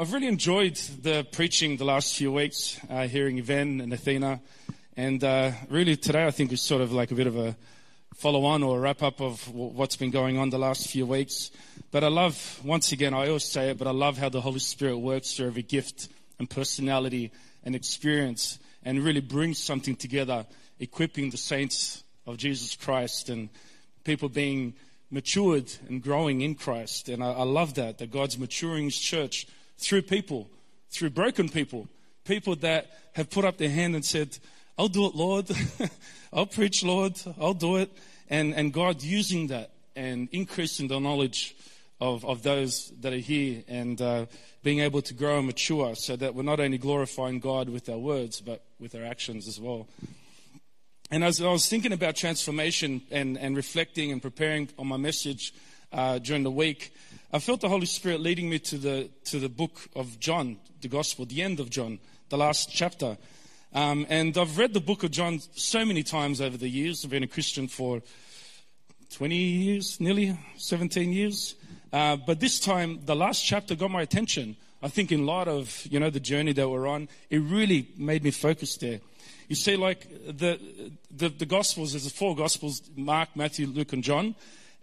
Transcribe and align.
I've 0.00 0.14
really 0.14 0.28
enjoyed 0.28 0.76
the 0.76 1.26
preaching 1.30 1.76
the 1.76 1.84
last 1.84 2.16
few 2.16 2.32
weeks, 2.32 2.80
uh, 2.88 3.06
hearing 3.06 3.36
Yvonne 3.36 3.82
and 3.82 3.92
Athena. 3.92 4.40
And 4.96 5.22
uh, 5.22 5.52
really, 5.68 5.94
today 5.94 6.26
I 6.26 6.30
think 6.30 6.52
is 6.52 6.62
sort 6.62 6.80
of 6.80 6.90
like 6.90 7.10
a 7.10 7.14
bit 7.14 7.26
of 7.26 7.36
a 7.36 7.54
follow 8.14 8.46
on 8.46 8.62
or 8.62 8.78
a 8.78 8.80
wrap 8.80 9.02
up 9.02 9.20
of 9.20 9.46
what's 9.54 9.96
been 9.96 10.10
going 10.10 10.38
on 10.38 10.48
the 10.48 10.58
last 10.58 10.88
few 10.88 11.04
weeks. 11.04 11.50
But 11.90 12.02
I 12.02 12.08
love, 12.08 12.62
once 12.64 12.92
again, 12.92 13.12
I 13.12 13.28
always 13.28 13.44
say 13.44 13.68
it, 13.68 13.76
but 13.76 13.86
I 13.86 13.90
love 13.90 14.16
how 14.16 14.30
the 14.30 14.40
Holy 14.40 14.58
Spirit 14.58 14.96
works 14.96 15.36
through 15.36 15.48
every 15.48 15.64
gift 15.64 16.08
and 16.38 16.48
personality 16.48 17.30
and 17.62 17.74
experience 17.74 18.58
and 18.82 19.04
really 19.04 19.20
brings 19.20 19.58
something 19.58 19.96
together, 19.96 20.46
equipping 20.78 21.28
the 21.28 21.36
saints 21.36 22.04
of 22.26 22.38
Jesus 22.38 22.74
Christ 22.74 23.28
and 23.28 23.50
people 24.04 24.30
being 24.30 24.72
matured 25.10 25.70
and 25.90 26.02
growing 26.02 26.40
in 26.40 26.54
Christ. 26.54 27.10
And 27.10 27.22
I, 27.22 27.32
I 27.32 27.42
love 27.42 27.74
that, 27.74 27.98
that 27.98 28.10
God's 28.10 28.38
maturing 28.38 28.84
His 28.84 28.98
church 28.98 29.46
through 29.80 30.02
people, 30.02 30.48
through 30.90 31.10
broken 31.10 31.48
people, 31.48 31.88
people 32.24 32.54
that 32.56 32.86
have 33.14 33.30
put 33.30 33.44
up 33.44 33.56
their 33.58 33.70
hand 33.70 33.94
and 33.94 34.04
said, 34.04 34.38
I'll 34.78 34.88
do 34.88 35.06
it, 35.06 35.14
Lord. 35.14 35.50
I'll 36.32 36.46
preach, 36.46 36.84
Lord. 36.84 37.20
I'll 37.40 37.54
do 37.54 37.76
it. 37.76 37.90
And, 38.28 38.54
and 38.54 38.72
God 38.72 39.02
using 39.02 39.48
that 39.48 39.70
and 39.96 40.28
increasing 40.32 40.88
the 40.88 41.00
knowledge 41.00 41.56
of, 42.00 42.24
of 42.24 42.42
those 42.42 42.92
that 43.00 43.12
are 43.12 43.16
here 43.16 43.62
and 43.68 44.00
uh, 44.00 44.26
being 44.62 44.80
able 44.80 45.02
to 45.02 45.14
grow 45.14 45.38
and 45.38 45.46
mature 45.46 45.94
so 45.94 46.16
that 46.16 46.34
we're 46.34 46.42
not 46.42 46.60
only 46.60 46.78
glorifying 46.78 47.40
God 47.40 47.68
with 47.68 47.88
our 47.88 47.98
words, 47.98 48.40
but 48.40 48.62
with 48.78 48.94
our 48.94 49.04
actions 49.04 49.48
as 49.48 49.60
well. 49.60 49.88
And 51.10 51.24
as 51.24 51.42
I 51.42 51.50
was 51.50 51.66
thinking 51.66 51.92
about 51.92 52.14
transformation 52.14 53.02
and, 53.10 53.36
and 53.36 53.56
reflecting 53.56 54.12
and 54.12 54.22
preparing 54.22 54.68
on 54.78 54.86
my 54.86 54.96
message 54.96 55.52
uh, 55.92 56.18
during 56.18 56.44
the 56.44 56.50
week, 56.50 56.94
I 57.32 57.38
felt 57.38 57.60
the 57.60 57.68
Holy 57.68 57.86
Spirit 57.86 58.20
leading 58.20 58.50
me 58.50 58.58
to 58.58 58.76
the, 58.76 59.08
to 59.26 59.38
the 59.38 59.48
book 59.48 59.88
of 59.94 60.18
John, 60.18 60.56
the 60.80 60.88
Gospel, 60.88 61.26
the 61.26 61.42
end 61.42 61.60
of 61.60 61.70
John, 61.70 62.00
the 62.28 62.36
last 62.36 62.72
chapter. 62.72 63.16
Um, 63.72 64.04
and 64.08 64.36
I've 64.36 64.58
read 64.58 64.74
the 64.74 64.80
book 64.80 65.04
of 65.04 65.12
John 65.12 65.38
so 65.54 65.84
many 65.84 66.02
times 66.02 66.40
over 66.40 66.56
the 66.56 66.68
years. 66.68 67.04
I've 67.04 67.12
been 67.12 67.22
a 67.22 67.28
Christian 67.28 67.68
for 67.68 68.02
20 69.12 69.36
years, 69.36 70.00
nearly 70.00 70.36
17 70.56 71.12
years. 71.12 71.54
Uh, 71.92 72.16
but 72.16 72.40
this 72.40 72.58
time, 72.58 72.98
the 73.04 73.14
last 73.14 73.44
chapter 73.44 73.76
got 73.76 73.92
my 73.92 74.02
attention. 74.02 74.56
I 74.82 74.88
think 74.88 75.12
in 75.12 75.24
light 75.24 75.46
of, 75.46 75.86
you 75.88 76.00
know, 76.00 76.10
the 76.10 76.18
journey 76.18 76.52
that 76.54 76.68
we're 76.68 76.88
on, 76.88 77.08
it 77.28 77.38
really 77.38 77.90
made 77.96 78.24
me 78.24 78.32
focus 78.32 78.76
there. 78.78 78.98
You 79.46 79.54
see, 79.54 79.76
like 79.76 80.08
the, 80.26 80.58
the, 81.16 81.28
the 81.28 81.46
Gospels, 81.46 81.92
there's 81.92 82.04
the 82.04 82.10
four 82.10 82.34
Gospels, 82.34 82.82
Mark, 82.96 83.28
Matthew, 83.36 83.68
Luke, 83.68 83.92
and 83.92 84.02
John. 84.02 84.34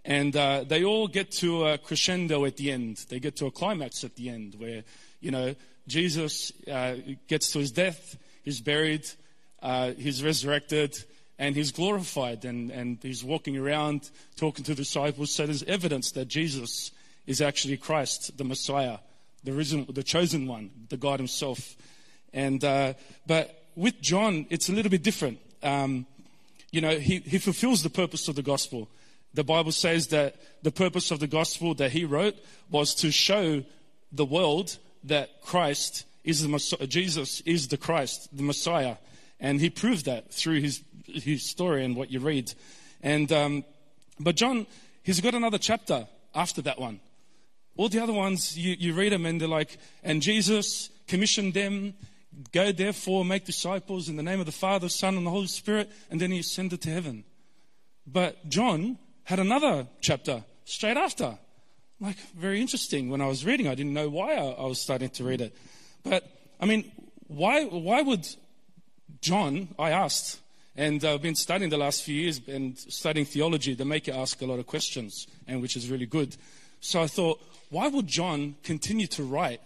And 0.04 0.34
uh, 0.34 0.64
they 0.66 0.84
all 0.84 1.08
get 1.08 1.30
to 1.32 1.66
a 1.66 1.78
crescendo 1.78 2.44
at 2.44 2.56
the 2.56 2.70
end. 2.70 3.04
They 3.08 3.20
get 3.20 3.36
to 3.36 3.46
a 3.46 3.50
climax 3.50 4.04
at 4.04 4.16
the 4.16 4.30
end 4.30 4.54
where, 4.56 4.84
you 5.20 5.30
know, 5.30 5.54
Jesus 5.86 6.52
uh, 6.70 6.96
gets 7.26 7.50
to 7.52 7.58
his 7.58 7.72
death, 7.72 8.16
he's 8.44 8.60
buried, 8.60 9.06
uh, 9.62 9.92
he's 9.92 10.22
resurrected, 10.22 10.96
and 11.38 11.56
he's 11.56 11.72
glorified. 11.72 12.44
And, 12.44 12.70
and 12.70 12.98
he's 13.02 13.24
walking 13.24 13.56
around 13.56 14.10
talking 14.36 14.64
to 14.64 14.74
disciples. 14.74 15.30
So 15.30 15.46
there's 15.46 15.62
evidence 15.64 16.12
that 16.12 16.28
Jesus 16.28 16.90
is 17.26 17.40
actually 17.40 17.76
Christ, 17.76 18.36
the 18.38 18.44
Messiah, 18.44 18.98
the, 19.44 19.52
risen, 19.52 19.86
the 19.90 20.02
chosen 20.02 20.46
one, 20.46 20.70
the 20.88 20.96
God 20.96 21.20
himself. 21.20 21.76
And, 22.32 22.62
uh, 22.64 22.94
but 23.26 23.62
with 23.76 24.00
John, 24.00 24.46
it's 24.50 24.68
a 24.68 24.72
little 24.72 24.90
bit 24.90 25.02
different. 25.02 25.38
Um, 25.62 26.06
you 26.70 26.80
know, 26.80 26.98
he, 26.98 27.18
he 27.18 27.38
fulfills 27.38 27.82
the 27.82 27.90
purpose 27.90 28.28
of 28.28 28.34
the 28.36 28.42
gospel. 28.42 28.88
The 29.34 29.44
Bible 29.44 29.72
says 29.72 30.08
that 30.08 30.36
the 30.62 30.72
purpose 30.72 31.10
of 31.10 31.20
the 31.20 31.26
gospel 31.26 31.74
that 31.74 31.92
he 31.92 32.04
wrote 32.04 32.36
was 32.70 32.94
to 32.96 33.10
show 33.10 33.62
the 34.10 34.24
world 34.24 34.76
that 35.04 35.42
Christ 35.42 36.04
is 36.24 36.42
the 36.42 36.48
Messiah, 36.48 36.86
Jesus 36.86 37.40
is 37.42 37.68
the 37.68 37.76
Christ, 37.76 38.28
the 38.36 38.42
Messiah. 38.42 38.96
And 39.40 39.60
he 39.60 39.70
proved 39.70 40.06
that 40.06 40.32
through 40.32 40.60
his, 40.60 40.82
his 41.06 41.48
story 41.48 41.84
and 41.84 41.96
what 41.96 42.10
you 42.10 42.20
read. 42.20 42.52
And, 43.02 43.30
um, 43.32 43.64
but 44.18 44.34
John, 44.34 44.66
he's 45.02 45.20
got 45.20 45.34
another 45.34 45.58
chapter 45.58 46.08
after 46.34 46.62
that 46.62 46.80
one. 46.80 47.00
All 47.76 47.88
the 47.88 48.02
other 48.02 48.12
ones, 48.12 48.58
you, 48.58 48.74
you 48.78 48.92
read 48.92 49.12
them 49.12 49.24
and 49.24 49.40
they're 49.40 49.48
like, 49.48 49.78
and 50.02 50.20
Jesus 50.20 50.90
commissioned 51.06 51.54
them, 51.54 51.94
go 52.52 52.72
therefore, 52.72 53.24
make 53.24 53.44
disciples 53.44 54.08
in 54.08 54.16
the 54.16 54.22
name 54.22 54.40
of 54.40 54.46
the 54.46 54.52
Father, 54.52 54.88
Son, 54.88 55.16
and 55.16 55.24
the 55.24 55.30
Holy 55.30 55.46
Spirit, 55.46 55.88
and 56.10 56.20
then 56.20 56.32
he 56.32 56.40
ascended 56.40 56.82
to 56.82 56.90
heaven. 56.90 57.24
But 58.06 58.48
John, 58.48 58.98
had 59.28 59.38
another 59.38 59.86
chapter 60.00 60.42
straight 60.64 60.96
after. 60.96 61.38
Like, 62.00 62.16
very 62.34 62.62
interesting. 62.62 63.10
When 63.10 63.20
I 63.20 63.26
was 63.26 63.44
reading, 63.44 63.68
I 63.68 63.74
didn't 63.74 63.92
know 63.92 64.08
why 64.08 64.36
I, 64.36 64.64
was 64.64 64.80
starting 64.80 65.10
to 65.10 65.24
read 65.24 65.42
it. 65.42 65.54
But, 66.02 66.26
I 66.58 66.64
mean, 66.64 66.90
why, 67.26 67.66
why 67.66 68.00
would 68.00 68.26
John, 69.20 69.68
I 69.78 69.90
asked, 69.90 70.40
and 70.76 71.04
I've 71.04 71.20
been 71.20 71.34
studying 71.34 71.68
the 71.68 71.76
last 71.76 72.04
few 72.04 72.14
years 72.14 72.40
and 72.48 72.78
studying 72.78 73.26
theology, 73.26 73.74
they 73.74 73.84
make 73.84 74.06
you 74.06 74.14
ask 74.14 74.40
a 74.40 74.46
lot 74.46 74.60
of 74.60 74.66
questions, 74.66 75.26
and 75.46 75.60
which 75.60 75.76
is 75.76 75.90
really 75.90 76.06
good. 76.06 76.34
So 76.80 77.02
I 77.02 77.06
thought, 77.06 77.38
why 77.68 77.88
would 77.88 78.06
John 78.06 78.54
continue 78.62 79.08
to 79.08 79.24
write 79.24 79.60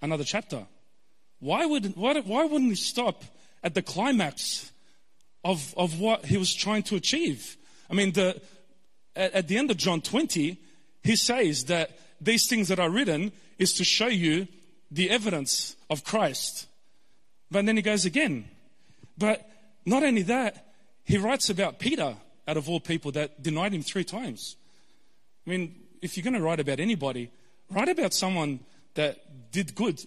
another 0.00 0.24
chapter? 0.24 0.66
Why, 1.40 1.66
would, 1.66 1.94
why, 1.94 2.18
why 2.20 2.46
wouldn't 2.46 2.70
he 2.70 2.74
stop 2.74 3.22
at 3.62 3.74
the 3.74 3.82
climax 3.82 4.72
of, 5.44 5.74
of 5.76 6.00
what 6.00 6.24
he 6.24 6.38
was 6.38 6.54
trying 6.54 6.84
to 6.84 6.96
achieve? 6.96 7.58
I 7.90 7.94
mean, 7.94 8.12
the, 8.12 8.40
at, 9.18 9.32
at 9.34 9.48
the 9.48 9.58
end 9.58 9.70
of 9.70 9.76
John 9.76 10.00
20, 10.00 10.56
he 11.02 11.16
says 11.16 11.64
that 11.64 11.98
these 12.20 12.48
things 12.48 12.68
that 12.68 12.78
are 12.78 12.88
written 12.88 13.32
is 13.58 13.74
to 13.74 13.84
show 13.84 14.06
you 14.06 14.46
the 14.90 15.10
evidence 15.10 15.76
of 15.90 16.04
Christ. 16.04 16.66
But 17.50 17.66
then 17.66 17.76
he 17.76 17.82
goes 17.82 18.04
again. 18.04 18.48
But 19.16 19.48
not 19.84 20.02
only 20.02 20.22
that, 20.22 20.66
he 21.04 21.18
writes 21.18 21.50
about 21.50 21.78
Peter, 21.78 22.16
out 22.46 22.56
of 22.56 22.68
all 22.68 22.80
people, 22.80 23.12
that 23.12 23.42
denied 23.42 23.74
him 23.74 23.82
three 23.82 24.04
times. 24.04 24.56
I 25.46 25.50
mean, 25.50 25.74
if 26.00 26.16
you're 26.16 26.24
going 26.24 26.34
to 26.34 26.42
write 26.42 26.60
about 26.60 26.80
anybody, 26.80 27.30
write 27.70 27.88
about 27.88 28.14
someone 28.14 28.60
that 28.94 29.50
did 29.50 29.74
good. 29.74 30.00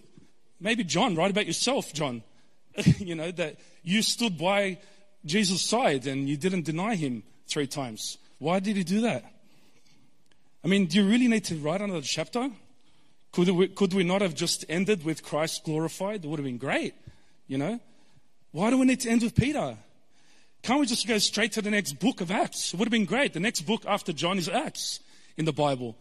Maybe 0.60 0.84
John, 0.84 1.14
write 1.14 1.30
about 1.30 1.46
yourself, 1.46 1.92
John. 1.92 2.22
you 2.98 3.14
know, 3.14 3.30
that 3.32 3.56
you 3.82 4.02
stood 4.02 4.38
by 4.38 4.78
Jesus' 5.24 5.62
side 5.62 6.06
and 6.06 6.28
you 6.28 6.36
didn't 6.36 6.62
deny 6.62 6.94
him 6.94 7.22
three 7.46 7.66
times. 7.66 8.18
Why 8.42 8.58
did 8.58 8.76
he 8.76 8.82
do 8.82 9.02
that? 9.02 9.24
I 10.64 10.66
mean, 10.66 10.86
do 10.86 10.98
you 10.98 11.08
really 11.08 11.28
need 11.28 11.44
to 11.44 11.54
write 11.54 11.80
another 11.80 12.02
chapter? 12.02 12.50
Could 13.30 13.48
we, 13.50 13.68
could 13.68 13.94
we 13.94 14.02
not 14.02 14.20
have 14.20 14.34
just 14.34 14.64
ended 14.68 15.04
with 15.04 15.22
Christ 15.22 15.62
glorified? 15.62 16.24
It 16.24 16.28
would 16.28 16.40
have 16.40 16.44
been 16.44 16.58
great, 16.58 16.94
you 17.46 17.56
know? 17.56 17.78
Why 18.50 18.70
do 18.70 18.78
we 18.78 18.86
need 18.86 18.98
to 19.02 19.10
end 19.10 19.22
with 19.22 19.36
Peter? 19.36 19.76
Can't 20.64 20.80
we 20.80 20.86
just 20.86 21.06
go 21.06 21.18
straight 21.18 21.52
to 21.52 21.62
the 21.62 21.70
next 21.70 22.00
book 22.00 22.20
of 22.20 22.32
Acts? 22.32 22.74
It 22.74 22.80
would 22.80 22.86
have 22.86 22.90
been 22.90 23.04
great. 23.04 23.32
The 23.32 23.38
next 23.38 23.60
book 23.60 23.84
after 23.86 24.12
John 24.12 24.38
is 24.38 24.48
Acts 24.48 24.98
in 25.36 25.44
the 25.44 25.52
Bible. 25.52 25.96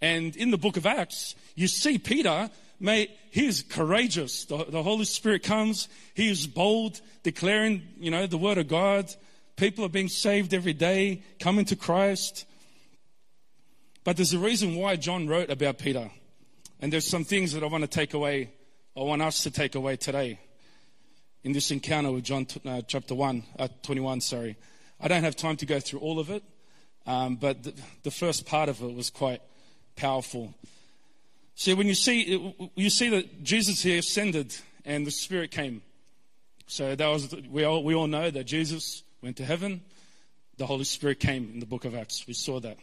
And 0.00 0.34
in 0.34 0.50
the 0.50 0.58
book 0.58 0.76
of 0.76 0.86
Acts, 0.86 1.36
you 1.54 1.68
see 1.68 1.98
Peter, 1.98 2.50
mate, 2.80 3.12
he's 3.30 3.62
courageous. 3.62 4.46
The, 4.46 4.64
the 4.64 4.82
Holy 4.82 5.04
Spirit 5.04 5.44
comes. 5.44 5.88
He 6.14 6.28
is 6.28 6.48
bold, 6.48 7.00
declaring, 7.22 7.82
you 8.00 8.10
know, 8.10 8.26
the 8.26 8.36
word 8.36 8.58
of 8.58 8.66
God. 8.66 9.14
People 9.56 9.84
are 9.84 9.90
being 9.90 10.08
saved 10.08 10.52
every 10.52 10.72
day, 10.72 11.22
coming 11.38 11.64
to 11.66 11.76
Christ. 11.76 12.46
But 14.02 14.16
there's 14.16 14.32
a 14.32 14.38
reason 14.38 14.74
why 14.74 14.96
John 14.96 15.28
wrote 15.28 15.50
about 15.50 15.78
Peter. 15.78 16.10
And 16.80 16.92
there's 16.92 17.06
some 17.06 17.24
things 17.24 17.52
that 17.52 17.62
I 17.62 17.66
want 17.66 17.82
to 17.82 17.88
take 17.88 18.14
away, 18.14 18.50
I 18.96 19.00
want 19.00 19.22
us 19.22 19.44
to 19.44 19.50
take 19.50 19.74
away 19.74 19.96
today 19.96 20.38
in 21.44 21.52
this 21.52 21.70
encounter 21.70 22.10
with 22.10 22.24
John 22.24 22.46
uh, 22.66 22.82
chapter 22.86 23.14
1, 23.14 23.42
uh, 23.58 23.68
21, 23.82 24.20
sorry. 24.22 24.56
I 25.00 25.08
don't 25.08 25.22
have 25.22 25.36
time 25.36 25.56
to 25.56 25.66
go 25.66 25.78
through 25.78 26.00
all 26.00 26.18
of 26.18 26.30
it, 26.30 26.42
um, 27.06 27.36
but 27.36 27.62
the, 27.62 27.74
the, 28.02 28.10
first 28.10 28.46
part 28.46 28.68
of 28.68 28.82
it 28.82 28.94
was 28.94 29.10
quite 29.10 29.42
powerful. 29.94 30.54
See, 31.54 31.74
when 31.74 31.86
you 31.86 31.94
see, 31.94 32.54
you 32.74 32.90
see 32.90 33.10
that 33.10 33.44
Jesus 33.44 33.82
here 33.82 33.98
ascended 33.98 34.56
and 34.84 35.06
the 35.06 35.10
Spirit 35.10 35.50
came. 35.50 35.82
So 36.66 36.94
that 36.94 37.06
was, 37.06 37.34
we 37.50 37.64
all, 37.64 37.84
we 37.84 37.94
all 37.94 38.06
know 38.06 38.30
that 38.30 38.44
Jesus 38.44 39.03
went 39.24 39.38
to 39.38 39.44
heaven. 39.44 39.80
The 40.58 40.66
Holy 40.66 40.84
Spirit 40.84 41.18
came 41.18 41.50
in 41.54 41.58
the 41.58 41.66
book 41.66 41.86
of 41.86 41.94
Acts. 41.94 42.26
We 42.28 42.34
saw 42.34 42.60
that. 42.60 42.76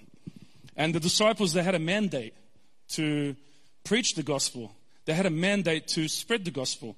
And 0.75 0.93
the 0.95 0.99
disciples, 0.99 1.53
they 1.53 1.61
had 1.61 1.75
a 1.75 1.79
mandate 1.79 2.33
to 2.89 3.35
preach 3.83 4.15
the 4.15 4.23
gospel. 4.23 4.71
They 5.05 5.13
had 5.13 5.27
a 5.27 5.29
mandate 5.29 5.87
to 5.89 6.07
spread 6.07 6.43
the 6.43 6.51
gospel. 6.51 6.95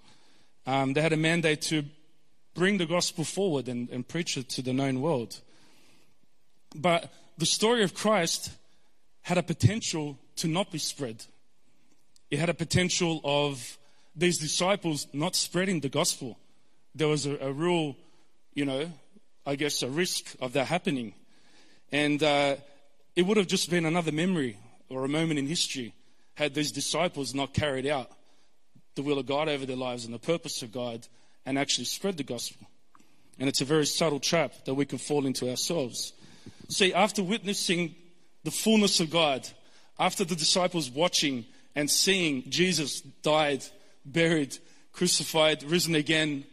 Um, 0.66 0.94
they 0.94 1.02
had 1.02 1.12
a 1.12 1.18
mandate 1.18 1.62
to 1.64 1.84
bring 2.54 2.78
the 2.78 2.86
gospel 2.86 3.26
forward 3.26 3.68
and, 3.68 3.90
and 3.90 4.08
preach 4.08 4.38
it 4.38 4.48
to 4.52 4.62
the 4.62 4.72
known 4.72 5.02
world. 5.02 5.42
But 6.74 7.12
the 7.38 7.46
story 7.46 7.84
of 7.84 7.94
Christ 7.94 8.50
had 9.24 9.38
a 9.38 9.44
potential 9.44 10.18
to 10.38 10.48
not 10.48 10.72
be 10.72 10.78
spread. 10.78 11.26
It 12.32 12.40
had 12.40 12.50
a 12.50 12.54
potential 12.54 13.20
of 13.26 13.78
these 14.16 14.38
disciples 14.38 15.08
not 15.12 15.36
spreading 15.36 15.82
the 15.82 15.90
gospel. 15.90 16.38
There 16.96 17.10
was 17.10 17.26
a, 17.26 17.36
a 17.42 17.52
real, 17.52 17.98
you 18.54 18.64
know, 18.64 18.90
I 19.46 19.56
guess, 19.56 19.82
a 19.84 19.90
risk 19.90 20.36
of 20.40 20.54
that 20.54 20.68
happening. 20.68 21.14
And 21.92 22.22
uh, 22.24 22.56
it 23.16 23.24
would 23.24 23.38
have 23.38 23.48
just 23.48 23.70
been 23.70 23.86
another 23.86 24.12
memory 24.12 24.58
or 24.90 25.06
a 25.06 25.10
moment 25.10 25.40
in 25.40 25.48
history 25.48 25.94
had 26.36 26.54
these 26.54 26.72
disciples 26.72 27.36
not 27.36 27.54
carried 27.54 27.86
out 27.86 28.10
the 28.96 29.02
will 29.02 29.20
of 29.20 29.26
God 29.26 29.50
over 29.50 29.66
their 29.66 29.76
lives 29.76 30.06
and 30.06 30.14
the 30.14 30.20
purpose 30.20 30.62
of 30.62 30.72
God 30.72 31.08
and 31.46 31.58
actually 31.58 31.86
spread 31.86 32.18
the 32.18 32.24
gospel. 32.24 32.68
And 33.40 33.50
it's 33.50 33.62
a 33.62 33.66
very 33.66 33.86
subtle 33.86 34.20
trap 34.20 34.54
that 34.66 34.74
we 34.76 34.86
can 34.86 34.98
fall 34.98 35.26
into 35.26 35.50
ourselves. 35.50 36.14
See, 36.70 36.94
after 36.94 37.24
witnessing 37.24 37.96
the 38.44 38.52
fullness 38.52 39.00
of 39.00 39.10
God, 39.10 39.48
after 40.00 40.24
the 40.24 40.36
disciples 40.36 40.90
watching 40.90 41.46
and 41.76 41.90
seeing 41.90 42.50
Jesus 42.50 43.02
died, 43.02 43.64
buried, 44.06 44.58
crucified, 44.92 45.64
risen 45.64 45.96
again, 45.96 46.46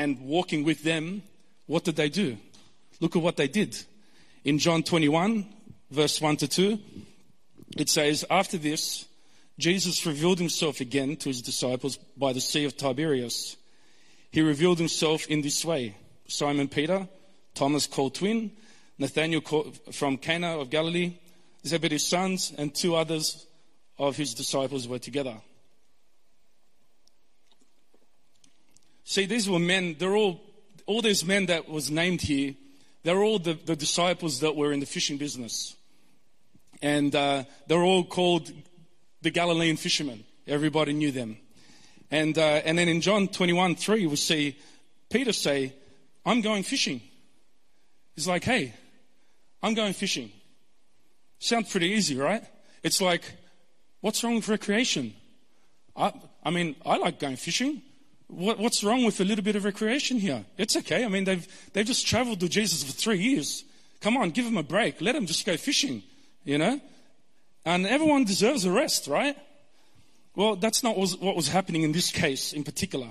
and 0.00 0.18
walking 0.20 0.64
with 0.64 0.82
them, 0.82 1.22
what 1.66 1.84
did 1.84 1.96
they 1.96 2.08
do? 2.08 2.38
Look 3.00 3.16
at 3.16 3.22
what 3.22 3.36
they 3.36 3.48
did. 3.48 3.76
In 4.44 4.58
John 4.58 4.82
21, 4.82 5.44
verse 5.90 6.22
1 6.22 6.38
to 6.38 6.48
2, 6.48 6.78
it 7.76 7.90
says, 7.90 8.24
After 8.30 8.56
this, 8.56 9.04
Jesus 9.58 10.06
revealed 10.06 10.38
himself 10.38 10.80
again 10.80 11.16
to 11.16 11.28
his 11.28 11.42
disciples 11.42 11.98
by 12.16 12.32
the 12.32 12.40
Sea 12.40 12.64
of 12.64 12.78
Tiberias. 12.78 13.58
He 14.30 14.40
revealed 14.40 14.78
himself 14.78 15.26
in 15.26 15.42
this 15.42 15.66
way 15.66 15.96
Simon 16.28 16.68
Peter, 16.68 17.06
Thomas 17.54 17.86
called 17.86 18.14
twin, 18.14 18.52
Nathanael 18.98 19.42
from 19.92 20.16
Cana 20.16 20.58
of 20.58 20.70
Galilee, 20.70 21.18
Zebedee's 21.66 22.06
sons, 22.06 22.54
and 22.56 22.74
two 22.74 22.96
others 22.96 23.46
of 23.98 24.16
his 24.16 24.32
disciples 24.32 24.88
were 24.88 24.98
together. 24.98 25.36
See, 29.10 29.26
these 29.26 29.50
were 29.50 29.58
men, 29.58 29.96
they're 29.98 30.14
all, 30.14 30.40
all 30.86 31.02
these 31.02 31.24
men 31.24 31.46
that 31.46 31.68
was 31.68 31.90
named 31.90 32.20
here, 32.22 32.54
they're 33.02 33.24
all 33.24 33.40
the, 33.40 33.54
the 33.54 33.74
disciples 33.74 34.38
that 34.38 34.54
were 34.54 34.72
in 34.72 34.78
the 34.78 34.86
fishing 34.86 35.16
business. 35.16 35.74
And 36.80 37.12
uh, 37.16 37.42
they're 37.66 37.82
all 37.82 38.04
called 38.04 38.52
the 39.20 39.30
Galilean 39.32 39.78
fishermen. 39.78 40.22
Everybody 40.46 40.92
knew 40.92 41.10
them. 41.10 41.38
And, 42.12 42.38
uh, 42.38 42.62
and 42.64 42.78
then 42.78 42.88
in 42.88 43.00
John 43.00 43.26
21 43.26 43.74
3, 43.74 44.06
we 44.06 44.14
see 44.14 44.56
Peter 45.08 45.32
say, 45.32 45.74
I'm 46.24 46.40
going 46.40 46.62
fishing. 46.62 47.00
He's 48.14 48.28
like, 48.28 48.44
hey, 48.44 48.74
I'm 49.60 49.74
going 49.74 49.94
fishing. 49.94 50.30
Sounds 51.40 51.68
pretty 51.68 51.88
easy, 51.88 52.16
right? 52.16 52.44
It's 52.84 53.00
like, 53.00 53.24
what's 54.02 54.22
wrong 54.22 54.36
with 54.36 54.48
recreation? 54.48 55.14
I, 55.96 56.12
I 56.44 56.50
mean, 56.50 56.76
I 56.86 56.96
like 56.98 57.18
going 57.18 57.34
fishing. 57.34 57.82
What, 58.30 58.58
what's 58.58 58.84
wrong 58.84 59.04
with 59.04 59.20
a 59.20 59.24
little 59.24 59.44
bit 59.44 59.56
of 59.56 59.64
recreation 59.64 60.18
here? 60.18 60.44
It's 60.56 60.76
okay. 60.76 61.04
I 61.04 61.08
mean, 61.08 61.24
they've, 61.24 61.46
they've 61.72 61.86
just 61.86 62.06
traveled 62.06 62.40
with 62.40 62.52
Jesus 62.52 62.82
for 62.82 62.92
three 62.92 63.18
years. 63.18 63.64
Come 64.00 64.16
on, 64.16 64.30
give 64.30 64.44
them 64.44 64.56
a 64.56 64.62
break. 64.62 65.00
Let 65.00 65.14
them 65.14 65.26
just 65.26 65.44
go 65.44 65.56
fishing, 65.56 66.02
you 66.44 66.56
know? 66.56 66.80
And 67.64 67.86
everyone 67.86 68.24
deserves 68.24 68.64
a 68.64 68.70
rest, 68.70 69.06
right? 69.08 69.36
Well, 70.34 70.56
that's 70.56 70.82
not 70.82 70.96
what 70.96 71.36
was 71.36 71.48
happening 71.48 71.82
in 71.82 71.92
this 71.92 72.10
case 72.10 72.52
in 72.52 72.64
particular. 72.64 73.08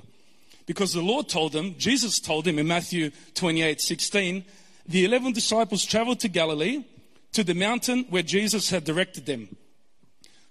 Because 0.66 0.94
the 0.94 1.02
Lord 1.02 1.28
told 1.28 1.52
them, 1.52 1.76
Jesus 1.78 2.20
told 2.20 2.46
them 2.46 2.58
in 2.58 2.68
Matthew 2.68 3.12
28 3.36 3.82
16, 3.82 4.46
the 4.88 5.06
11 5.06 5.34
disciples 5.34 5.86
traveled 5.86 6.20
to 6.22 6.28
Galilee, 6.28 6.86
to 7.34 7.44
the 7.44 7.54
mountain 7.54 8.06
where 8.10 8.24
Jesus 8.24 8.70
had 8.70 8.84
directed 8.84 9.26
them. 9.26 9.56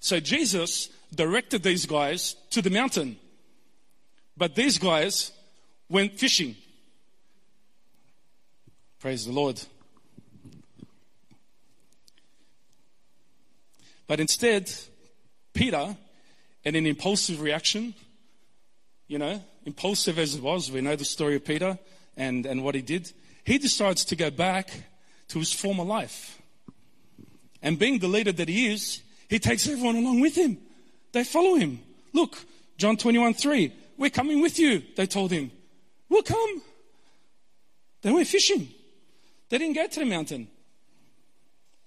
So 0.00 0.20
Jesus 0.20 0.88
directed 1.14 1.62
these 1.62 1.86
guys 1.86 2.36
to 2.50 2.62
the 2.62 2.70
mountain. 2.70 3.16
But 4.38 4.54
these 4.54 4.78
guys 4.78 5.32
went 5.88 6.16
fishing. 6.16 6.54
Praise 9.00 9.26
the 9.26 9.32
Lord. 9.32 9.60
But 14.06 14.20
instead, 14.20 14.72
Peter, 15.52 15.96
in 16.64 16.76
an 16.76 16.86
impulsive 16.86 17.40
reaction, 17.40 17.94
you 19.08 19.18
know, 19.18 19.42
impulsive 19.66 20.18
as 20.20 20.36
it 20.36 20.42
was, 20.42 20.70
we 20.70 20.80
know 20.82 20.94
the 20.94 21.04
story 21.04 21.34
of 21.34 21.44
Peter 21.44 21.76
and, 22.16 22.46
and 22.46 22.62
what 22.62 22.76
he 22.76 22.82
did, 22.82 23.12
he 23.44 23.58
decides 23.58 24.04
to 24.06 24.16
go 24.16 24.30
back 24.30 24.70
to 25.28 25.40
his 25.40 25.52
former 25.52 25.84
life. 25.84 26.40
And 27.60 27.78
being 27.78 27.98
the 27.98 28.08
leader 28.08 28.32
that 28.32 28.48
he 28.48 28.72
is, 28.72 29.02
he 29.28 29.40
takes 29.40 29.66
everyone 29.66 29.96
along 29.96 30.20
with 30.20 30.36
him. 30.36 30.58
They 31.12 31.24
follow 31.24 31.56
him. 31.56 31.80
Look, 32.12 32.38
John 32.76 32.96
21 32.96 33.34
3, 33.34 33.72
we're 33.98 34.10
coming 34.10 34.40
with 34.40 34.58
you, 34.58 34.82
they 34.96 35.06
told 35.06 35.30
him. 35.30 35.50
We'll 36.08 36.22
come. 36.22 36.62
They 38.02 38.12
went 38.12 38.28
fishing. 38.28 38.68
They 39.48 39.58
didn't 39.58 39.74
go 39.74 39.86
to 39.86 40.00
the 40.00 40.06
mountain. 40.06 40.48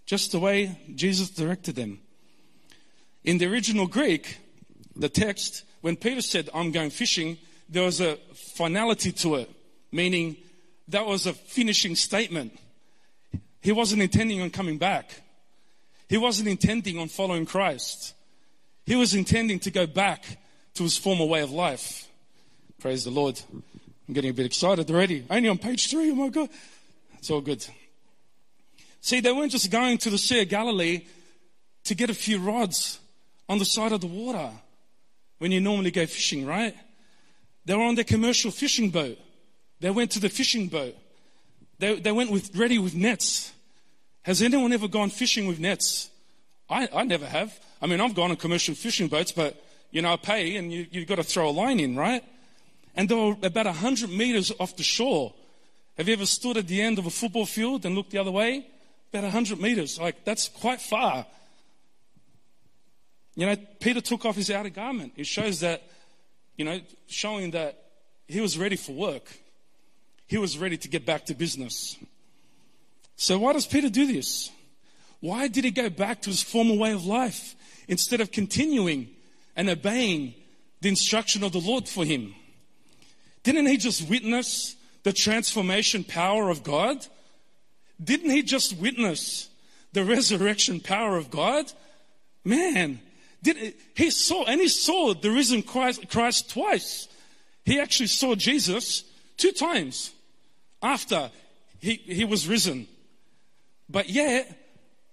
Just 0.05 0.31
the 0.31 0.39
way 0.39 0.77
Jesus 0.93 1.29
directed 1.29 1.75
them. 1.75 1.99
In 3.23 3.37
the 3.37 3.45
original 3.45 3.87
Greek, 3.87 4.37
the 4.95 5.09
text, 5.09 5.63
when 5.81 5.95
Peter 5.95 6.21
said, 6.21 6.49
I'm 6.53 6.71
going 6.71 6.89
fishing, 6.89 7.37
there 7.69 7.83
was 7.83 8.01
a 8.01 8.17
finality 8.33 9.11
to 9.13 9.35
it, 9.35 9.49
meaning 9.91 10.35
that 10.89 11.05
was 11.05 11.25
a 11.25 11.33
finishing 11.33 11.95
statement. 11.95 12.59
He 13.61 13.71
wasn't 13.71 14.01
intending 14.01 14.41
on 14.41 14.49
coming 14.49 14.77
back. 14.77 15.11
He 16.09 16.17
wasn't 16.17 16.49
intending 16.49 16.97
on 16.97 17.07
following 17.07 17.45
Christ. 17.45 18.13
He 18.85 18.95
was 18.95 19.13
intending 19.13 19.59
to 19.59 19.71
go 19.71 19.87
back 19.87 20.25
to 20.75 20.83
his 20.83 20.97
former 20.97 21.25
way 21.25 21.41
of 21.41 21.51
life. 21.51 22.07
Praise 22.79 23.03
the 23.03 23.11
Lord. 23.11 23.39
I'm 23.53 24.13
getting 24.13 24.31
a 24.31 24.33
bit 24.33 24.45
excited 24.45 24.89
already. 24.89 25.25
Only 25.29 25.49
on 25.49 25.57
page 25.57 25.89
three, 25.89 26.11
oh 26.11 26.15
my 26.15 26.29
God. 26.29 26.49
It's 27.17 27.29
all 27.29 27.41
good. 27.41 27.65
See, 29.01 29.19
they 29.19 29.31
weren't 29.31 29.51
just 29.51 29.71
going 29.71 29.97
to 29.99 30.09
the 30.09 30.17
Sea 30.17 30.41
of 30.41 30.49
Galilee 30.49 31.05
to 31.85 31.95
get 31.95 32.09
a 32.09 32.13
few 32.13 32.39
rods 32.39 32.99
on 33.49 33.57
the 33.57 33.65
side 33.65 33.91
of 33.91 34.01
the 34.01 34.07
water 34.07 34.49
when 35.39 35.51
you 35.51 35.59
normally 35.59 35.91
go 35.91 36.05
fishing, 36.05 36.45
right? 36.45 36.75
They 37.65 37.75
were 37.75 37.83
on 37.83 37.95
their 37.95 38.03
commercial 38.03 38.51
fishing 38.51 38.89
boat. 38.89 39.17
They 39.79 39.89
went 39.89 40.11
to 40.11 40.19
the 40.19 40.29
fishing 40.29 40.67
boat. 40.67 40.95
They, 41.79 41.99
they 41.99 42.11
went 42.11 42.31
with, 42.31 42.55
ready 42.55 42.77
with 42.77 42.93
nets. 42.93 43.51
Has 44.23 44.41
anyone 44.41 44.71
ever 44.71 44.87
gone 44.87 45.09
fishing 45.09 45.47
with 45.47 45.59
nets? 45.59 46.09
I, 46.69 46.87
I 46.93 47.03
never 47.03 47.25
have. 47.25 47.59
I 47.81 47.87
mean, 47.87 47.99
I've 47.99 48.13
gone 48.13 48.29
on 48.29 48.37
commercial 48.37 48.75
fishing 48.75 49.07
boats, 49.07 49.31
but 49.31 49.61
you 49.91 50.01
know, 50.01 50.15
pay 50.17 50.55
and 50.55 50.71
you, 50.71 50.87
you've 50.89 51.07
got 51.07 51.15
to 51.15 51.23
throw 51.23 51.49
a 51.49 51.51
line 51.51 51.79
in, 51.79 51.95
right? 51.95 52.23
And 52.95 53.07
they 53.07 53.15
were 53.15 53.35
about 53.43 53.65
100 53.65 54.09
meters 54.09 54.51
off 54.59 54.75
the 54.75 54.83
shore. 54.83 55.33
Have 55.97 56.07
you 56.07 56.13
ever 56.13 56.25
stood 56.25 56.57
at 56.57 56.67
the 56.67 56.81
end 56.81 56.97
of 56.97 57.05
a 57.05 57.09
football 57.09 57.45
field 57.45 57.85
and 57.85 57.95
looked 57.95 58.11
the 58.11 58.17
other 58.17 58.31
way? 58.31 58.65
About 59.11 59.23
100 59.23 59.59
meters. 59.59 59.99
Like, 59.99 60.23
that's 60.23 60.49
quite 60.49 60.81
far. 60.81 61.25
You 63.35 63.45
know, 63.45 63.55
Peter 63.79 64.01
took 64.01 64.25
off 64.25 64.35
his 64.35 64.49
outer 64.49 64.69
garment. 64.69 65.13
It 65.15 65.27
shows 65.27 65.59
that, 65.61 65.83
you 66.57 66.65
know, 66.65 66.79
showing 67.07 67.51
that 67.51 67.81
he 68.27 68.41
was 68.41 68.57
ready 68.57 68.75
for 68.75 68.93
work. 68.93 69.31
He 70.27 70.37
was 70.37 70.57
ready 70.57 70.77
to 70.77 70.87
get 70.87 71.05
back 71.05 71.25
to 71.25 71.33
business. 71.33 71.97
So 73.15 73.37
why 73.39 73.53
does 73.53 73.67
Peter 73.67 73.89
do 73.89 74.05
this? 74.11 74.49
Why 75.19 75.47
did 75.47 75.63
he 75.63 75.71
go 75.71 75.89
back 75.89 76.21
to 76.23 76.29
his 76.29 76.41
former 76.41 76.75
way 76.75 76.93
of 76.93 77.05
life 77.05 77.55
instead 77.87 78.21
of 78.21 78.31
continuing 78.31 79.09
and 79.55 79.69
obeying 79.69 80.33
the 80.81 80.89
instruction 80.89 81.43
of 81.43 81.51
the 81.51 81.59
Lord 81.59 81.87
for 81.87 82.05
him? 82.05 82.33
Didn't 83.43 83.67
he 83.67 83.77
just 83.77 84.09
witness 84.09 84.75
the 85.03 85.13
transformation 85.13 86.03
power 86.03 86.49
of 86.49 86.63
God? 86.63 87.05
Didn't 88.03 88.31
he 88.31 88.43
just 88.43 88.77
witness 88.77 89.49
the 89.93 90.03
resurrection 90.03 90.79
power 90.79 91.17
of 91.17 91.29
God? 91.29 91.71
Man, 92.43 92.99
did, 93.43 93.75
he 93.95 94.09
saw, 94.09 94.45
and 94.45 94.59
he 94.59 94.67
saw 94.67 95.13
the 95.13 95.31
risen 95.31 95.63
Christ, 95.63 96.09
Christ 96.09 96.49
twice. 96.49 97.07
He 97.65 97.79
actually 97.79 98.07
saw 98.07 98.35
Jesus 98.35 99.03
two 99.37 99.51
times 99.51 100.11
after 100.81 101.29
he, 101.79 101.95
he 101.95 102.25
was 102.25 102.47
risen. 102.47 102.87
But 103.89 104.09
yet, 104.09 104.57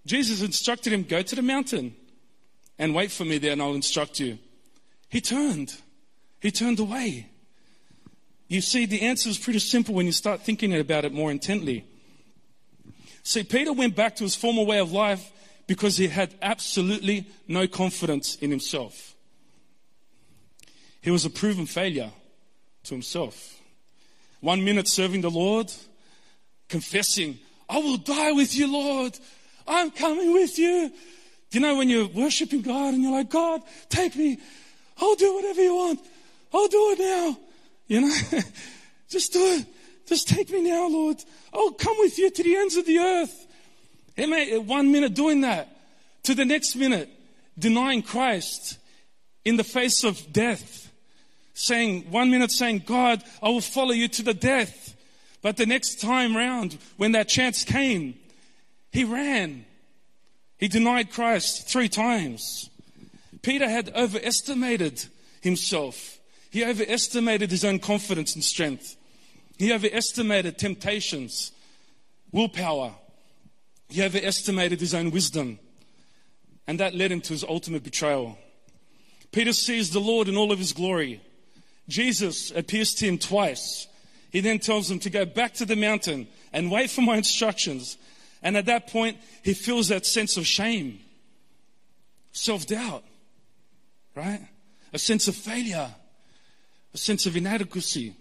Jesus 0.07 0.43
instructed 0.43 0.93
him, 0.93 1.03
go 1.03 1.23
to 1.23 1.35
the 1.35 1.43
mountain 1.43 1.95
and 2.79 2.95
wait 2.95 3.11
for 3.11 3.25
me 3.25 3.39
there 3.39 3.53
and 3.53 3.63
I'll 3.63 3.75
instruct 3.75 4.21
you. 4.21 4.39
He 5.09 5.21
turned. 5.21 5.75
He 6.41 6.51
turned 6.51 6.79
away. 6.79 7.29
You 8.47 8.61
see, 8.61 8.87
the 8.87 9.03
answer 9.03 9.29
is 9.29 9.39
pretty 9.39 9.59
simple 9.59 9.95
when 9.95 10.07
you 10.07 10.13
start 10.13 10.43
thinking 10.43 10.75
about 10.75 11.05
it 11.05 11.13
more 11.13 11.31
intently. 11.31 11.85
See, 13.23 13.43
Peter 13.43 13.73
went 13.73 13.95
back 13.95 14.17
to 14.17 14.25
his 14.25 14.35
former 14.35 14.63
way 14.63 14.79
of 14.79 14.93
life 14.93 15.31
because 15.67 15.99
he 15.99 16.09
had 16.09 16.35
absolutely 16.41 17.27
no 17.47 17.67
confidence 17.67 18.37
in 18.37 18.51
himself. 18.51 19.15
He 21.03 21.11
was 21.11 21.25
a 21.25 21.31
proven 21.31 21.67
failure 21.67 22.11
to 22.85 22.95
himself. 22.95 23.61
One 24.41 24.65
minute 24.65 24.89
serving 24.89 25.21
the 25.21 25.31
Lord, 25.31 25.71
confessing, 26.69 27.39
I 27.69 27.79
will 27.79 27.99
die 27.99 28.33
with 28.33 28.57
you, 28.57 28.73
Lord. 28.73 29.19
I'm 29.67 29.91
coming 29.91 30.33
with 30.33 30.59
you. 30.59 30.91
You 31.51 31.61
know, 31.61 31.77
when 31.77 31.89
you're 31.89 32.09
worshiping 32.09 32.63
God 32.63 32.95
and 32.95 33.03
you're 33.03 33.13
like, 33.13 33.31
God, 33.31 33.63
take 33.89 34.17
me. 34.17 34.39
I'll 35.01 35.15
do 35.15 35.35
whatever 35.35 35.63
you 35.63 35.75
want. 35.75 36.01
I'll 36.53 36.69
do 36.69 36.91
it 36.93 36.99
now. 36.99 37.39
You 37.87 38.01
know, 38.03 38.15
just 39.09 39.33
do 39.33 39.41
it. 39.41 39.67
Just 40.07 40.29
take 40.29 40.51
me 40.51 40.63
now, 40.63 40.89
Lord. 40.89 41.17
I'll 41.53 41.73
come 41.73 41.97
with 41.99 42.19
you 42.19 42.31
to 42.31 42.43
the 42.43 42.57
ends 42.57 42.77
of 42.77 42.87
the 42.87 42.99
earth. 42.99 43.47
Amen. 44.19 44.67
One 44.67 44.91
minute 44.91 45.15
doing 45.15 45.43
that, 45.43 45.69
to 46.25 46.35
the 46.35 46.45
next 46.45 46.77
minute 46.77 47.11
denying 47.59 48.03
Christ, 48.03 48.79
in 49.45 49.57
the 49.57 49.65
face 49.65 50.05
of 50.05 50.33
death, 50.33 50.93
saying, 51.55 52.11
one 52.11 52.31
minute 52.31 52.51
saying, 52.51 52.83
God, 52.87 53.23
I 53.43 53.49
will 53.49 53.61
follow 53.61 53.93
you 53.93 54.09
to 54.09 54.23
the 54.23 54.35
death. 54.35 54.97
But 55.43 55.57
the 55.57 55.67
next 55.67 56.01
time 56.01 56.37
round, 56.37 56.77
when 56.97 57.13
that 57.13 57.29
chance 57.29 57.65
came, 57.65 58.15
he 58.93 59.05
ran. 59.05 59.65
He 60.59 60.69
denied 60.69 61.13
Christ 61.13 61.69
three 61.69 61.89
times. 61.89 62.69
Peter 63.43 63.69
had 63.69 63.95
overestimated 63.95 65.07
himself. 65.41 66.19
He 66.51 66.65
overestimated 66.65 67.51
his 67.51 67.65
own 67.65 67.79
confidence 67.79 68.35
and 68.35 68.43
strength. 68.43 68.97
He 69.57 69.73
overestimated 69.73 70.59
temptations, 70.59 71.53
willpower. 72.33 72.93
He 73.89 74.03
overestimated 74.03 74.81
his 74.81 74.95
own 74.95 75.11
wisdom. 75.11 75.59
And 76.67 76.81
that 76.81 76.95
led 76.95 77.13
him 77.13 77.21
to 77.23 77.33
his 77.33 77.45
ultimate 77.45 77.85
betrayal. 77.85 78.37
Peter 79.33 79.53
sees 79.53 79.91
the 79.91 80.01
Lord 80.01 80.29
in 80.29 80.37
all 80.37 80.53
of 80.53 80.59
his 80.59 80.73
glory. 80.73 81.21
Jesus 81.89 82.51
appears 82.51 82.95
to 82.95 83.07
him 83.07 83.19
twice. 83.19 83.87
He 84.31 84.41
then 84.41 84.59
tells 84.59 84.91
him 84.91 84.99
to 85.01 85.11
go 85.11 85.25
back 85.25 85.55
to 85.55 85.65
the 85.65 85.77
mountain 85.77 86.29
and 86.53 86.71
wait 86.71 86.91
for 86.91 87.01
my 87.01 87.17
instructions. 87.17 87.97
And 88.43 88.57
at 88.57 88.67
that 88.67 88.87
point, 88.89 89.19
he 89.43 89.55
feels 89.55 89.89
that 89.89 90.07
sense 90.07 90.37
of 90.37 90.47
shame, 90.47 91.01
self 92.33 92.67
doubt, 92.67 93.05
right? 94.15 94.41
A 94.93 94.99
sense 94.99 95.29
of 95.29 95.35
failure, 95.35 95.91
a 96.95 96.99
sense 96.99 97.27
of 97.27 97.37
inadequacy, 97.37 98.15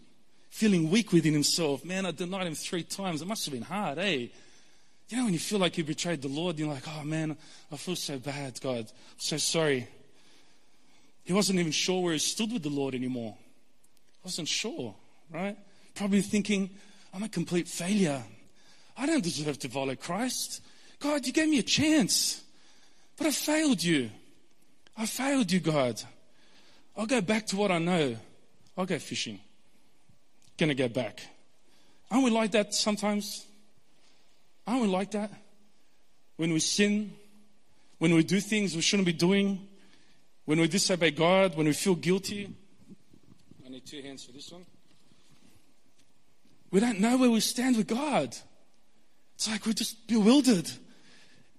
feeling 0.50 0.90
weak 0.90 1.12
within 1.12 1.34
himself. 1.34 1.86
Man, 1.86 2.06
I 2.06 2.12
denied 2.12 2.48
him 2.48 2.56
three 2.56 2.84
times. 2.84 3.22
It 3.22 3.28
must 3.28 3.46
have 3.46 3.54
been 3.54 3.64
hard, 3.64 4.00
eh? 4.00 4.28
You 5.10 5.18
know, 5.18 5.26
when 5.26 5.34
you 5.34 5.40
feel 5.40 5.60
like 5.60 5.78
you 5.78 5.84
betrayed 5.84 6.22
the 6.22 6.28
Lord, 6.28 6.60
you're 6.60 6.68
like, 6.68 6.84
oh 6.88 7.04
man, 7.04 7.38
I 7.72 7.78
feel 7.78 7.96
so 7.96 8.20
bad, 8.20 8.60
God. 8.60 8.80
I'm 8.80 9.20
so 9.20 9.38
sorry. 9.38 9.88
He 11.24 11.34
wasn't 11.34 11.60
even 11.60 11.72
sure 11.72 12.02
where 12.02 12.14
he 12.14 12.20
stood 12.20 12.52
with 12.52 12.64
the 12.64 12.70
Lord 12.70 12.96
anymore. 12.96 13.36
Wasn't 14.24 14.48
sure, 14.48 14.96
right? 15.32 15.58
Probably 15.96 16.22
thinking, 16.22 16.70
I'm 17.14 17.24
a 17.24 17.30
complete 17.30 17.68
failure. 17.68 18.22
I 18.98 19.06
don't 19.06 19.24
deserve 19.24 19.60
to 19.60 19.70
follow 19.70 19.96
Christ. 19.96 20.62
God, 21.00 21.26
you 21.26 21.32
gave 21.32 21.48
me 21.48 21.60
a 21.60 21.64
chance, 21.64 22.42
but 23.16 23.28
I 23.28 23.32
failed 23.32 23.84
you. 23.84 24.10
I 24.98 25.06
failed 25.06 25.52
you, 25.52 25.60
God. 25.60 26.02
I'll 26.98 27.06
go 27.06 27.22
back 27.22 27.46
to 27.48 27.58
what 27.58 27.72
I 27.72 27.78
know. 27.78 28.18
I'll 28.76 28.88
go 28.88 28.98
fishing. 28.98 29.40
Gonna 30.58 30.74
go 30.74 30.88
back. 30.88 31.22
Aren't 32.10 32.24
we 32.24 32.32
like 32.32 32.52
that 32.52 32.74
sometimes? 32.74 33.46
Aren't 34.66 34.82
we 34.82 34.88
like 34.88 35.12
that? 35.12 35.32
When 36.38 36.52
we 36.52 36.60
sin, 36.60 37.14
when 38.00 38.16
we 38.16 38.24
do 38.24 38.40
things 38.40 38.76
we 38.76 38.82
shouldn't 38.82 39.06
be 39.06 39.14
doing, 39.14 39.68
when 40.46 40.60
we 40.60 40.68
disobey 40.68 41.12
God, 41.12 41.56
when 41.56 41.68
we 41.68 41.74
feel 41.74 41.96
guilty. 41.96 42.50
I 43.66 43.70
need 43.70 43.86
two 43.86 44.02
hands 44.02 44.24
for 44.24 44.32
this 44.32 44.52
one. 44.52 44.66
We 46.72 46.80
don't 46.80 47.00
know 47.00 47.18
where 47.18 47.30
we 47.30 47.40
stand 47.40 47.78
with 47.78 47.88
God. 47.88 48.36
It's 49.38 49.48
like 49.48 49.68
we're 49.68 49.74
just 49.74 50.08
bewildered. 50.08 50.68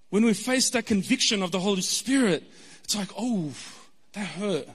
When 0.09 0.25
we 0.25 0.33
face 0.33 0.69
that 0.71 0.85
conviction 0.85 1.41
of 1.41 1.53
the 1.53 1.61
Holy 1.61 1.79
Spirit, 1.79 2.43
it's 2.83 2.97
like, 2.97 3.07
oh, 3.17 3.53
that 4.11 4.27
hurt. 4.27 4.67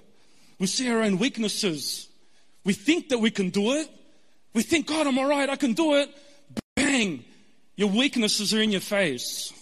We 0.59 0.67
see 0.67 0.91
our 0.91 1.03
own 1.03 1.19
weaknesses. 1.19 2.09
We 2.65 2.73
think 2.73 3.11
that 3.11 3.19
we 3.19 3.31
can 3.31 3.51
do 3.51 3.75
it. 3.75 3.91
We 4.55 4.63
think, 4.63 4.87
God, 4.87 5.07
I'm 5.07 5.19
all 5.19 5.29
right, 5.29 5.51
I 5.51 5.57
can 5.57 5.75
do 5.75 5.97
it. 5.97 6.09
Bang! 6.77 7.27
Your 7.77 7.91
weaknesses 7.91 8.55
are 8.55 8.63
in 8.63 8.71
your 8.71 8.81
face. 8.81 9.53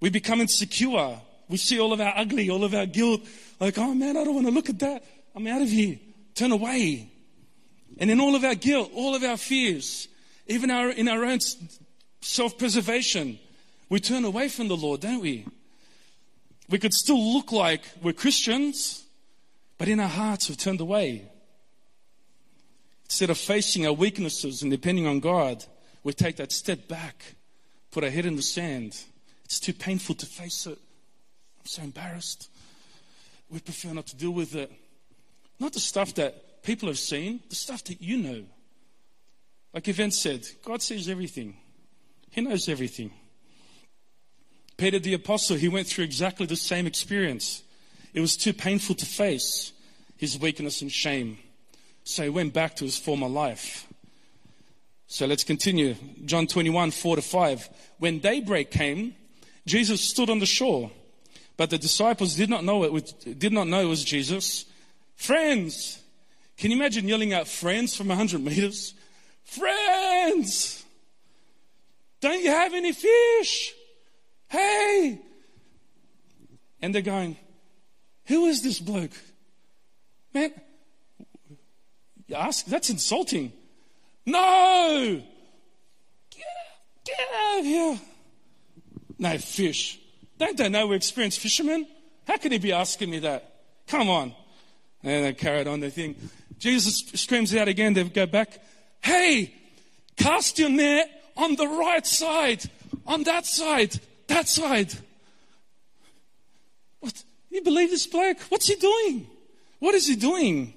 We 0.00 0.08
become 0.08 0.40
insecure. 0.40 1.20
We 1.50 1.58
see 1.58 1.78
all 1.78 1.92
of 1.92 2.00
our 2.00 2.14
ugly, 2.16 2.48
all 2.48 2.64
of 2.64 2.72
our 2.74 2.86
guilt. 2.86 3.20
Like, 3.60 3.76
oh 3.76 3.92
man, 3.92 4.16
I 4.16 4.24
don't 4.24 4.34
want 4.34 4.46
to 4.46 4.52
look 4.52 4.70
at 4.70 4.78
that. 4.78 5.04
I'm 5.34 5.46
out 5.46 5.60
of 5.60 5.68
here. 5.68 5.98
Turn 6.34 6.52
away. 6.52 7.10
And 7.98 8.10
in 8.10 8.18
all 8.18 8.34
of 8.34 8.44
our 8.44 8.54
guilt, 8.54 8.92
all 8.94 9.14
of 9.14 9.22
our 9.24 9.36
fears, 9.36 10.08
even 10.46 10.70
our, 10.70 10.88
in 10.88 11.06
our 11.06 11.22
own 11.22 11.40
self 12.26 12.58
preservation, 12.58 13.38
we 13.88 14.00
turn 14.00 14.24
away 14.24 14.48
from 14.48 14.68
the 14.68 14.76
Lord, 14.76 15.00
don't 15.00 15.20
we? 15.20 15.46
We 16.68 16.78
could 16.78 16.92
still 16.92 17.34
look 17.34 17.52
like 17.52 17.82
we're 18.02 18.12
Christians, 18.12 19.04
but 19.78 19.88
in 19.88 20.00
our 20.00 20.08
hearts 20.08 20.48
we've 20.48 20.58
turned 20.58 20.80
away. 20.80 21.28
Instead 23.04 23.30
of 23.30 23.38
facing 23.38 23.86
our 23.86 23.92
weaknesses 23.92 24.62
and 24.62 24.70
depending 24.70 25.06
on 25.06 25.20
God, 25.20 25.64
we 26.02 26.12
take 26.12 26.36
that 26.36 26.50
step 26.50 26.88
back, 26.88 27.34
put 27.92 28.02
our 28.02 28.10
head 28.10 28.26
in 28.26 28.34
the 28.34 28.42
sand. 28.42 28.96
It's 29.44 29.60
too 29.60 29.72
painful 29.72 30.16
to 30.16 30.26
face 30.26 30.66
it. 30.66 30.78
I'm 31.60 31.66
so 31.66 31.82
embarrassed. 31.82 32.50
We 33.48 33.60
prefer 33.60 33.94
not 33.94 34.08
to 34.08 34.16
deal 34.16 34.32
with 34.32 34.56
it. 34.56 34.72
Not 35.60 35.72
the 35.72 35.80
stuff 35.80 36.14
that 36.14 36.64
people 36.64 36.88
have 36.88 36.98
seen, 36.98 37.40
the 37.48 37.54
stuff 37.54 37.84
that 37.84 38.02
you 38.02 38.16
know. 38.16 38.44
Like 39.72 39.86
Yvette 39.86 40.12
said, 40.12 40.46
God 40.64 40.82
sees 40.82 41.08
everything, 41.08 41.56
He 42.36 42.42
knows 42.42 42.68
everything. 42.68 43.12
Peter 44.76 44.98
the 44.98 45.14
Apostle, 45.14 45.56
he 45.56 45.68
went 45.68 45.86
through 45.86 46.04
exactly 46.04 46.44
the 46.44 46.54
same 46.54 46.86
experience. 46.86 47.62
It 48.12 48.20
was 48.20 48.36
too 48.36 48.52
painful 48.52 48.94
to 48.96 49.06
face 49.06 49.72
his 50.18 50.38
weakness 50.38 50.82
and 50.82 50.92
shame. 50.92 51.38
So 52.04 52.24
he 52.24 52.28
went 52.28 52.52
back 52.52 52.76
to 52.76 52.84
his 52.84 52.98
former 52.98 53.26
life. 53.26 53.86
So 55.06 55.24
let's 55.24 55.44
continue. 55.44 55.94
John 56.26 56.46
21, 56.46 56.90
4 56.90 57.16
to 57.16 57.22
5. 57.22 57.70
When 58.00 58.18
daybreak 58.18 58.70
came, 58.70 59.14
Jesus 59.64 60.02
stood 60.02 60.28
on 60.28 60.38
the 60.38 60.46
shore, 60.46 60.90
but 61.56 61.70
the 61.70 61.78
disciples 61.78 62.34
did 62.34 62.50
not 62.50 62.64
know 62.64 62.84
it 62.84 63.38
did 63.38 63.52
not 63.54 63.66
know 63.66 63.80
it 63.80 63.88
was 63.88 64.04
Jesus. 64.04 64.66
Friends! 65.14 66.02
Can 66.58 66.70
you 66.70 66.76
imagine 66.76 67.08
yelling 67.08 67.32
out 67.32 67.48
friends 67.48 67.96
from 67.96 68.08
100 68.08 68.42
meters? 68.42 68.92
Friends! 69.44 70.75
Don't 72.26 72.42
you 72.42 72.50
have 72.50 72.74
any 72.74 72.90
fish? 72.90 73.72
Hey! 74.48 75.20
And 76.82 76.92
they're 76.92 77.00
going, 77.00 77.36
Who 78.24 78.46
is 78.46 78.64
this 78.64 78.80
bloke? 78.80 79.12
Man, 80.34 80.50
you 82.26 82.34
ask, 82.34 82.66
that's 82.66 82.90
insulting. 82.90 83.52
No! 84.26 85.22
Get 86.30 86.40
out, 86.40 87.04
get 87.04 87.28
out 87.32 87.58
of 87.60 87.64
here. 87.64 88.00
No 89.20 89.38
fish. 89.38 90.00
Don't 90.36 90.56
they 90.56 90.68
know 90.68 90.88
we're 90.88 90.96
experienced 90.96 91.38
fishermen? 91.38 91.86
How 92.26 92.38
could 92.38 92.50
he 92.50 92.58
be 92.58 92.72
asking 92.72 93.08
me 93.08 93.20
that? 93.20 93.54
Come 93.86 94.10
on. 94.10 94.34
And 95.04 95.26
they 95.26 95.32
carried 95.32 95.68
on 95.68 95.78
their 95.78 95.90
thing. 95.90 96.16
Jesus 96.58 97.04
screams 97.14 97.54
out 97.54 97.68
again. 97.68 97.94
They 97.94 98.02
go 98.02 98.26
back. 98.26 98.60
Hey, 99.00 99.54
cast 100.16 100.58
your 100.58 100.70
net 100.70 101.15
on 101.36 101.56
the 101.56 101.66
right 101.66 102.06
side, 102.06 102.64
on 103.06 103.22
that 103.24 103.46
side, 103.46 104.00
that 104.28 104.48
side. 104.48 104.92
What? 107.00 107.22
You 107.50 107.62
believe 107.62 107.90
this 107.90 108.06
bloke? 108.06 108.38
What's 108.48 108.66
he 108.66 108.74
doing? 108.76 109.26
What 109.78 109.94
is 109.94 110.06
he 110.06 110.16
doing? 110.16 110.74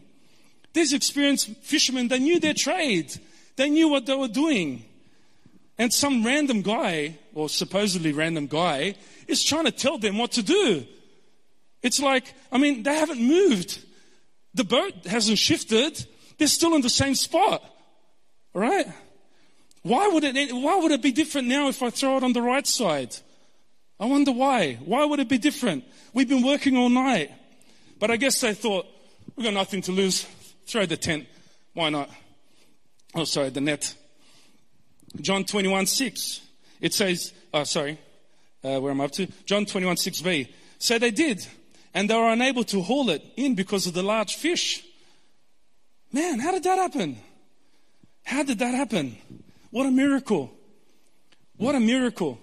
These 0.73 0.93
experienced 0.93 1.49
fishermen, 1.61 2.07
they 2.07 2.19
knew 2.19 2.39
their 2.39 2.53
trade. 2.53 3.13
They 3.55 3.69
knew 3.69 3.89
what 3.89 4.05
they 4.05 4.15
were 4.15 4.27
doing. 4.27 4.85
And 5.77 5.93
some 5.93 6.25
random 6.25 6.61
guy, 6.61 7.17
or 7.33 7.49
supposedly 7.49 8.11
random 8.11 8.47
guy, 8.47 8.95
is 9.27 9.43
trying 9.43 9.65
to 9.65 9.71
tell 9.71 9.97
them 9.97 10.17
what 10.17 10.33
to 10.33 10.43
do. 10.43 10.85
It's 11.81 11.99
like, 11.99 12.33
I 12.51 12.57
mean, 12.57 12.83
they 12.83 12.93
haven't 12.93 13.21
moved. 13.21 13.83
The 14.53 14.65
boat 14.65 15.05
hasn't 15.05 15.37
shifted. 15.37 16.05
They're 16.37 16.47
still 16.47 16.75
in 16.75 16.81
the 16.81 16.89
same 16.89 17.15
spot. 17.15 17.63
All 18.53 18.61
right? 18.61 18.87
Why 19.81 20.07
would 20.09 20.23
it, 20.23 20.53
why 20.53 20.77
would 20.77 20.91
it 20.91 21.01
be 21.01 21.11
different 21.11 21.47
now 21.47 21.69
if 21.69 21.81
I 21.81 21.89
throw 21.89 22.17
it 22.17 22.23
on 22.23 22.33
the 22.33 22.41
right 22.41 22.67
side? 22.67 23.15
I 23.99 24.05
wonder 24.05 24.31
why. 24.31 24.75
Why 24.85 25.05
would 25.05 25.19
it 25.19 25.29
be 25.29 25.37
different? 25.37 25.83
We've 26.13 26.29
been 26.29 26.43
working 26.43 26.77
all 26.77 26.89
night. 26.89 27.31
But 27.99 28.11
I 28.11 28.17
guess 28.17 28.39
they 28.41 28.53
thought, 28.53 28.85
we've 29.35 29.43
got 29.43 29.53
nothing 29.53 29.81
to 29.83 29.91
lose. 29.91 30.25
Throw 30.67 30.85
the 30.85 30.97
tent. 30.97 31.27
Why 31.73 31.89
not? 31.89 32.09
Oh, 33.15 33.25
sorry, 33.25 33.49
the 33.49 33.61
net. 33.61 33.93
John 35.19 35.43
21, 35.43 35.85
6. 35.85 36.41
It 36.81 36.93
says, 36.93 37.33
oh, 37.53 37.63
sorry, 37.63 37.97
uh, 38.63 38.79
where 38.79 38.91
am 38.91 39.01
I 39.01 39.05
up 39.05 39.11
to? 39.13 39.27
John 39.45 39.65
21, 39.65 39.95
6b. 39.97 40.47
So 40.77 40.97
they 40.97 41.11
did, 41.11 41.45
and 41.93 42.09
they 42.09 42.15
were 42.15 42.29
unable 42.29 42.63
to 42.65 42.81
haul 42.81 43.09
it 43.09 43.23
in 43.35 43.55
because 43.55 43.87
of 43.87 43.93
the 43.93 44.03
large 44.03 44.35
fish. 44.35 44.83
Man, 46.13 46.39
how 46.39 46.51
did 46.51 46.63
that 46.63 46.77
happen? 46.77 47.17
How 48.23 48.43
did 48.43 48.59
that 48.59 48.73
happen? 48.73 49.17
What 49.71 49.85
a 49.85 49.91
miracle. 49.91 50.51
What 51.57 51.75
a 51.75 51.79
miracle. 51.79 52.39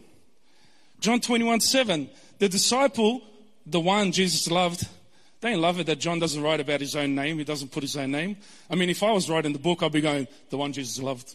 John 1.00 1.20
21, 1.20 1.60
7. 1.60 2.08
The 2.38 2.48
disciple, 2.48 3.22
the 3.64 3.80
one 3.80 4.12
Jesus 4.12 4.50
loved, 4.50 4.86
don't 5.40 5.60
love 5.60 5.80
it 5.80 5.86
that 5.86 5.98
John 5.98 6.18
doesn't 6.18 6.42
write 6.42 6.60
about 6.60 6.80
his 6.80 6.96
own 6.96 7.14
name. 7.14 7.38
He 7.38 7.44
doesn't 7.44 7.72
put 7.72 7.82
his 7.82 7.96
own 7.96 8.10
name. 8.10 8.36
I 8.70 8.74
mean, 8.74 8.90
if 8.90 9.02
I 9.02 9.12
was 9.12 9.28
writing 9.28 9.52
the 9.52 9.58
book, 9.58 9.82
I'd 9.82 9.92
be 9.92 10.00
going, 10.00 10.28
the 10.50 10.56
one 10.56 10.72
Jesus 10.72 11.02
loved. 11.02 11.34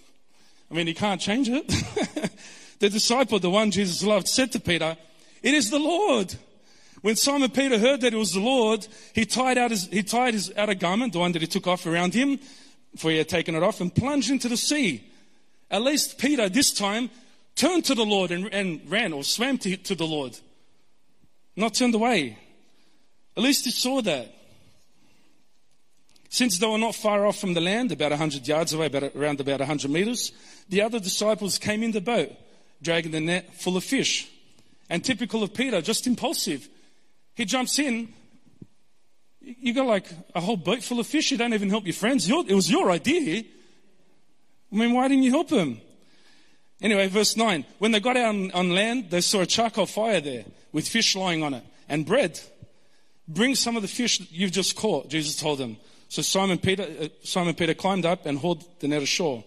I 0.69 0.73
mean, 0.73 0.87
he 0.87 0.93
can't 0.93 1.19
change 1.19 1.49
it. 1.49 1.67
the 2.79 2.89
disciple, 2.89 3.39
the 3.39 3.49
one 3.49 3.71
Jesus 3.71 4.03
loved, 4.03 4.27
said 4.27 4.51
to 4.53 4.59
Peter, 4.59 4.97
It 5.43 5.53
is 5.53 5.69
the 5.69 5.79
Lord. 5.79 6.33
When 7.01 7.15
Simon 7.15 7.49
Peter 7.49 7.79
heard 7.79 8.01
that 8.01 8.13
it 8.13 8.17
was 8.17 8.33
the 8.33 8.39
Lord, 8.39 8.87
he 9.13 9.25
tied 9.25 9.57
out 9.57 9.71
his, 9.71 9.87
he 9.87 10.03
tied 10.03 10.33
his 10.33 10.51
outer 10.55 10.75
garment, 10.75 11.13
the 11.13 11.19
one 11.19 11.31
that 11.33 11.41
he 11.41 11.47
took 11.47 11.67
off 11.67 11.85
around 11.85 12.13
him, 12.13 12.39
for 12.95 13.11
he 13.11 13.17
had 13.17 13.29
taken 13.29 13.55
it 13.55 13.63
off, 13.63 13.81
and 13.81 13.93
plunged 13.93 14.29
into 14.29 14.47
the 14.49 14.57
sea. 14.57 15.10
At 15.71 15.81
least 15.81 16.17
Peter, 16.17 16.49
this 16.49 16.73
time, 16.73 17.09
turned 17.55 17.85
to 17.85 17.95
the 17.95 18.05
Lord 18.05 18.31
and, 18.31 18.53
and 18.53 18.81
ran 18.91 19.13
or 19.13 19.23
swam 19.23 19.57
to, 19.59 19.77
to 19.77 19.95
the 19.95 20.05
Lord. 20.05 20.37
Not 21.55 21.73
turned 21.73 21.95
away. 21.95 22.37
At 23.37 23.43
least 23.43 23.63
he 23.63 23.71
saw 23.71 24.01
that. 24.01 24.35
Since 26.29 26.59
they 26.59 26.67
were 26.67 26.77
not 26.77 26.95
far 26.95 27.25
off 27.25 27.39
from 27.39 27.53
the 27.53 27.61
land, 27.61 27.91
about 27.91 28.11
100 28.11 28.47
yards 28.47 28.73
away, 28.73 28.87
about, 28.87 29.15
around 29.15 29.39
about 29.39 29.59
100 29.59 29.89
meters, 29.89 30.33
the 30.69 30.81
other 30.81 30.99
disciples 30.99 31.57
came 31.57 31.83
in 31.83 31.91
the 31.91 32.01
boat, 32.01 32.31
dragging 32.81 33.11
the 33.11 33.19
net 33.19 33.53
full 33.55 33.77
of 33.77 33.83
fish. 33.83 34.29
And 34.89 35.03
typical 35.03 35.41
of 35.41 35.53
Peter, 35.53 35.81
just 35.81 36.05
impulsive. 36.05 36.67
He 37.33 37.45
jumps 37.45 37.79
in. 37.79 38.13
You 39.39 39.73
got 39.73 39.87
like 39.87 40.07
a 40.35 40.41
whole 40.41 40.57
boat 40.57 40.83
full 40.83 40.99
of 40.99 41.07
fish. 41.07 41.31
You 41.31 41.37
don't 41.37 41.53
even 41.53 41.69
help 41.69 41.85
your 41.85 41.93
friends. 41.93 42.29
it 42.29 42.53
was 42.53 42.69
your 42.69 42.91
idea. 42.91 43.43
I 44.71 44.75
mean, 44.75 44.93
why 44.93 45.07
didn't 45.07 45.23
you 45.23 45.31
help 45.31 45.49
him? 45.49 45.81
Anyway, 46.81 47.07
verse 47.07 47.37
9. 47.37 47.65
When 47.79 47.91
they 47.91 47.99
got 47.99 48.17
out 48.17 48.29
on, 48.29 48.51
on 48.51 48.73
land, 48.73 49.09
they 49.09 49.21
saw 49.21 49.41
a 49.41 49.45
charcoal 49.45 49.85
fire 49.85 50.21
there 50.21 50.45
with 50.71 50.87
fish 50.87 51.15
lying 51.15 51.43
on 51.43 51.53
it 51.53 51.63
and 51.89 52.05
bread. 52.05 52.39
Bring 53.27 53.55
some 53.55 53.75
of 53.75 53.81
the 53.81 53.87
fish 53.87 54.19
you've 54.31 54.51
just 54.51 54.75
caught, 54.75 55.09
Jesus 55.09 55.35
told 55.35 55.59
them. 55.59 55.77
So 56.09 56.21
Simon 56.21 56.57
Peter, 56.57 56.83
uh, 56.83 57.07
Simon 57.23 57.53
Peter 57.53 57.73
climbed 57.73 58.05
up 58.05 58.25
and 58.25 58.37
hauled 58.37 58.63
the 58.79 58.87
net 58.87 59.01
ashore, 59.01 59.43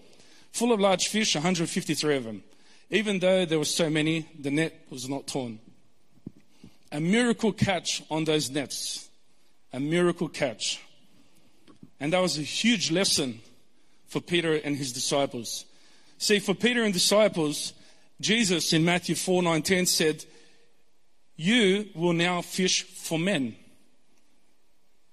full 0.52 0.72
of 0.72 0.80
large 0.80 1.08
fish, 1.08 1.34
153 1.34 2.16
of 2.16 2.24
them. 2.24 2.42
Even 2.90 3.18
though 3.18 3.44
there 3.44 3.58
were 3.58 3.64
so 3.64 3.90
many, 3.90 4.28
the 4.38 4.50
net 4.50 4.86
was 4.90 5.08
not 5.08 5.26
torn. 5.26 5.58
A 6.92 7.00
miracle 7.00 7.52
catch 7.52 8.02
on 8.10 8.24
those 8.24 8.50
nets. 8.50 9.08
A 9.72 9.80
miracle 9.80 10.28
catch. 10.28 10.80
And 11.98 12.12
that 12.12 12.20
was 12.20 12.38
a 12.38 12.42
huge 12.42 12.92
lesson 12.92 13.40
for 14.14 14.20
Peter 14.20 14.54
and 14.54 14.76
his 14.76 14.92
disciples. 14.92 15.64
See, 16.18 16.38
for 16.38 16.54
Peter 16.54 16.84
and 16.84 16.94
disciples, 16.94 17.72
Jesus 18.20 18.72
in 18.72 18.84
Matthew 18.84 19.16
4 19.16 19.42
9 19.42 19.60
10 19.60 19.86
said, 19.86 20.24
You 21.34 21.88
will 21.96 22.12
now 22.12 22.40
fish 22.40 22.84
for 22.84 23.18
men. 23.18 23.56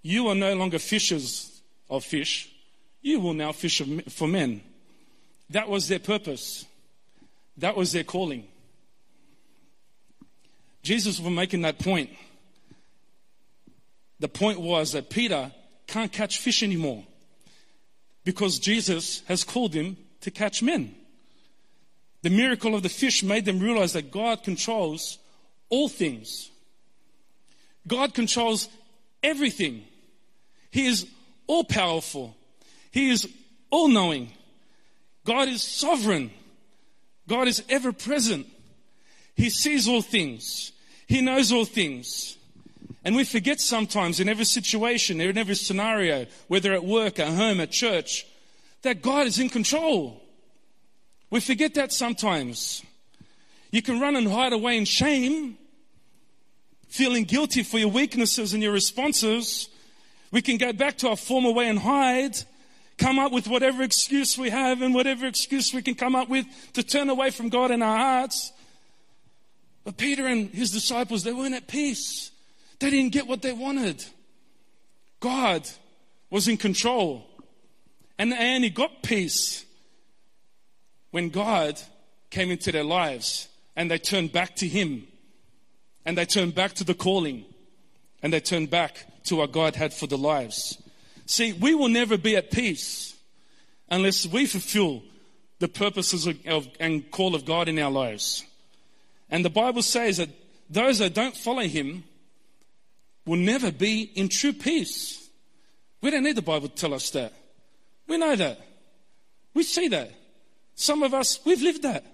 You 0.03 0.27
are 0.27 0.35
no 0.35 0.53
longer 0.53 0.77
fishers 0.77 1.63
of 1.89 2.05
fish. 2.05 2.47
You 3.01 3.19
will 3.19 3.33
now 3.33 3.53
fish 3.53 3.81
for 4.09 4.27
men. 4.27 4.61
That 5.49 5.67
was 5.67 5.87
their 5.87 5.97
purpose. 5.97 6.65
That 7.57 7.75
was 7.75 7.93
their 7.93 8.03
calling. 8.03 8.47
Jesus 10.83 11.19
was 11.19 11.33
making 11.33 11.63
that 11.63 11.79
point. 11.79 12.11
The 14.19 14.27
point 14.29 14.61
was 14.61 14.91
that 14.91 15.09
Peter 15.09 15.51
can't 15.87 16.11
catch 16.11 16.37
fish 16.37 16.61
anymore 16.61 17.03
because 18.23 18.59
Jesus 18.59 19.21
has 19.27 19.43
called 19.43 19.73
him 19.73 19.97
to 20.21 20.31
catch 20.31 20.61
men. 20.61 20.95
The 22.21 22.29
miracle 22.29 22.75
of 22.75 22.83
the 22.83 22.89
fish 22.89 23.23
made 23.23 23.45
them 23.45 23.59
realize 23.59 23.93
that 23.93 24.11
God 24.11 24.43
controls 24.43 25.17
all 25.69 25.89
things. 25.89 26.51
God 27.87 28.13
controls 28.13 28.69
everything. 29.23 29.83
He 30.69 30.85
is 30.85 31.07
all 31.47 31.63
powerful. 31.63 32.35
He 32.91 33.09
is 33.09 33.27
all 33.71 33.87
knowing. 33.87 34.31
God 35.25 35.47
is 35.47 35.61
sovereign. 35.61 36.31
God 37.27 37.47
is 37.47 37.63
ever 37.69 37.91
present. 37.91 38.47
He 39.35 39.49
sees 39.49 39.87
all 39.87 40.01
things. 40.01 40.71
He 41.07 41.21
knows 41.21 41.51
all 41.51 41.65
things. 41.65 42.37
And 43.03 43.15
we 43.15 43.23
forget 43.23 43.59
sometimes 43.59 44.19
in 44.19 44.29
every 44.29 44.45
situation, 44.45 45.21
in 45.21 45.37
every 45.37 45.55
scenario, 45.55 46.27
whether 46.47 46.73
at 46.73 46.83
work, 46.83 47.19
at 47.19 47.29
home, 47.29 47.59
at 47.59 47.71
church, 47.71 48.25
that 48.83 49.01
God 49.01 49.27
is 49.27 49.39
in 49.39 49.49
control. 49.49 50.21
We 51.29 51.39
forget 51.39 51.73
that 51.75 51.91
sometimes. 51.91 52.83
You 53.71 53.81
can 53.81 53.99
run 53.99 54.15
and 54.15 54.27
hide 54.27 54.53
away 54.53 54.77
in 54.77 54.85
shame, 54.85 55.57
feeling 56.89 57.23
guilty 57.23 57.63
for 57.63 57.79
your 57.79 57.89
weaknesses 57.89 58.53
and 58.53 58.61
your 58.61 58.73
responses. 58.73 59.69
We 60.31 60.41
can 60.41 60.57
go 60.57 60.73
back 60.73 60.97
to 60.99 61.09
our 61.09 61.15
former 61.15 61.51
way 61.51 61.69
and 61.69 61.79
hide, 61.79 62.35
come 62.97 63.17
up 63.17 63.31
with 63.31 63.47
whatever 63.47 63.81
excuse 63.81 64.37
we 64.37 64.49
have 64.49 64.81
and 64.81 64.93
whatever 64.93 65.25
excuse 65.25 65.73
we 65.73 65.81
can 65.81 65.95
come 65.95 66.15
up 66.15 66.29
with 66.29 66.45
to 66.73 66.83
turn 66.83 67.09
away 67.09 67.31
from 67.31 67.49
God 67.49 67.71
in 67.71 67.81
our 67.81 67.97
hearts. 67.97 68.51
But 69.83 69.97
Peter 69.97 70.27
and 70.27 70.49
his 70.49 70.71
disciples, 70.71 71.23
they 71.23 71.33
weren't 71.33 71.55
at 71.55 71.67
peace. 71.67 72.30
They 72.81 72.89
didn't 72.89 73.11
get 73.11 73.27
what 73.27 73.43
they 73.43 73.53
wanted. 73.53 74.03
God 75.19 75.69
was 76.31 76.47
in 76.47 76.57
control. 76.57 77.27
And, 78.17 78.33
he 78.33 78.71
got 78.71 79.03
peace 79.03 79.65
when 81.11 81.29
God 81.29 81.79
came 82.31 82.49
into 82.49 82.71
their 82.71 82.83
lives 82.83 83.47
and 83.75 83.89
they 83.89 83.99
turned 83.99 84.31
back 84.31 84.55
to 84.57 84.67
him. 84.67 85.05
And 86.05 86.17
they 86.17 86.25
turned 86.25 86.55
back 86.55 86.73
to 86.73 86.83
the 86.83 86.95
calling. 86.95 87.45
And 88.23 88.33
they 88.33 88.39
turned 88.39 88.71
back 88.71 89.05
to 89.25 89.35
what 89.35 89.51
God 89.51 89.75
had 89.75 89.93
for 89.93 90.07
their 90.07 90.17
lives. 90.17 90.81
See, 91.27 91.53
we 91.53 91.75
will 91.75 91.87
never 91.87 92.17
be 92.17 92.35
at 92.35 92.49
peace 92.49 93.15
unless 93.91 94.25
we 94.25 94.47
fulfill 94.47 95.03
the 95.59 95.67
purposes 95.67 96.25
of, 96.25 96.39
of, 96.47 96.67
and 96.79 97.11
call 97.11 97.35
of 97.35 97.45
God 97.45 97.69
in 97.69 97.77
our 97.77 97.91
lives. 97.91 98.43
And 99.29 99.45
the 99.45 99.51
Bible 99.51 99.83
says 99.83 100.17
that 100.17 100.29
those 100.67 100.97
that 100.97 101.13
don't 101.13 101.37
follow 101.37 101.61
Him 101.61 102.05
will 103.25 103.37
never 103.37 103.71
be 103.71 104.03
in 104.15 104.29
true 104.29 104.53
peace. 104.53 105.29
We 106.01 106.11
don't 106.11 106.23
need 106.23 106.35
the 106.35 106.41
Bible 106.41 106.69
to 106.69 106.75
tell 106.75 106.93
us 106.93 107.09
that. 107.11 107.33
We 108.07 108.17
know 108.17 108.35
that. 108.35 108.59
We 109.53 109.63
see 109.63 109.87
that. 109.89 110.11
Some 110.75 111.03
of 111.03 111.13
us, 111.13 111.39
we've 111.45 111.61
lived 111.61 111.83
that. 111.83 112.05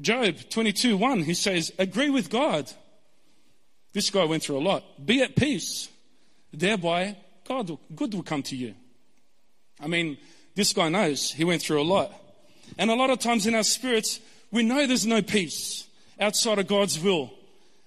Job 0.00 0.36
22 0.50 0.96
1, 0.96 1.22
he 1.22 1.34
says, 1.34 1.72
Agree 1.78 2.10
with 2.10 2.30
God 2.30 2.70
this 3.96 4.10
guy 4.10 4.26
went 4.26 4.42
through 4.42 4.58
a 4.58 4.60
lot. 4.60 5.06
Be 5.06 5.22
at 5.22 5.36
peace. 5.36 5.88
Thereby, 6.52 7.16
God, 7.48 7.78
good 7.94 8.12
will 8.12 8.22
come 8.22 8.42
to 8.42 8.54
you. 8.54 8.74
I 9.80 9.86
mean, 9.86 10.18
this 10.54 10.74
guy 10.74 10.90
knows 10.90 11.32
he 11.32 11.44
went 11.44 11.62
through 11.62 11.80
a 11.80 11.82
lot. 11.82 12.12
And 12.76 12.90
a 12.90 12.94
lot 12.94 13.08
of 13.08 13.20
times 13.20 13.46
in 13.46 13.54
our 13.54 13.62
spirits, 13.62 14.20
we 14.50 14.62
know 14.62 14.86
there's 14.86 15.06
no 15.06 15.22
peace 15.22 15.88
outside 16.20 16.58
of 16.58 16.66
God's 16.66 17.00
will 17.00 17.30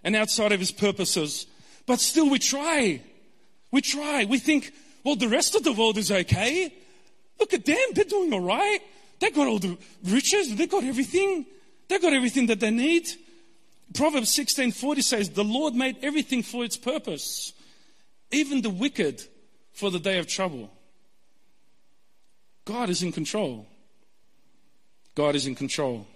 and 0.04 0.16
outside 0.16 0.52
of 0.52 0.60
his 0.60 0.72
purposes. 0.72 1.46
But 1.86 2.00
still 2.00 2.30
we 2.30 2.40
try. 2.40 3.02
We 3.72 3.82
try. 3.82 4.26
We 4.26 4.40
think, 4.40 4.72
well, 5.04 5.16
the 5.16 5.28
rest 5.28 5.56
of 5.56 5.64
the 5.64 5.74
world 5.74 5.98
is 5.98 6.12
okay. 6.12 6.74
Look 7.40 7.54
at 7.54 7.66
them. 7.66 7.78
They're 7.94 8.06
doing 8.06 8.34
all 8.34 8.42
right. 8.42 8.80
They 9.20 9.32
got 9.32 9.48
all 9.48 9.60
the 9.60 9.78
riches. 10.04 10.56
They 10.56 10.68
got 10.68 10.84
everything. 10.84 11.46
They 11.88 12.00
got 12.00 12.14
everything 12.14 12.48
that 12.48 12.60
they 12.60 12.72
need. 12.72 13.10
Proverbs 13.94 14.30
16:40 14.30 15.02
says, 15.02 15.30
"The 15.30 15.44
Lord 15.44 15.74
made 15.74 15.98
everything 16.02 16.44
for 16.44 16.64
its 16.64 16.78
purpose, 16.78 17.54
even 18.32 18.62
the 18.62 18.70
wicked 18.70 19.28
for 19.74 19.90
the 19.90 20.00
day 20.00 20.20
of 20.20 20.28
trouble." 20.28 20.72
God 22.66 22.90
is 22.90 23.02
in 23.02 23.12
control. 23.12 23.68
God 25.16 25.36
is 25.36 25.48
in 25.48 25.56
control. 25.56 26.08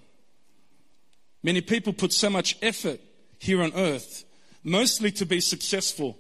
Many 1.41 1.62
people 1.62 1.93
put 1.93 2.13
so 2.13 2.30
much 2.30 2.58
effort 2.62 3.02
here 3.43 3.62
on 3.62 3.73
earth, 3.75 4.23
mostly 4.63 5.12
to 5.12 5.25
be 5.25 5.41
successful, 5.41 6.17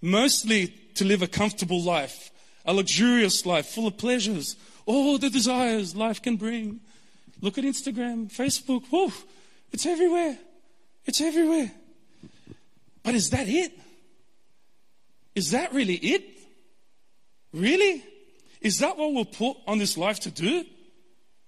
mostly 0.00 0.68
to 0.94 1.04
live 1.04 1.22
a 1.22 1.26
comfortable 1.26 1.82
life, 1.82 2.30
a 2.64 2.72
luxurious 2.72 3.44
life 3.44 3.66
full 3.66 3.86
of 3.86 3.98
pleasures, 3.98 4.56
all 4.86 5.18
the 5.18 5.30
desires 5.30 5.94
life 5.94 6.22
can 6.22 6.36
bring. 6.36 6.80
Look 7.40 7.58
at 7.58 7.64
Instagram, 7.64 8.32
Facebook, 8.32 8.90
whoo, 8.90 9.12
it's 9.72 9.86
everywhere. 9.86 10.38
It's 11.04 11.20
everywhere. 11.20 11.70
But 13.02 13.14
is 13.14 13.30
that 13.30 13.48
it? 13.48 13.72
Is 15.34 15.50
that 15.52 15.72
really 15.72 15.94
it? 15.94 16.24
Really? 17.52 18.02
Is 18.60 18.78
that 18.80 18.96
what 18.96 19.12
we're 19.12 19.24
put 19.24 19.56
on 19.66 19.78
this 19.78 19.96
life 19.96 20.20
to 20.20 20.30
do? 20.30 20.64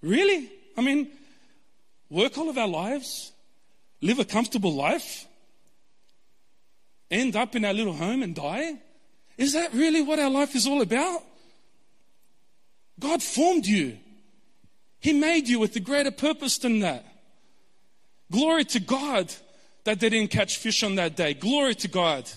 Really? 0.02 0.50
I 0.76 0.82
mean, 0.82 1.08
work 2.08 2.38
all 2.38 2.48
of 2.48 2.56
our 2.56 2.68
lives, 2.68 3.32
live 4.00 4.18
a 4.18 4.24
comfortable 4.24 4.74
life, 4.74 5.26
end 7.10 7.36
up 7.36 7.54
in 7.54 7.64
our 7.64 7.72
little 7.72 7.92
home 7.92 8.22
and 8.22 8.34
die? 8.34 8.80
Is 9.36 9.54
that 9.54 9.72
really 9.72 10.02
what 10.02 10.18
our 10.18 10.30
life 10.30 10.54
is 10.54 10.66
all 10.66 10.82
about? 10.82 11.22
God 12.98 13.22
formed 13.22 13.66
you. 13.66 13.96
He 15.00 15.14
made 15.14 15.48
you 15.48 15.58
with 15.58 15.74
a 15.76 15.80
greater 15.80 16.10
purpose 16.10 16.58
than 16.58 16.80
that. 16.80 17.04
Glory 18.30 18.64
to 18.66 18.80
God 18.80 19.32
that 19.84 19.98
they 19.98 20.10
didn't 20.10 20.30
catch 20.30 20.58
fish 20.58 20.82
on 20.82 20.96
that 20.96 21.16
day. 21.16 21.34
Glory 21.34 21.74
to 21.76 21.88
God. 21.88 22.30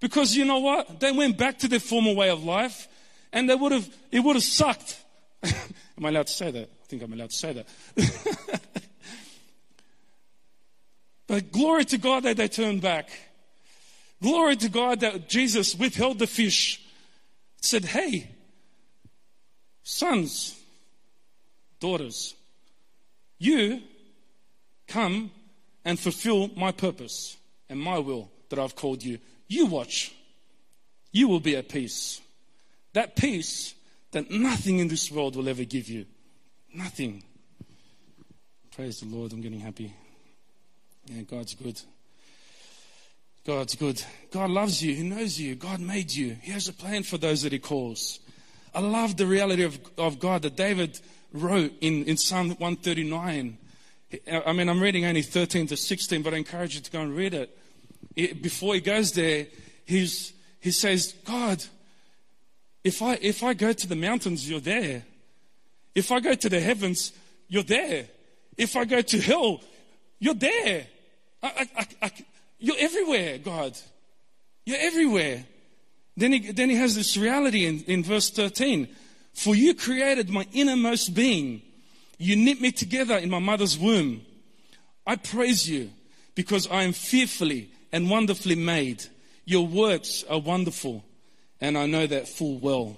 Because 0.00 0.36
you 0.36 0.44
know 0.44 0.58
what? 0.58 1.00
They 1.00 1.12
went 1.12 1.38
back 1.38 1.58
to 1.60 1.68
their 1.68 1.80
former 1.80 2.12
way 2.12 2.28
of 2.28 2.44
life 2.44 2.88
and 3.32 3.48
they 3.48 3.54
would 3.54 3.72
have, 3.72 3.88
it 4.12 4.20
would 4.20 4.36
have 4.36 4.44
sucked. 4.44 5.02
Am 5.42 6.04
I 6.04 6.10
allowed 6.10 6.26
to 6.26 6.32
say 6.32 6.50
that? 6.50 6.68
I 6.68 6.86
think 6.86 7.02
I'm 7.02 7.12
allowed 7.12 7.30
to 7.30 7.36
say 7.36 7.52
that. 7.54 7.66
But 11.26 11.52
glory 11.52 11.84
to 11.86 11.98
God 11.98 12.24
that 12.24 12.36
they 12.36 12.48
turned 12.48 12.82
back. 12.82 13.08
Glory 14.22 14.56
to 14.56 14.68
God 14.68 15.00
that 15.00 15.28
Jesus 15.28 15.74
withheld 15.74 16.18
the 16.18 16.26
fish, 16.26 16.82
said, 17.60 17.84
Hey, 17.84 18.30
sons, 19.82 20.58
daughters, 21.80 22.34
you 23.38 23.82
come 24.86 25.30
and 25.84 25.98
fulfill 25.98 26.48
my 26.56 26.72
purpose 26.72 27.36
and 27.68 27.80
my 27.80 27.98
will 27.98 28.30
that 28.48 28.58
I've 28.58 28.76
called 28.76 29.02
you. 29.02 29.18
You 29.48 29.66
watch. 29.66 30.14
You 31.12 31.28
will 31.28 31.40
be 31.40 31.56
at 31.56 31.68
peace. 31.68 32.20
That 32.92 33.16
peace 33.16 33.74
that 34.12 34.30
nothing 34.30 34.78
in 34.78 34.88
this 34.88 35.10
world 35.10 35.36
will 35.36 35.48
ever 35.48 35.64
give 35.64 35.88
you. 35.88 36.06
Nothing. 36.72 37.22
Praise 38.74 39.00
the 39.00 39.06
Lord. 39.06 39.32
I'm 39.32 39.40
getting 39.40 39.60
happy. 39.60 39.92
Yeah, 41.06 41.22
God's 41.22 41.54
good. 41.54 41.80
God's 43.46 43.74
good. 43.74 44.02
God 44.30 44.50
loves 44.50 44.82
you. 44.82 44.94
He 44.94 45.02
knows 45.02 45.38
you. 45.38 45.54
God 45.54 45.80
made 45.80 46.10
you. 46.10 46.36
He 46.40 46.52
has 46.52 46.68
a 46.68 46.72
plan 46.72 47.02
for 47.02 47.18
those 47.18 47.42
that 47.42 47.52
He 47.52 47.58
calls. 47.58 48.20
I 48.74 48.80
love 48.80 49.16
the 49.16 49.26
reality 49.26 49.62
of, 49.62 49.78
of 49.98 50.18
God 50.18 50.42
that 50.42 50.56
David 50.56 50.98
wrote 51.32 51.72
in, 51.80 52.04
in 52.04 52.16
Psalm 52.16 52.48
139. 52.50 53.58
I 54.46 54.52
mean, 54.52 54.68
I'm 54.68 54.80
reading 54.80 55.04
only 55.04 55.22
13 55.22 55.66
to 55.68 55.76
16, 55.76 56.22
but 56.22 56.32
I 56.32 56.38
encourage 56.38 56.74
you 56.74 56.80
to 56.80 56.90
go 56.90 57.00
and 57.00 57.14
read 57.14 57.34
it. 57.34 57.58
it 58.16 58.42
before 58.42 58.74
he 58.74 58.80
goes 58.80 59.12
there, 59.12 59.46
he's, 59.84 60.32
he 60.60 60.70
says, 60.70 61.12
God, 61.24 61.62
if 62.82 63.02
I, 63.02 63.18
if 63.20 63.42
I 63.42 63.54
go 63.54 63.72
to 63.72 63.86
the 63.86 63.96
mountains, 63.96 64.48
you're 64.48 64.60
there. 64.60 65.04
If 65.94 66.10
I 66.10 66.20
go 66.20 66.34
to 66.34 66.48
the 66.48 66.60
heavens, 66.60 67.12
you're 67.48 67.62
there. 67.62 68.06
If 68.56 68.76
I 68.76 68.84
go 68.84 69.02
to 69.02 69.20
hell, 69.20 69.60
you're 70.18 70.34
there. 70.34 70.86
I, 71.44 71.68
I, 71.76 71.86
I, 72.02 72.10
you're 72.58 72.76
everywhere, 72.78 73.38
God. 73.38 73.76
You're 74.64 74.78
everywhere. 74.80 75.44
Then 76.16 76.32
he, 76.32 76.52
then 76.52 76.70
he 76.70 76.76
has 76.76 76.94
this 76.94 77.16
reality 77.16 77.66
in, 77.66 77.82
in 77.84 78.02
verse 78.02 78.30
13. 78.30 78.88
For 79.34 79.54
you 79.54 79.74
created 79.74 80.30
my 80.30 80.46
innermost 80.52 81.14
being. 81.14 81.60
You 82.18 82.36
knit 82.36 82.60
me 82.60 82.72
together 82.72 83.18
in 83.18 83.28
my 83.28 83.40
mother's 83.40 83.78
womb. 83.78 84.22
I 85.06 85.16
praise 85.16 85.68
you 85.68 85.90
because 86.34 86.68
I 86.70 86.84
am 86.84 86.92
fearfully 86.92 87.70
and 87.92 88.08
wonderfully 88.08 88.54
made. 88.54 89.04
Your 89.44 89.66
works 89.66 90.24
are 90.30 90.38
wonderful, 90.38 91.04
and 91.60 91.76
I 91.76 91.86
know 91.86 92.06
that 92.06 92.28
full 92.28 92.58
well. 92.58 92.96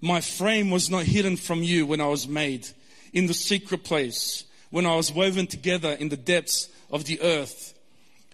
My 0.00 0.22
frame 0.22 0.70
was 0.70 0.88
not 0.88 1.04
hidden 1.04 1.36
from 1.36 1.62
you 1.62 1.84
when 1.84 2.00
I 2.00 2.06
was 2.06 2.26
made 2.26 2.66
in 3.12 3.26
the 3.26 3.34
secret 3.34 3.84
place, 3.84 4.44
when 4.70 4.86
I 4.86 4.94
was 4.94 5.12
woven 5.12 5.46
together 5.46 5.90
in 5.92 6.08
the 6.08 6.16
depths 6.16 6.68
of 6.90 7.04
the 7.04 7.20
earth. 7.20 7.74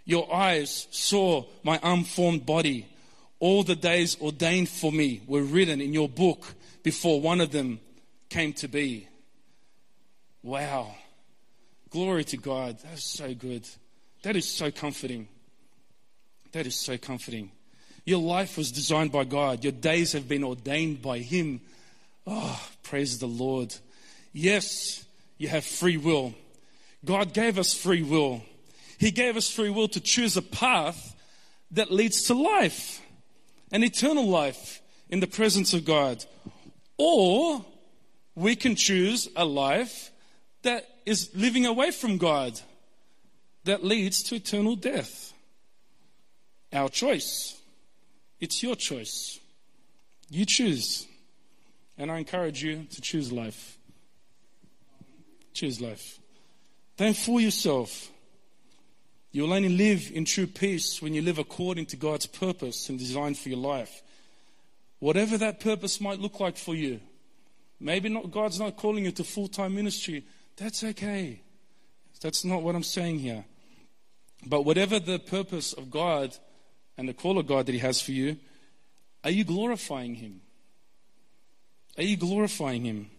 Your 0.05 0.33
eyes 0.33 0.87
saw 0.91 1.45
my 1.63 1.81
unformed 1.83 2.45
body. 2.45 2.87
All 3.41 3.63
the 3.63 3.77
days 3.77 4.17
ordained 4.21 4.69
for 4.69 4.93
me 4.93 5.23
were 5.27 5.43
written 5.43 5.81
in 5.81 5.93
your 5.93 6.09
book 6.09 6.55
before 6.83 7.21
one 7.21 7.41
of 7.41 7.51
them 7.51 7.81
came 8.29 8.53
to 8.55 8.69
be. 8.69 9.09
Wow. 10.43 10.95
Glory 11.91 12.25
to 12.25 12.37
God. 12.37 12.79
That 12.81 12.95
is 12.95 13.05
so 13.05 13.35
good. 13.35 13.67
That 14.23 14.37
is 14.37 14.49
so 14.49 14.71
comforting. 14.71 15.29
That 16.53 16.67
is 16.67 16.77
so 16.77 16.97
comforting. 16.99 17.51
Your 18.05 18.21
life 18.21 18.59
was 18.59 18.71
designed 18.71 19.13
by 19.13 19.25
God. 19.25 19.65
Your 19.65 19.73
days 19.73 20.13
have 20.13 20.29
been 20.29 20.45
ordained 20.45 21.01
by 21.01 21.19
Him. 21.19 21.61
Oh, 22.27 22.61
praise 22.83 23.19
the 23.19 23.27
Lord. 23.27 23.75
Yes, 24.33 25.05
you 25.39 25.49
have 25.49 25.65
free 25.65 25.97
will. 25.97 26.35
God 27.05 27.33
gave 27.35 27.59
us 27.59 27.75
free 27.75 28.03
will. 28.03 28.43
He 28.99 29.11
gave 29.11 29.37
us 29.37 29.51
free 29.51 29.71
will 29.71 29.89
to 29.89 30.01
choose 30.01 30.37
a 30.37 30.43
path 30.43 31.15
that 31.71 31.91
leads 31.91 32.25
to 32.25 32.35
life, 32.35 33.01
an 33.73 33.83
eternal 33.83 34.27
life 34.27 34.81
in 35.09 35.21
the 35.21 35.27
presence 35.27 35.75
of 35.75 35.85
God. 35.85 36.25
Or 36.97 37.65
we 38.35 38.57
can 38.57 38.77
choose 38.77 39.29
a 39.37 39.45
life 39.45 40.11
that 40.63 40.87
is 41.05 41.31
living 41.35 41.67
away 41.67 41.91
from 41.91 42.19
God 42.19 42.61
that 43.65 43.85
leads 43.85 44.23
to 44.25 44.37
eternal 44.37 44.77
death. 44.77 45.33
Our 46.73 46.89
choice. 46.89 47.61
It's 48.41 48.63
your 48.63 48.77
choice. 48.77 49.39
You 50.31 50.45
choose. 50.47 51.07
And 51.97 52.11
I 52.11 52.19
encourage 52.19 52.63
you 52.63 52.87
to 52.91 53.01
choose 53.01 53.31
life. 53.31 53.79
Choose 55.53 55.81
life. 55.81 56.19
Don't 56.97 57.17
fool 57.17 57.41
yourself. 57.41 58.11
You'll 59.33 59.53
only 59.53 59.69
live 59.69 60.13
in 60.15 60.25
true 60.25 60.47
peace 60.47 61.03
when 61.03 61.13
you 61.13 61.21
live 61.21 61.39
according 61.39 61.87
to 61.87 61.97
God's 61.97 62.27
purpose 62.27 62.89
and 62.89 62.99
design 62.99 63.35
for 63.35 63.49
your 63.49 63.59
life. 63.59 64.03
Whatever 65.01 65.37
that 65.39 65.59
purpose 65.59 66.01
might 66.01 66.21
look 66.21 66.39
like 66.39 66.57
for 66.57 66.75
you. 66.75 67.01
Maybe 67.81 68.09
not, 68.09 68.31
God's 68.31 68.61
not 68.61 68.77
calling 68.77 69.05
you 69.05 69.11
to 69.13 69.25
full 69.25 69.49
time 69.49 69.75
ministry. 69.75 70.25
That's 70.57 70.85
okay. 70.85 71.41
That's 72.23 72.45
not 72.45 72.63
what 72.63 72.77
I'm 72.77 72.85
saying 72.85 73.19
here. 73.19 73.45
But 74.47 74.65
whatever 74.65 75.01
the 75.01 75.19
purpose 75.19 75.73
of 75.73 75.91
God 75.91 76.37
and 76.97 77.09
the 77.09 77.15
call 77.15 77.39
of 77.39 77.47
God 77.47 77.67
that 77.67 77.73
He 77.73 77.79
has 77.81 78.01
for 78.01 78.13
you, 78.13 78.37
are 79.25 79.31
you 79.31 79.45
glorifying 79.45 80.15
Him? 80.15 80.41
Are 81.97 82.05
you 82.05 82.17
glorifying 82.17 82.85
Him? 82.85 83.11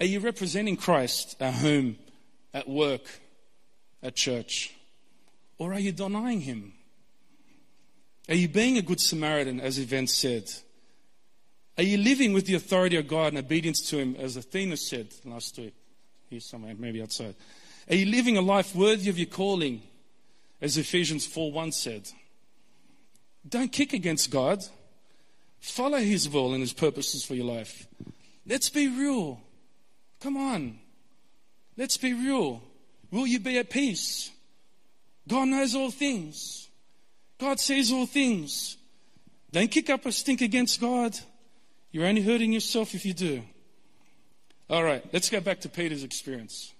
Are 0.00 0.06
you 0.06 0.20
representing 0.20 0.76
Christ 0.76 1.36
at 1.40 1.54
home, 1.54 1.96
at 2.56 2.66
work, 2.66 3.02
at 4.02 4.16
church? 4.16 4.74
Or 5.58 5.74
are 5.74 5.78
you 5.78 5.92
denying 5.92 6.40
Him? 6.40 6.72
Are 8.30 8.34
you 8.34 8.48
being 8.48 8.78
a 8.78 8.82
good 8.82 8.98
Samaritan, 8.98 9.60
as 9.60 9.78
events 9.78 10.16
said? 10.16 10.50
Are 11.76 11.84
you 11.84 11.98
living 11.98 12.32
with 12.32 12.46
the 12.46 12.54
authority 12.54 12.96
of 12.96 13.06
God 13.06 13.28
and 13.28 13.38
obedience 13.38 13.82
to 13.90 13.98
Him, 13.98 14.16
as 14.18 14.38
Athena 14.38 14.78
said 14.78 15.08
last 15.26 15.58
week? 15.58 15.74
He's 16.30 16.46
somewhere, 16.46 16.74
maybe 16.76 17.02
outside. 17.02 17.34
Are 17.90 17.94
you 17.94 18.06
living 18.06 18.38
a 18.38 18.40
life 18.40 18.74
worthy 18.74 19.10
of 19.10 19.18
your 19.18 19.26
calling, 19.26 19.82
as 20.62 20.78
Ephesians 20.78 21.26
4 21.26 21.52
1 21.52 21.72
said? 21.72 22.08
Don't 23.46 23.70
kick 23.70 23.92
against 23.92 24.30
God. 24.30 24.64
Follow 25.60 25.98
His 25.98 26.26
will 26.26 26.54
and 26.54 26.62
His 26.62 26.72
purposes 26.72 27.22
for 27.22 27.34
your 27.34 27.44
life. 27.44 27.86
Let's 28.46 28.70
be 28.70 28.88
real. 28.88 29.42
Come 30.20 30.38
on. 30.38 30.78
Let's 31.76 31.96
be 31.96 32.12
real. 32.12 32.62
Will 33.10 33.26
you 33.26 33.38
be 33.38 33.58
at 33.58 33.70
peace? 33.70 34.30
God 35.28 35.48
knows 35.48 35.74
all 35.74 35.90
things. 35.90 36.68
God 37.38 37.60
sees 37.60 37.92
all 37.92 38.06
things. 38.06 38.76
Don't 39.52 39.70
kick 39.70 39.90
up 39.90 40.06
a 40.06 40.12
stink 40.12 40.40
against 40.40 40.80
God. 40.80 41.18
You're 41.90 42.06
only 42.06 42.22
hurting 42.22 42.52
yourself 42.52 42.94
if 42.94 43.04
you 43.04 43.14
do. 43.14 43.42
All 44.68 44.82
right, 44.82 45.04
let's 45.12 45.30
go 45.30 45.40
back 45.40 45.60
to 45.60 45.68
Peter's 45.68 46.02
experience. 46.02 46.72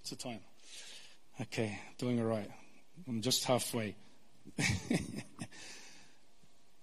It's 0.00 0.10
the 0.10 0.16
time? 0.16 0.40
Okay, 1.40 1.78
doing 1.98 2.20
all 2.20 2.26
right. 2.26 2.50
I'm 3.08 3.20
just 3.20 3.44
halfway. 3.44 3.96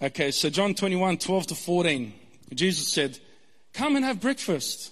okay, 0.01 0.31
so 0.31 0.49
John 0.49 0.73
21, 0.73 1.17
12 1.17 1.47
to 1.47 1.55
14. 1.55 2.13
Jesus 2.53 2.87
said, 2.87 3.17
Come 3.73 3.95
and 3.95 4.03
have 4.03 4.19
breakfast. 4.19 4.91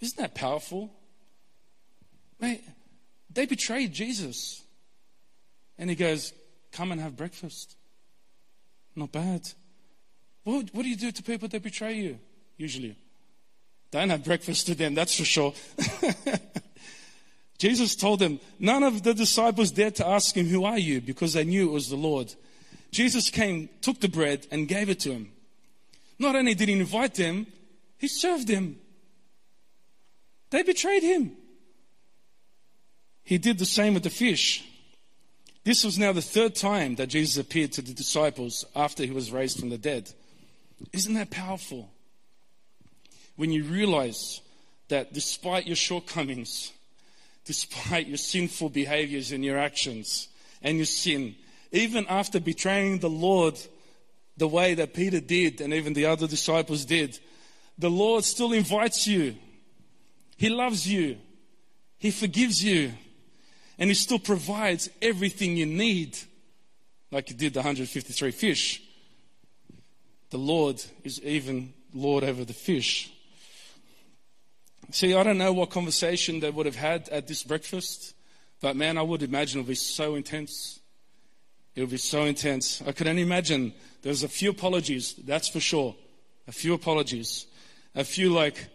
Isn't 0.00 0.18
that 0.18 0.34
powerful? 0.34 0.92
They 2.40 3.46
betrayed 3.46 3.92
Jesus. 3.92 4.62
And 5.78 5.90
he 5.90 5.96
goes, 5.96 6.32
Come 6.72 6.92
and 6.92 7.00
have 7.00 7.16
breakfast. 7.16 7.76
Not 8.96 9.12
bad. 9.12 9.48
What, 10.44 10.70
what 10.72 10.82
do 10.82 10.88
you 10.88 10.96
do 10.96 11.12
to 11.12 11.22
people 11.22 11.48
that 11.48 11.62
betray 11.62 11.94
you? 11.94 12.18
usually. 12.60 12.94
Don't 13.90 14.10
have 14.10 14.22
breakfast 14.22 14.66
to 14.66 14.74
them, 14.74 14.94
that's 14.94 15.16
for 15.16 15.24
sure. 15.24 15.54
Jesus 17.58 17.96
told 17.96 18.20
them, 18.20 18.38
none 18.58 18.82
of 18.82 19.02
the 19.02 19.14
disciples 19.14 19.72
dared 19.72 19.96
to 19.96 20.06
ask 20.06 20.36
him, 20.36 20.46
Who 20.46 20.64
are 20.64 20.78
you? 20.78 21.00
because 21.00 21.32
they 21.32 21.44
knew 21.44 21.68
it 21.68 21.72
was 21.72 21.88
the 21.88 21.96
Lord. 21.96 22.34
Jesus 22.92 23.30
came, 23.30 23.68
took 23.80 24.00
the 24.00 24.08
bread, 24.08 24.46
and 24.50 24.68
gave 24.68 24.88
it 24.88 25.00
to 25.00 25.12
him. 25.12 25.32
Not 26.18 26.36
only 26.36 26.54
did 26.54 26.68
he 26.68 26.78
invite 26.78 27.14
them, 27.14 27.46
he 27.98 28.08
served 28.08 28.46
them. 28.46 28.76
They 30.50 30.62
betrayed 30.62 31.02
him. 31.02 31.32
He 33.22 33.38
did 33.38 33.58
the 33.58 33.66
same 33.66 33.94
with 33.94 34.02
the 34.02 34.10
fish. 34.10 34.64
This 35.64 35.84
was 35.84 35.98
now 35.98 36.12
the 36.12 36.22
third 36.22 36.54
time 36.54 36.96
that 36.96 37.08
Jesus 37.08 37.36
appeared 37.36 37.72
to 37.72 37.82
the 37.82 37.92
disciples 37.92 38.64
after 38.74 39.04
he 39.04 39.12
was 39.12 39.30
raised 39.30 39.60
from 39.60 39.68
the 39.68 39.78
dead. 39.78 40.10
Isn't 40.92 41.14
that 41.14 41.30
powerful? 41.30 41.90
when 43.40 43.50
you 43.50 43.64
realize 43.64 44.42
that 44.88 45.14
despite 45.14 45.66
your 45.66 45.74
shortcomings, 45.74 46.72
despite 47.46 48.06
your 48.06 48.18
sinful 48.18 48.68
behaviors 48.68 49.32
and 49.32 49.42
your 49.42 49.56
actions 49.56 50.28
and 50.60 50.76
your 50.76 50.84
sin, 50.84 51.34
even 51.72 52.06
after 52.06 52.38
betraying 52.38 52.98
the 52.98 53.08
Lord 53.08 53.58
the 54.36 54.46
way 54.46 54.74
that 54.74 54.92
Peter 54.92 55.20
did 55.20 55.62
and 55.62 55.72
even 55.72 55.94
the 55.94 56.04
other 56.04 56.26
disciples 56.26 56.84
did, 56.84 57.18
the 57.78 57.88
Lord 57.88 58.24
still 58.24 58.52
invites 58.52 59.06
you. 59.06 59.36
He 60.40 60.48
loves 60.48 60.90
you. 60.90 61.18
He 61.98 62.10
forgives 62.10 62.64
you. 62.64 62.94
and 63.78 63.90
He 63.90 63.94
still 63.94 64.18
provides 64.18 64.88
everything 65.02 65.54
you 65.54 65.66
need, 65.66 66.16
like 67.10 67.28
He 67.28 67.34
did 67.34 67.52
the 67.52 67.58
153 67.58 68.30
fish. 68.30 68.82
The 70.30 70.38
Lord 70.38 70.82
is 71.04 71.20
even 71.20 71.74
Lord 71.92 72.24
over 72.24 72.46
the 72.46 72.54
fish. 72.54 73.12
See, 74.90 75.12
I 75.12 75.22
don't 75.24 75.36
know 75.36 75.52
what 75.52 75.68
conversation 75.68 76.40
they 76.40 76.50
would 76.50 76.64
have 76.64 76.74
had 76.74 77.10
at 77.10 77.26
this 77.26 77.42
breakfast, 77.42 78.14
but 78.62 78.76
man, 78.76 78.96
I 78.96 79.02
would 79.02 79.22
imagine 79.22 79.60
it 79.60 79.64
would 79.64 79.68
be 79.68 79.74
so 79.74 80.14
intense. 80.14 80.80
It 81.74 81.82
would 81.82 81.90
be 81.90 81.98
so 81.98 82.24
intense. 82.24 82.80
I 82.86 82.92
could 82.92 83.08
only 83.08 83.20
imagine 83.20 83.74
there's 84.00 84.22
a 84.22 84.28
few 84.28 84.48
apologies, 84.48 85.16
that's 85.22 85.48
for 85.48 85.60
sure. 85.60 85.94
A 86.48 86.52
few 86.52 86.72
apologies. 86.72 87.46
A 87.94 88.04
few 88.04 88.32
like, 88.32 88.70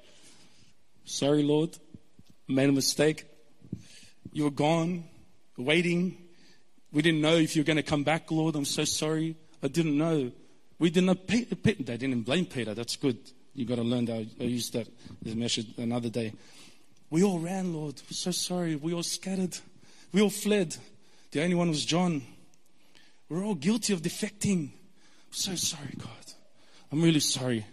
sorry, 1.05 1.43
Lord, 1.43 1.77
made 2.47 2.69
a 2.69 2.73
mistake. 2.73 3.25
You 4.33 4.43
were 4.43 4.51
gone, 4.51 5.05
waiting. 5.57 6.17
We 6.91 7.01
didn't 7.01 7.21
know 7.21 7.35
if 7.35 7.55
you 7.55 7.61
were 7.61 7.65
going 7.65 7.77
to 7.77 7.83
come 7.83 8.03
back, 8.03 8.29
Lord. 8.31 8.55
I'm 8.55 8.65
so 8.65 8.83
sorry. 8.83 9.37
I 9.63 9.67
didn't 9.67 9.97
know. 9.97 10.31
We 10.77 10.89
didn't. 10.89 11.27
Peter, 11.27 11.55
Peter, 11.55 11.83
they 11.83 11.97
didn't 11.97 12.23
blame 12.23 12.45
Peter. 12.45 12.73
That's 12.73 12.97
good. 12.97 13.17
You've 13.53 13.69
got 13.69 13.75
to 13.75 13.83
learn 13.83 14.05
that. 14.05 14.27
I 14.39 14.43
use 14.43 14.69
that 14.71 14.87
as 15.25 15.33
a 15.33 15.35
message 15.35 15.67
another 15.77 16.09
day. 16.09 16.33
We 17.09 17.23
all 17.23 17.39
ran, 17.39 17.73
Lord. 17.73 18.01
We're 18.09 18.15
so 18.15 18.31
sorry. 18.31 18.75
We 18.75 18.93
all 18.93 19.03
scattered. 19.03 19.57
We 20.11 20.21
all 20.21 20.29
fled. 20.29 20.75
The 21.31 21.43
only 21.43 21.55
one 21.55 21.69
was 21.69 21.85
John. 21.85 22.23
We're 23.29 23.45
all 23.45 23.55
guilty 23.55 23.93
of 23.93 24.01
defecting. 24.01 24.69
I'm 24.69 25.31
so 25.31 25.55
sorry, 25.55 25.93
God. 25.97 26.09
I'm 26.91 27.01
really 27.01 27.19
sorry. 27.19 27.65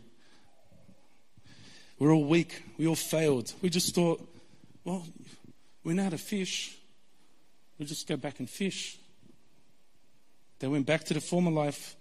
We're 2.03 2.13
all 2.13 2.25
weak. 2.25 2.65
We 2.79 2.89
all 2.89 2.97
failed. 2.97 3.53
We 3.63 3.71
just 3.71 3.95
thought, 3.95 4.21
well, 4.85 5.07
we 5.85 5.95
know 5.95 6.03
how 6.03 6.09
to 6.09 6.19
fish. 6.19 6.77
We'll 7.79 7.87
just 7.87 8.09
go 8.09 8.17
back 8.17 8.41
and 8.41 8.51
fish. 8.51 8.99
They 10.59 10.67
went 10.67 10.85
back 10.85 11.05
to 11.05 11.15
the 11.15 11.21
former 11.21 11.53
life. 11.53 11.95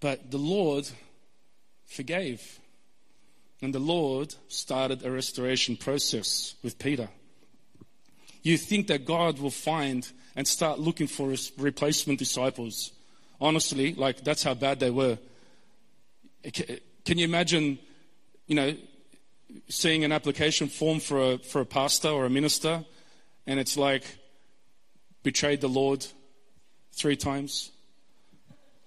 But 0.00 0.32
the 0.32 0.38
Lord 0.38 0.90
forgave. 1.86 2.58
And 3.62 3.72
the 3.72 3.78
Lord 3.78 4.34
started 4.48 5.06
a 5.06 5.12
restoration 5.12 5.76
process 5.76 6.56
with 6.64 6.76
Peter. 6.76 7.08
You 8.42 8.58
think 8.58 8.88
that 8.88 9.04
God 9.04 9.38
will 9.38 9.52
find 9.52 10.10
and 10.34 10.48
start 10.48 10.80
looking 10.80 11.06
for 11.06 11.32
replacement 11.56 12.18
disciples. 12.18 12.90
Honestly, 13.40 13.94
like 13.94 14.24
that's 14.24 14.42
how 14.42 14.54
bad 14.54 14.80
they 14.80 14.90
were. 14.90 15.18
Can 16.42 17.16
you 17.16 17.24
imagine, 17.24 17.78
you 18.50 18.56
know, 18.56 18.74
seeing 19.68 20.02
an 20.02 20.10
application 20.10 20.66
form 20.66 20.98
for 20.98 21.34
a, 21.34 21.38
for 21.38 21.60
a 21.60 21.64
pastor 21.64 22.08
or 22.08 22.24
a 22.24 22.30
minister 22.30 22.84
and 23.46 23.60
it's 23.60 23.76
like, 23.76 24.02
betrayed 25.22 25.60
the 25.60 25.68
Lord 25.68 26.04
three 26.92 27.14
times? 27.14 27.70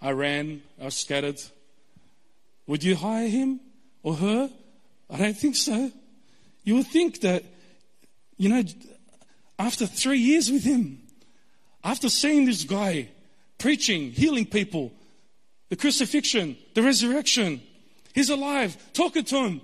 I 0.02 0.12
ran, 0.12 0.62
I 0.82 0.84
was 0.84 0.95
scattered, 0.95 1.41
would 2.67 2.84
you 2.84 2.97
hire 2.97 3.30
him 3.30 3.62
or 4.04 4.15
her? 4.15 4.52
I 5.10 5.17
don't 5.17 5.38
think 5.38 5.56
so. 5.56 5.89
You 6.65 6.76
would 6.76 6.88
think 6.88 7.21
that, 7.21 7.45
you 8.36 8.49
know, 8.49 8.63
after 9.58 9.86
three 9.86 10.19
years 10.19 10.52
with 10.52 10.65
him, 10.65 11.02
after 11.86 12.10
seeing 12.10 12.43
this 12.43 12.65
guy 12.65 13.08
preaching, 13.60 14.12
healing 14.12 14.45
people, 14.45 14.91
the 15.69 15.78
crucifixion, 15.78 16.58
the 16.73 16.84
resurrection, 16.84 17.62
he's 18.13 18.30
alive, 18.30 18.78
talking 18.93 19.23
to 19.26 19.38
him 19.38 19.62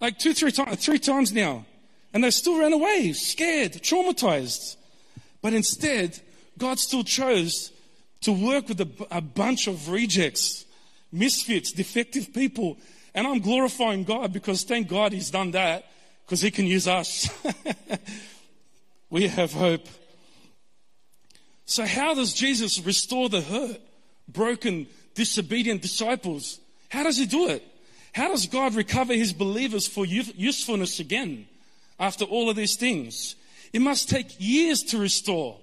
like 0.00 0.18
two, 0.18 0.32
three 0.32 0.52
times, 0.52 0.84
three 0.84 0.98
times 0.98 1.32
now. 1.32 1.64
And 2.12 2.24
they 2.24 2.30
still 2.30 2.58
ran 2.58 2.72
away, 2.72 3.12
scared, 3.12 3.72
traumatized. 3.72 4.76
But 5.42 5.54
instead, 5.54 6.18
God 6.58 6.78
still 6.78 7.04
chose 7.04 7.70
to 8.22 8.32
work 8.32 8.68
with 8.68 8.80
a, 8.80 8.88
a 9.10 9.20
bunch 9.20 9.66
of 9.66 9.90
rejects 9.90 10.64
misfits, 11.12 11.72
defective 11.72 12.32
people. 12.32 12.78
And 13.14 13.26
I'm 13.26 13.40
glorifying 13.40 14.04
God 14.04 14.32
because 14.32 14.62
thank 14.64 14.88
God 14.88 15.12
He's 15.12 15.30
done 15.30 15.52
that 15.52 15.84
because 16.24 16.40
He 16.40 16.50
can 16.50 16.66
use 16.66 16.86
us. 16.86 17.28
we 19.10 19.28
have 19.28 19.52
hope. 19.52 19.86
So, 21.64 21.86
how 21.86 22.14
does 22.14 22.32
Jesus 22.32 22.80
restore 22.84 23.28
the 23.28 23.40
hurt, 23.40 23.80
broken, 24.28 24.86
disobedient 25.14 25.82
disciples? 25.82 26.60
How 26.88 27.02
does 27.02 27.16
He 27.16 27.26
do 27.26 27.48
it? 27.48 27.64
How 28.12 28.28
does 28.28 28.46
God 28.46 28.74
recover 28.74 29.14
His 29.14 29.32
believers 29.32 29.86
for 29.86 30.04
usefulness 30.04 31.00
again 31.00 31.46
after 31.98 32.24
all 32.24 32.50
of 32.50 32.56
these 32.56 32.76
things? 32.76 33.36
It 33.72 33.80
must 33.80 34.08
take 34.08 34.34
years 34.38 34.82
to 34.84 34.98
restore. 34.98 35.58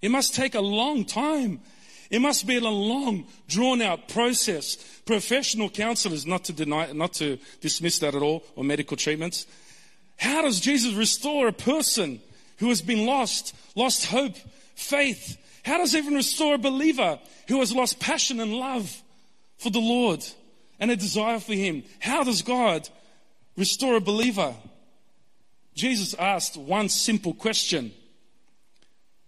It 0.00 0.10
must 0.10 0.34
take 0.34 0.54
a 0.54 0.60
long 0.60 1.04
time. 1.04 1.60
It 2.10 2.20
must 2.20 2.46
be 2.46 2.56
a 2.56 2.60
long, 2.60 3.26
drawn 3.48 3.82
out 3.82 4.08
process. 4.08 4.76
Professional 5.04 5.68
counselors, 5.68 6.26
not 6.26 6.44
to 6.44 6.52
deny, 6.52 6.92
not 6.92 7.12
to 7.14 7.38
dismiss 7.60 7.98
that 7.98 8.14
at 8.14 8.22
all, 8.22 8.42
or 8.56 8.64
medical 8.64 8.96
treatments. 8.96 9.46
How 10.16 10.42
does 10.42 10.60
Jesus 10.60 10.94
restore 10.94 11.48
a 11.48 11.52
person 11.52 12.20
who 12.58 12.70
has 12.70 12.80
been 12.80 13.04
lost, 13.04 13.54
lost 13.74 14.06
hope, 14.06 14.36
faith? 14.74 15.36
How 15.64 15.76
does 15.78 15.92
he 15.92 15.98
even 15.98 16.14
restore 16.14 16.54
a 16.54 16.58
believer 16.58 17.18
who 17.48 17.60
has 17.60 17.74
lost 17.74 18.00
passion 18.00 18.40
and 18.40 18.54
love 18.54 19.02
for 19.58 19.70
the 19.70 19.78
Lord 19.78 20.24
and 20.80 20.90
a 20.90 20.96
desire 20.96 21.40
for 21.40 21.54
him? 21.54 21.84
How 22.00 22.24
does 22.24 22.42
God 22.42 22.88
restore 23.56 23.96
a 23.96 24.00
believer? 24.00 24.54
Jesus 25.74 26.14
asked 26.14 26.56
one 26.56 26.88
simple 26.88 27.34
question. 27.34 27.92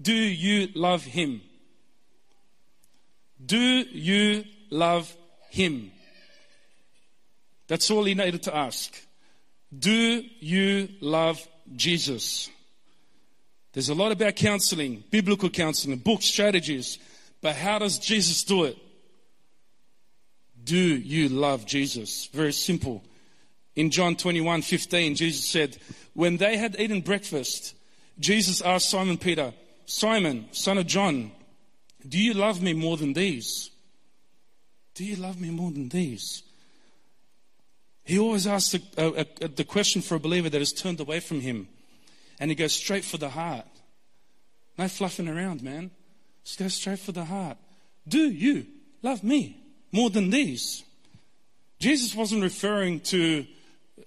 Do 0.01 0.13
you 0.13 0.69
love 0.75 1.05
him? 1.05 1.43
Do 3.45 3.59
you 3.59 4.45
love 4.71 5.15
him? 5.51 5.93
That's 7.69 7.91
all 7.91 8.05
he 8.05 8.15
needed 8.15 8.43
to 8.45 8.57
ask. 8.57 8.95
Do 9.77 10.25
you 10.41 10.89
love 11.01 11.47
Jesus? 11.77 12.51
There's 13.73 13.89
a 13.89 13.95
lot 13.95 14.11
about 14.11 14.35
counseling, 14.35 15.05
biblical 15.11 15.49
counseling, 15.49 15.99
book 15.99 16.23
strategies, 16.23 16.99
but 17.41 17.55
how 17.55 17.79
does 17.79 17.99
Jesus 17.99 18.43
do 18.43 18.65
it? 18.65 18.77
Do 20.71 20.79
you 20.79 21.29
love 21.29 21.67
Jesus? 21.67 22.27
Very 22.27 22.53
simple. 22.53 23.03
In 23.75 23.91
John 23.91 24.15
21 24.15 24.63
15, 24.63 25.17
Jesus 25.17 25.45
said, 25.49 25.77
When 26.15 26.37
they 26.37 26.57
had 26.57 26.79
eaten 26.79 27.01
breakfast, 27.01 27.75
Jesus 28.21 28.63
asked 28.63 28.89
Simon 28.89 29.19
Peter, 29.19 29.53
Simon, 29.87 30.47
son 30.53 30.79
of 30.79 30.87
John, 30.87 31.33
do 32.09 32.21
you 32.21 32.35
love 32.35 32.63
me 32.63 32.73
more 32.73 32.97
than 32.97 33.15
these? 33.15 33.73
Do 34.95 35.05
you 35.05 35.17
love 35.17 35.41
me 35.41 35.51
more 35.51 35.73
than 35.73 35.89
these? 35.89 36.45
He 38.05 38.21
always 38.21 38.47
asks 38.47 38.71
the, 38.71 38.83
uh, 38.97 39.25
uh, 39.43 39.49
the 39.53 39.65
question 39.65 40.03
for 40.03 40.15
a 40.15 40.21
believer 40.21 40.51
that 40.51 40.61
has 40.61 40.73
turned 40.73 41.01
away 41.01 41.19
from 41.19 41.41
him. 41.41 41.67
And 42.39 42.49
he 42.49 42.55
goes 42.55 42.75
straight 42.75 43.05
for 43.05 43.19
the 43.19 43.31
heart. 43.31 43.67
No 44.79 44.87
fluffing 44.87 45.27
around, 45.27 45.65
man. 45.65 45.91
Just 46.45 46.61
go 46.61 46.69
straight 46.69 47.01
for 47.01 47.11
the 47.11 47.25
heart. 47.25 47.59
Do 48.07 48.31
you 48.31 48.69
love 49.03 49.25
me 49.25 49.60
more 49.93 50.11
than 50.11 50.31
these? 50.31 50.85
Jesus 51.79 52.15
wasn't 52.15 52.43
referring 52.43 53.01
to, 53.01 53.47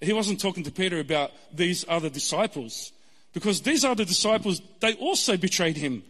he 0.00 0.12
wasn't 0.12 0.40
talking 0.40 0.64
to 0.64 0.70
Peter 0.70 1.00
about 1.00 1.32
these 1.52 1.84
other 1.88 2.08
disciples. 2.08 2.92
Because 3.32 3.62
these 3.62 3.84
other 3.84 4.04
disciples, 4.04 4.62
they 4.80 4.94
also 4.94 5.36
betrayed 5.36 5.76
him. 5.76 6.04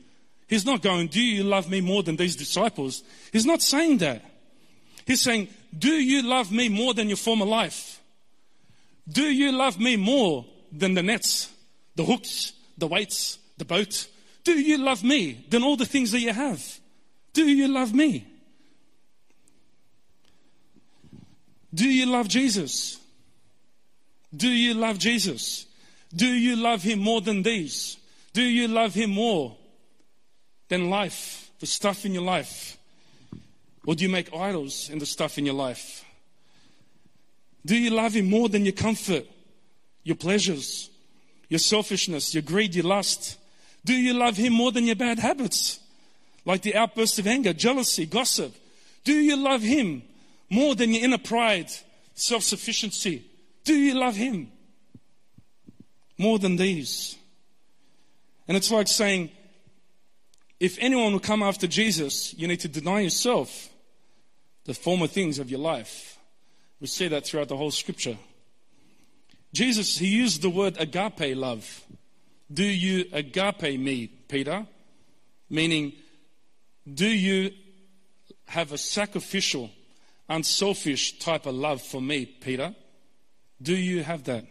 He's 0.46 0.66
not 0.66 0.82
going, 0.82 1.08
Do 1.08 1.22
you 1.22 1.42
love 1.42 1.70
me 1.70 1.80
more 1.80 2.02
than 2.02 2.16
these 2.16 2.36
disciples? 2.36 3.02
He's 3.32 3.46
not 3.46 3.62
saying 3.62 3.98
that. 3.98 4.22
He's 5.06 5.22
saying, 5.22 5.48
Do 5.76 5.88
you 5.88 6.22
love 6.22 6.52
me 6.52 6.68
more 6.68 6.92
than 6.92 7.08
your 7.08 7.16
former 7.16 7.46
life? 7.46 8.00
Do 9.08 9.24
you 9.24 9.52
love 9.52 9.80
me 9.80 9.96
more 9.96 10.44
than 10.70 10.94
the 10.94 11.02
nets, 11.02 11.50
the 11.96 12.04
hooks, 12.04 12.52
the 12.76 12.86
weights, 12.86 13.38
the 13.56 13.64
boat? 13.64 14.06
Do 14.44 14.52
you 14.52 14.78
love 14.78 15.02
me 15.02 15.44
than 15.48 15.62
all 15.62 15.76
the 15.76 15.86
things 15.86 16.10
that 16.12 16.20
you 16.20 16.32
have? 16.32 16.62
Do 17.32 17.46
you 17.46 17.68
love 17.68 17.94
me? 17.94 18.26
Do 21.74 21.88
you 21.88 22.06
love 22.06 22.28
Jesus? 22.28 23.00
Do 24.34 24.48
you 24.48 24.74
love 24.74 24.98
Jesus? 24.98 25.66
Do 26.14 26.26
you 26.26 26.56
love 26.56 26.82
him 26.82 27.00
more 27.00 27.20
than 27.20 27.42
these? 27.42 27.96
Do 28.32 28.42
you 28.42 28.68
love 28.68 28.94
him 28.94 29.10
more 29.10 29.56
than 30.68 30.88
life, 30.88 31.50
the 31.60 31.66
stuff 31.66 32.04
in 32.04 32.14
your 32.14 32.22
life? 32.22 32.78
Or 33.86 33.94
do 33.94 34.04
you 34.04 34.10
make 34.10 34.34
idols 34.34 34.88
in 34.88 34.98
the 34.98 35.06
stuff 35.06 35.36
in 35.38 35.44
your 35.44 35.54
life? 35.54 36.04
Do 37.66 37.76
you 37.76 37.90
love 37.90 38.14
Him 38.14 38.28
more 38.28 38.48
than 38.48 38.64
your 38.64 38.72
comfort, 38.72 39.26
your 40.02 40.16
pleasures, 40.16 40.90
your 41.48 41.58
selfishness, 41.58 42.34
your 42.34 42.42
greed, 42.42 42.74
your 42.74 42.84
lust? 42.84 43.38
Do 43.84 43.94
you 43.94 44.14
love 44.14 44.36
Him 44.36 44.52
more 44.52 44.72
than 44.72 44.84
your 44.84 44.96
bad 44.96 45.18
habits, 45.18 45.80
like 46.44 46.62
the 46.62 46.74
outbursts 46.74 47.18
of 47.18 47.26
anger, 47.26 47.52
jealousy, 47.52 48.06
gossip? 48.06 48.54
Do 49.04 49.14
you 49.14 49.36
love 49.36 49.62
Him 49.62 50.02
more 50.50 50.74
than 50.74 50.92
your 50.92 51.04
inner 51.04 51.18
pride, 51.18 51.70
self 52.14 52.42
sufficiency? 52.42 53.24
Do 53.64 53.74
you 53.74 53.94
love 53.94 54.16
Him 54.16 54.50
more 56.18 56.38
than 56.38 56.56
these? 56.56 57.16
And 58.46 58.56
it's 58.56 58.70
like 58.70 58.88
saying, 58.88 59.30
if 60.60 60.78
anyone 60.80 61.12
will 61.12 61.20
come 61.20 61.42
after 61.42 61.66
Jesus, 61.66 62.34
you 62.34 62.46
need 62.46 62.60
to 62.60 62.68
deny 62.68 63.00
yourself 63.00 63.68
the 64.64 64.74
former 64.74 65.06
things 65.06 65.38
of 65.38 65.50
your 65.50 65.60
life. 65.60 66.18
We 66.80 66.86
see 66.86 67.08
that 67.08 67.26
throughout 67.26 67.48
the 67.48 67.56
whole 67.56 67.70
scripture. 67.70 68.16
Jesus, 69.52 69.98
he 69.98 70.08
used 70.08 70.42
the 70.42 70.50
word 70.50 70.76
agape 70.78 71.36
love. 71.36 71.84
Do 72.52 72.64
you 72.64 73.06
agape 73.12 73.78
me, 73.78 74.08
Peter? 74.28 74.66
Meaning, 75.48 75.92
do 76.92 77.06
you 77.06 77.52
have 78.46 78.72
a 78.72 78.78
sacrificial, 78.78 79.70
unselfish 80.28 81.18
type 81.18 81.46
of 81.46 81.54
love 81.54 81.82
for 81.82 82.00
me, 82.00 82.26
Peter? 82.26 82.74
Do 83.60 83.76
you 83.76 84.02
have 84.02 84.24
that? 84.24 84.44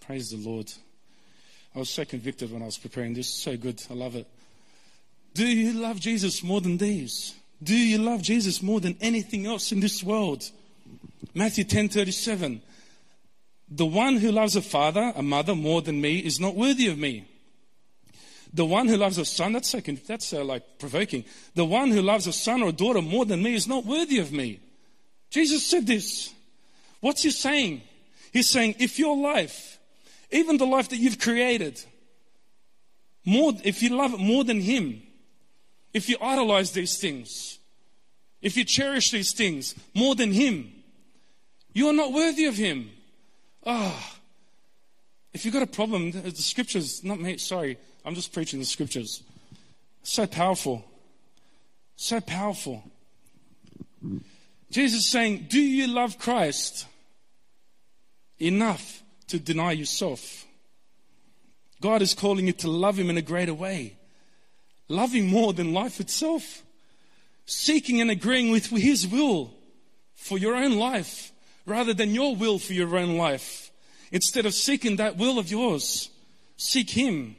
Praise 0.00 0.30
the 0.30 0.36
Lord. 0.36 0.72
I 1.74 1.78
was 1.78 1.90
so 1.90 2.04
convicted 2.04 2.52
when 2.52 2.62
I 2.62 2.66
was 2.66 2.78
preparing 2.78 3.14
this. 3.14 3.28
So 3.28 3.56
good. 3.56 3.82
I 3.90 3.94
love 3.94 4.16
it. 4.16 4.26
Do 5.34 5.46
you 5.46 5.74
love 5.74 6.00
Jesus 6.00 6.42
more 6.42 6.60
than 6.60 6.78
these? 6.78 7.34
Do 7.62 7.76
you 7.76 7.98
love 7.98 8.22
Jesus 8.22 8.62
more 8.62 8.80
than 8.80 8.96
anything 9.00 9.46
else 9.46 9.72
in 9.72 9.80
this 9.80 10.02
world? 10.02 10.50
Matthew 11.34 11.64
10:37 11.64 12.62
The 13.68 13.86
one 13.86 14.16
who 14.16 14.30
loves 14.32 14.56
a 14.56 14.62
father, 14.62 15.12
a 15.14 15.22
mother 15.22 15.54
more 15.54 15.82
than 15.82 16.00
me 16.00 16.18
is 16.18 16.40
not 16.40 16.54
worthy 16.54 16.86
of 16.86 16.98
me. 16.98 17.24
The 18.56 18.64
one 18.64 18.88
who 18.88 18.96
loves 18.96 19.18
a 19.18 19.26
son, 19.26 19.52
that's, 19.52 19.68
so, 19.68 19.80
that's 19.80 20.32
uh, 20.32 20.42
like 20.42 20.78
provoking. 20.78 21.26
The 21.54 21.66
one 21.66 21.90
who 21.90 22.00
loves 22.00 22.26
a 22.26 22.32
son 22.32 22.62
or 22.62 22.70
a 22.70 22.72
daughter 22.72 23.02
more 23.02 23.26
than 23.26 23.42
me 23.42 23.54
is 23.54 23.68
not 23.68 23.84
worthy 23.84 24.18
of 24.18 24.32
me. 24.32 24.60
Jesus 25.28 25.66
said 25.66 25.86
this. 25.86 26.32
What's 27.00 27.22
he 27.22 27.32
saying? 27.32 27.82
He's 28.32 28.48
saying, 28.48 28.76
if 28.78 28.98
your 28.98 29.14
life, 29.14 29.78
even 30.30 30.56
the 30.56 30.64
life 30.64 30.88
that 30.88 30.96
you've 30.96 31.18
created, 31.18 31.84
more, 33.26 33.52
if 33.62 33.82
you 33.82 33.90
love 33.90 34.14
it 34.14 34.20
more 34.20 34.42
than 34.42 34.62
him, 34.62 35.02
if 35.92 36.08
you 36.08 36.16
idolize 36.18 36.70
these 36.70 36.96
things, 36.96 37.58
if 38.40 38.56
you 38.56 38.64
cherish 38.64 39.10
these 39.10 39.34
things 39.34 39.74
more 39.92 40.14
than 40.14 40.32
him, 40.32 40.72
you 41.74 41.90
are 41.90 41.92
not 41.92 42.10
worthy 42.10 42.46
of 42.46 42.56
him. 42.56 42.90
Ah. 43.66 43.92
Oh, 43.94 44.16
if 45.34 45.44
you've 45.44 45.52
got 45.52 45.62
a 45.62 45.66
problem, 45.66 46.12
the 46.12 46.30
scriptures, 46.32 47.04
not 47.04 47.20
me, 47.20 47.36
sorry, 47.36 47.76
I'm 48.06 48.14
just 48.14 48.32
preaching 48.32 48.60
the 48.60 48.64
scriptures. 48.64 49.20
So 50.04 50.28
powerful. 50.28 50.84
So 51.96 52.20
powerful. 52.20 52.84
Jesus 54.70 55.00
is 55.00 55.06
saying, 55.06 55.46
Do 55.50 55.60
you 55.60 55.88
love 55.88 56.16
Christ 56.16 56.86
enough 58.38 59.02
to 59.26 59.40
deny 59.40 59.72
yourself? 59.72 60.46
God 61.80 62.00
is 62.00 62.14
calling 62.14 62.46
you 62.46 62.52
to 62.54 62.70
love 62.70 62.96
Him 62.96 63.10
in 63.10 63.16
a 63.16 63.22
greater 63.22 63.54
way. 63.54 63.96
Loving 64.88 65.26
more 65.26 65.52
than 65.52 65.74
life 65.74 65.98
itself. 65.98 66.62
Seeking 67.44 68.00
and 68.00 68.10
agreeing 68.10 68.52
with 68.52 68.66
His 68.66 69.08
will 69.08 69.52
for 70.14 70.38
your 70.38 70.54
own 70.54 70.76
life 70.76 71.32
rather 71.66 71.92
than 71.92 72.14
your 72.14 72.36
will 72.36 72.60
for 72.60 72.72
your 72.72 72.96
own 72.96 73.16
life. 73.16 73.72
Instead 74.12 74.46
of 74.46 74.54
seeking 74.54 74.96
that 74.96 75.16
will 75.16 75.40
of 75.40 75.50
yours, 75.50 76.08
seek 76.56 76.90
Him 76.90 77.34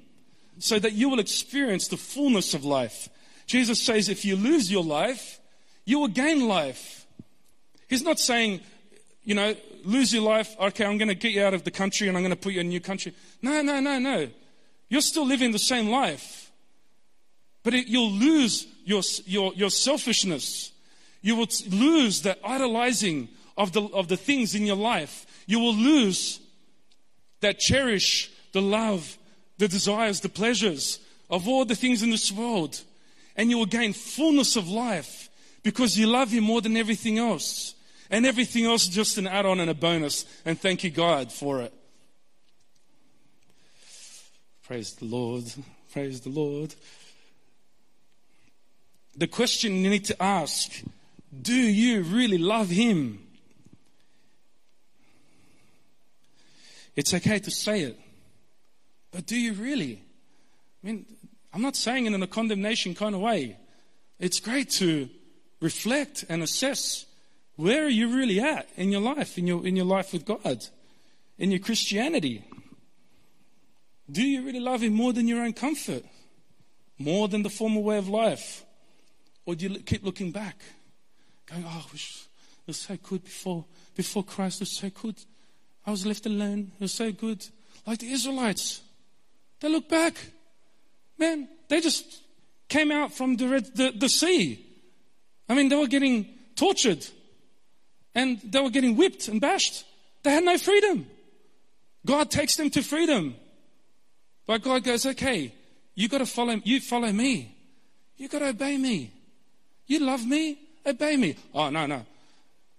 so 0.59 0.79
that 0.79 0.93
you 0.93 1.09
will 1.09 1.19
experience 1.19 1.87
the 1.87 1.97
fullness 1.97 2.53
of 2.53 2.65
life. 2.65 3.09
Jesus 3.45 3.81
says, 3.81 4.09
if 4.09 4.25
you 4.25 4.35
lose 4.35 4.71
your 4.71 4.83
life, 4.83 5.39
you 5.85 5.99
will 5.99 6.07
gain 6.07 6.47
life. 6.47 7.05
He's 7.87 8.03
not 8.03 8.19
saying, 8.19 8.61
you 9.23 9.35
know, 9.35 9.55
lose 9.83 10.13
your 10.13 10.23
life. 10.23 10.55
Okay, 10.59 10.85
I'm 10.85 10.97
going 10.97 11.07
to 11.07 11.15
get 11.15 11.31
you 11.31 11.43
out 11.43 11.53
of 11.53 11.63
the 11.63 11.71
country 11.71 12.07
and 12.07 12.17
I'm 12.17 12.23
going 12.23 12.35
to 12.35 12.39
put 12.39 12.53
you 12.53 12.59
in 12.59 12.67
a 12.67 12.69
new 12.69 12.81
country. 12.81 13.13
No, 13.41 13.61
no, 13.61 13.79
no, 13.79 13.99
no. 13.99 14.29
You're 14.89 15.01
still 15.01 15.25
living 15.25 15.51
the 15.51 15.59
same 15.59 15.89
life. 15.89 16.51
But 17.63 17.73
it, 17.73 17.87
you'll 17.87 18.11
lose 18.11 18.67
your, 18.85 19.01
your, 19.25 19.53
your 19.53 19.69
selfishness. 19.69 20.71
You 21.21 21.35
will 21.35 21.47
lose 21.69 22.21
the 22.21 22.37
idolizing 22.45 23.29
of 23.57 23.73
the, 23.73 23.83
of 23.83 24.07
the 24.07 24.17
things 24.17 24.55
in 24.55 24.65
your 24.65 24.77
life. 24.77 25.25
You 25.45 25.59
will 25.59 25.73
lose 25.73 26.39
that 27.41 27.59
cherish 27.59 28.31
the 28.53 28.61
love 28.61 29.16
the 29.57 29.67
desires, 29.67 30.21
the 30.21 30.29
pleasures 30.29 30.99
of 31.29 31.47
all 31.47 31.65
the 31.65 31.75
things 31.75 32.03
in 32.03 32.09
this 32.09 32.31
world. 32.31 32.81
And 33.35 33.49
you 33.49 33.57
will 33.57 33.65
gain 33.65 33.93
fullness 33.93 34.55
of 34.55 34.67
life 34.67 35.29
because 35.63 35.97
you 35.97 36.07
love 36.07 36.31
Him 36.31 36.43
more 36.43 36.61
than 36.61 36.77
everything 36.77 37.19
else. 37.19 37.75
And 38.09 38.25
everything 38.25 38.65
else 38.65 38.83
is 38.83 38.95
just 38.95 39.17
an 39.17 39.27
add 39.27 39.45
on 39.45 39.59
and 39.59 39.69
a 39.69 39.73
bonus. 39.73 40.25
And 40.45 40.59
thank 40.59 40.83
you, 40.83 40.89
God, 40.89 41.31
for 41.31 41.61
it. 41.61 41.73
Praise 44.63 44.93
the 44.93 45.05
Lord. 45.05 45.43
Praise 45.91 46.21
the 46.21 46.29
Lord. 46.29 46.73
The 49.15 49.27
question 49.27 49.75
you 49.75 49.89
need 49.89 50.05
to 50.05 50.21
ask 50.21 50.83
do 51.41 51.53
you 51.53 52.03
really 52.03 52.37
love 52.37 52.69
Him? 52.69 53.19
It's 56.95 57.13
okay 57.13 57.39
to 57.39 57.51
say 57.51 57.81
it. 57.81 57.99
But 59.11 59.25
do 59.25 59.39
you 59.39 59.53
really? 59.53 60.03
I 60.83 60.87
mean, 60.87 61.05
I'm 61.53 61.61
not 61.61 61.75
saying 61.75 62.05
it 62.05 62.13
in 62.13 62.21
a 62.21 62.27
condemnation 62.27 62.93
kind 62.93 63.15
of 63.15 63.21
way. 63.21 63.57
It's 64.19 64.39
great 64.39 64.69
to 64.71 65.09
reflect 65.59 66.25
and 66.29 66.43
assess 66.43 67.05
where 67.55 67.85
are 67.85 67.89
you 67.89 68.15
really 68.15 68.39
at 68.39 68.69
in 68.75 68.91
your 68.91 69.01
life, 69.01 69.37
in 69.37 69.47
your, 69.47 69.65
in 69.65 69.75
your 69.75 69.85
life 69.85 70.13
with 70.13 70.25
God, 70.25 70.65
in 71.37 71.51
your 71.51 71.59
Christianity. 71.59 72.43
Do 74.09 74.23
you 74.23 74.43
really 74.43 74.59
love 74.59 74.81
Him 74.83 74.93
more 74.93 75.13
than 75.13 75.27
your 75.27 75.41
own 75.41 75.53
comfort? 75.53 76.03
More 76.99 77.27
than 77.27 77.43
the 77.43 77.49
former 77.49 77.81
way 77.81 77.97
of 77.97 78.07
life? 78.07 78.65
Or 79.45 79.55
do 79.55 79.67
you 79.67 79.79
keep 79.79 80.03
looking 80.03 80.31
back, 80.31 80.61
going, 81.45 81.63
oh, 81.65 81.85
it 81.93 82.27
was 82.67 82.77
so 82.77 82.97
good 82.97 83.23
before, 83.23 83.65
before 83.95 84.23
Christ, 84.23 84.57
it 84.57 84.63
was 84.63 84.71
so 84.71 84.89
good. 84.89 85.15
I 85.85 85.91
was 85.91 86.05
left 86.05 86.25
alone, 86.25 86.71
it 86.79 86.81
was 86.81 86.93
so 86.93 87.11
good. 87.11 87.45
Like 87.85 87.99
the 87.99 88.11
Israelites. 88.11 88.81
They 89.59 89.69
look 89.69 89.89
back. 89.89 90.15
Man, 91.17 91.47
they 91.67 91.81
just 91.81 92.21
came 92.69 92.91
out 92.91 93.13
from 93.13 93.35
the, 93.35 93.47
red, 93.47 93.75
the, 93.75 93.91
the 93.91 94.09
sea. 94.09 94.63
I 95.49 95.55
mean, 95.55 95.69
they 95.69 95.75
were 95.75 95.87
getting 95.87 96.27
tortured 96.55 97.05
and 98.13 98.39
they 98.43 98.61
were 98.61 98.69
getting 98.69 98.95
whipped 98.95 99.27
and 99.27 99.39
bashed. 99.39 99.85
They 100.23 100.31
had 100.31 100.43
no 100.43 100.57
freedom. 100.57 101.07
God 102.05 102.31
takes 102.31 102.55
them 102.55 102.69
to 102.71 102.81
freedom. 102.81 103.35
But 104.45 104.61
God 104.61 104.83
goes, 104.83 105.05
okay, 105.05 105.53
you 105.95 106.07
got 106.07 106.19
to 106.19 106.25
follow, 106.25 106.59
you 106.63 106.79
follow 106.79 107.11
me. 107.11 107.55
You 108.17 108.27
got 108.27 108.39
to 108.39 108.49
obey 108.49 108.77
me. 108.77 109.11
You 109.85 109.99
love 109.99 110.25
me, 110.25 110.57
obey 110.85 111.17
me. 111.17 111.35
Oh, 111.53 111.69
no, 111.69 111.85
no. 111.85 112.05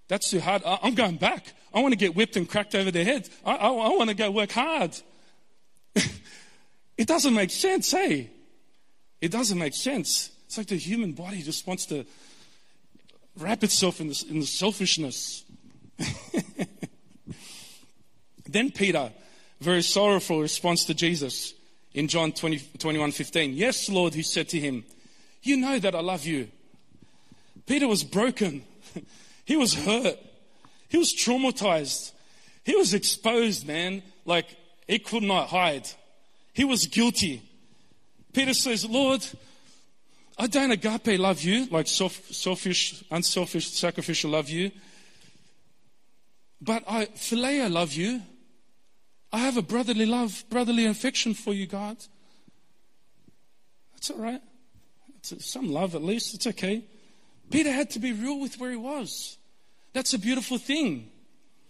That's 0.09 0.31
too 0.31 0.41
hard. 0.41 0.63
I, 0.65 0.79
am 0.83 0.95
going 0.95 1.17
back. 1.17 1.53
I 1.73 1.81
want 1.81 1.93
to 1.93 1.99
get 1.99 2.17
whipped 2.17 2.37
and 2.37 2.49
cracked 2.49 2.75
over 2.75 2.91
their 2.91 3.05
heads. 3.05 3.31
I, 3.45 3.53
I, 3.55 3.69
I 3.69 3.89
want 3.97 4.09
to 4.09 4.17
go 4.17 4.31
work 4.31 4.53
hard. 4.53 4.97
It 6.99 7.07
doesn't 7.07 7.33
make 7.33 7.51
sense, 7.51 7.93
hey? 7.93 8.29
It 9.21 9.31
doesn't 9.31 9.59
make 9.59 9.75
sense. 9.75 10.31
It's 10.47 10.59
like 10.59 10.67
the 10.67 10.77
human 10.77 11.13
body 11.13 11.43
just 11.43 11.67
wants 11.67 11.87
to 11.87 12.05
wrap 13.39 13.63
itself 13.63 14.01
in, 14.01 14.09
this, 14.09 14.25
in 14.25 14.41
the 14.41 14.47
selfishness. 14.47 15.45
then 18.49 18.73
Peter, 18.73 19.13
very 19.61 19.83
sorrowful 19.83 20.41
response 20.41 20.85
to 20.87 20.95
Jesus 20.95 21.55
in 21.95 22.09
John 22.09 22.33
20, 22.33 22.59
21 22.79 23.13
15. 23.13 23.55
Yes, 23.55 23.89
Lord, 23.89 24.15
he 24.15 24.23
said 24.23 24.49
to 24.51 24.59
him, 24.59 24.85
You 25.43 25.57
know 25.57 25.79
that 25.79 25.95
I 25.95 26.01
love 26.01 26.27
you. 26.27 26.49
Peter 27.67 27.87
was 27.87 28.03
broken. 28.03 28.65
he 29.45 29.57
was 29.57 29.75
hurt. 29.75 30.19
He 30.89 30.97
was 30.97 31.13
traumatized. 31.15 32.13
He 32.65 32.75
was 32.75 32.93
exposed, 32.93 33.67
man, 33.67 34.03
like 34.25 34.57
he 34.89 34.99
could 34.99 35.23
not 35.23 35.49
hide. 35.49 35.89
He 36.59 36.65
was 36.65 36.87
guilty. 36.87 37.41
Peter 38.33 38.53
says, 38.53 38.85
Lord, 38.85 39.25
I 40.37 40.49
don't 40.49 40.73
agape 40.73 41.17
love 41.17 41.41
you, 41.41 41.67
like 41.67 41.87
self, 41.87 42.15
selfish, 42.33 43.05
unselfish, 43.13 43.71
sacrificial 43.71 44.33
love 44.33 44.51
you. 44.51 44.73
But 46.61 46.83
I 46.89 47.07
phileo 47.07 47.71
love 47.71 47.93
you. 47.93 48.23
I 49.33 49.39
have 49.39 49.57
a 49.57 49.63
brotherly 49.63 50.05
love, 50.05 50.43
brotherly 50.51 50.87
affection 50.87 51.33
for 51.33 51.55
you, 51.55 51.69
God. 51.69 51.97
That's 53.93 54.11
all 54.11 54.19
right. 54.19 54.43
It's 55.19 55.49
some 55.49 55.71
love 55.71 55.95
at 55.95 56.03
least. 56.03 56.35
It's 56.35 56.49
okay. 56.49 56.83
Peter 57.53 57.71
had 57.71 57.91
to 57.91 58.01
be 58.01 58.13
real 58.13 58.41
with 58.41 58.59
where 58.59 58.73
he 58.73 58.77
was. 58.77 59.39
That's 59.93 60.13
a 60.13 60.19
beautiful 60.19 60.59
thing. 60.59 61.09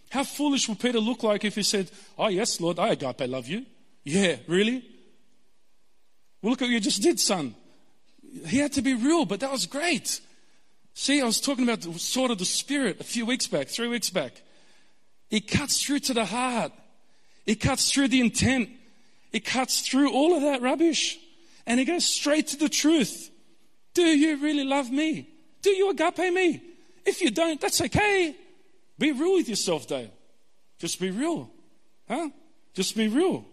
How 0.09 0.23
foolish 0.23 0.67
would 0.67 0.79
Peter 0.79 0.99
look 0.99 1.21
like 1.21 1.45
if 1.45 1.53
he 1.53 1.61
said, 1.61 1.91
Oh, 2.17 2.29
yes, 2.29 2.59
Lord, 2.59 2.79
I 2.79 2.87
agape 2.93 3.29
love 3.29 3.47
you? 3.47 3.67
Yeah, 4.03 4.37
really? 4.47 4.83
Well, 6.41 6.51
look 6.51 6.61
what 6.61 6.69
you 6.69 6.79
just 6.79 7.01
did, 7.01 7.19
son. 7.19 7.55
He 8.47 8.57
had 8.59 8.73
to 8.73 8.81
be 8.81 8.93
real, 8.93 9.25
but 9.25 9.39
that 9.41 9.51
was 9.51 9.65
great. 9.65 10.21
See, 10.93 11.21
I 11.21 11.25
was 11.25 11.41
talking 11.41 11.63
about 11.63 11.81
the 11.81 11.97
sword 11.99 12.31
of 12.31 12.37
the 12.37 12.45
Spirit 12.45 12.99
a 12.99 13.03
few 13.03 13.25
weeks 13.25 13.47
back, 13.47 13.67
three 13.67 13.87
weeks 13.87 14.09
back. 14.09 14.41
It 15.29 15.47
cuts 15.47 15.81
through 15.81 15.99
to 15.99 16.13
the 16.13 16.25
heart. 16.25 16.71
It 17.45 17.55
cuts 17.55 17.91
through 17.91 18.09
the 18.09 18.21
intent. 18.21 18.69
It 19.31 19.45
cuts 19.45 19.81
through 19.81 20.11
all 20.11 20.35
of 20.35 20.41
that 20.41 20.61
rubbish 20.61 21.19
and 21.65 21.79
it 21.79 21.85
goes 21.85 22.03
straight 22.03 22.47
to 22.47 22.57
the 22.57 22.69
truth. 22.69 23.29
Do 23.93 24.01
you 24.01 24.37
really 24.37 24.63
love 24.63 24.91
me? 24.91 25.29
Do 25.61 25.69
you 25.69 25.91
agape 25.91 26.33
me? 26.33 26.61
If 27.05 27.21
you 27.21 27.29
don't, 27.31 27.61
that's 27.61 27.81
okay. 27.81 28.35
Be 28.97 29.11
real 29.11 29.35
with 29.35 29.49
yourself 29.49 29.87
though. 29.87 30.09
Just 30.79 30.99
be 30.99 31.11
real. 31.11 31.49
Huh? 32.07 32.29
Just 32.73 32.95
be 32.95 33.07
real. 33.07 33.45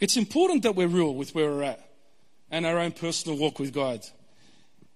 It's 0.00 0.16
important 0.16 0.62
that 0.62 0.76
we're 0.76 0.88
real 0.88 1.14
with 1.14 1.34
where 1.34 1.50
we're 1.50 1.64
at 1.64 1.84
and 2.50 2.64
our 2.64 2.78
own 2.78 2.92
personal 2.92 3.38
walk 3.38 3.58
with 3.58 3.72
God. 3.72 4.00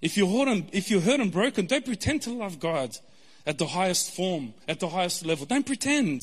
If 0.01 0.17
you're 0.17 0.29
hurt 0.29 0.49
and, 0.49 0.69
if 0.73 0.91
you're 0.91 1.01
hurt 1.01 1.21
and 1.21 1.31
broken, 1.31 1.67
don't 1.67 1.85
pretend 1.85 2.23
to 2.23 2.33
love 2.33 2.59
God 2.59 2.97
at 3.47 3.59
the 3.59 3.67
highest 3.67 4.15
form, 4.15 4.55
at 4.69 4.81
the 4.81 4.89
highest 4.89 5.25
level. 5.25 5.47
Don't 5.47 5.67
pretend. 5.67 6.23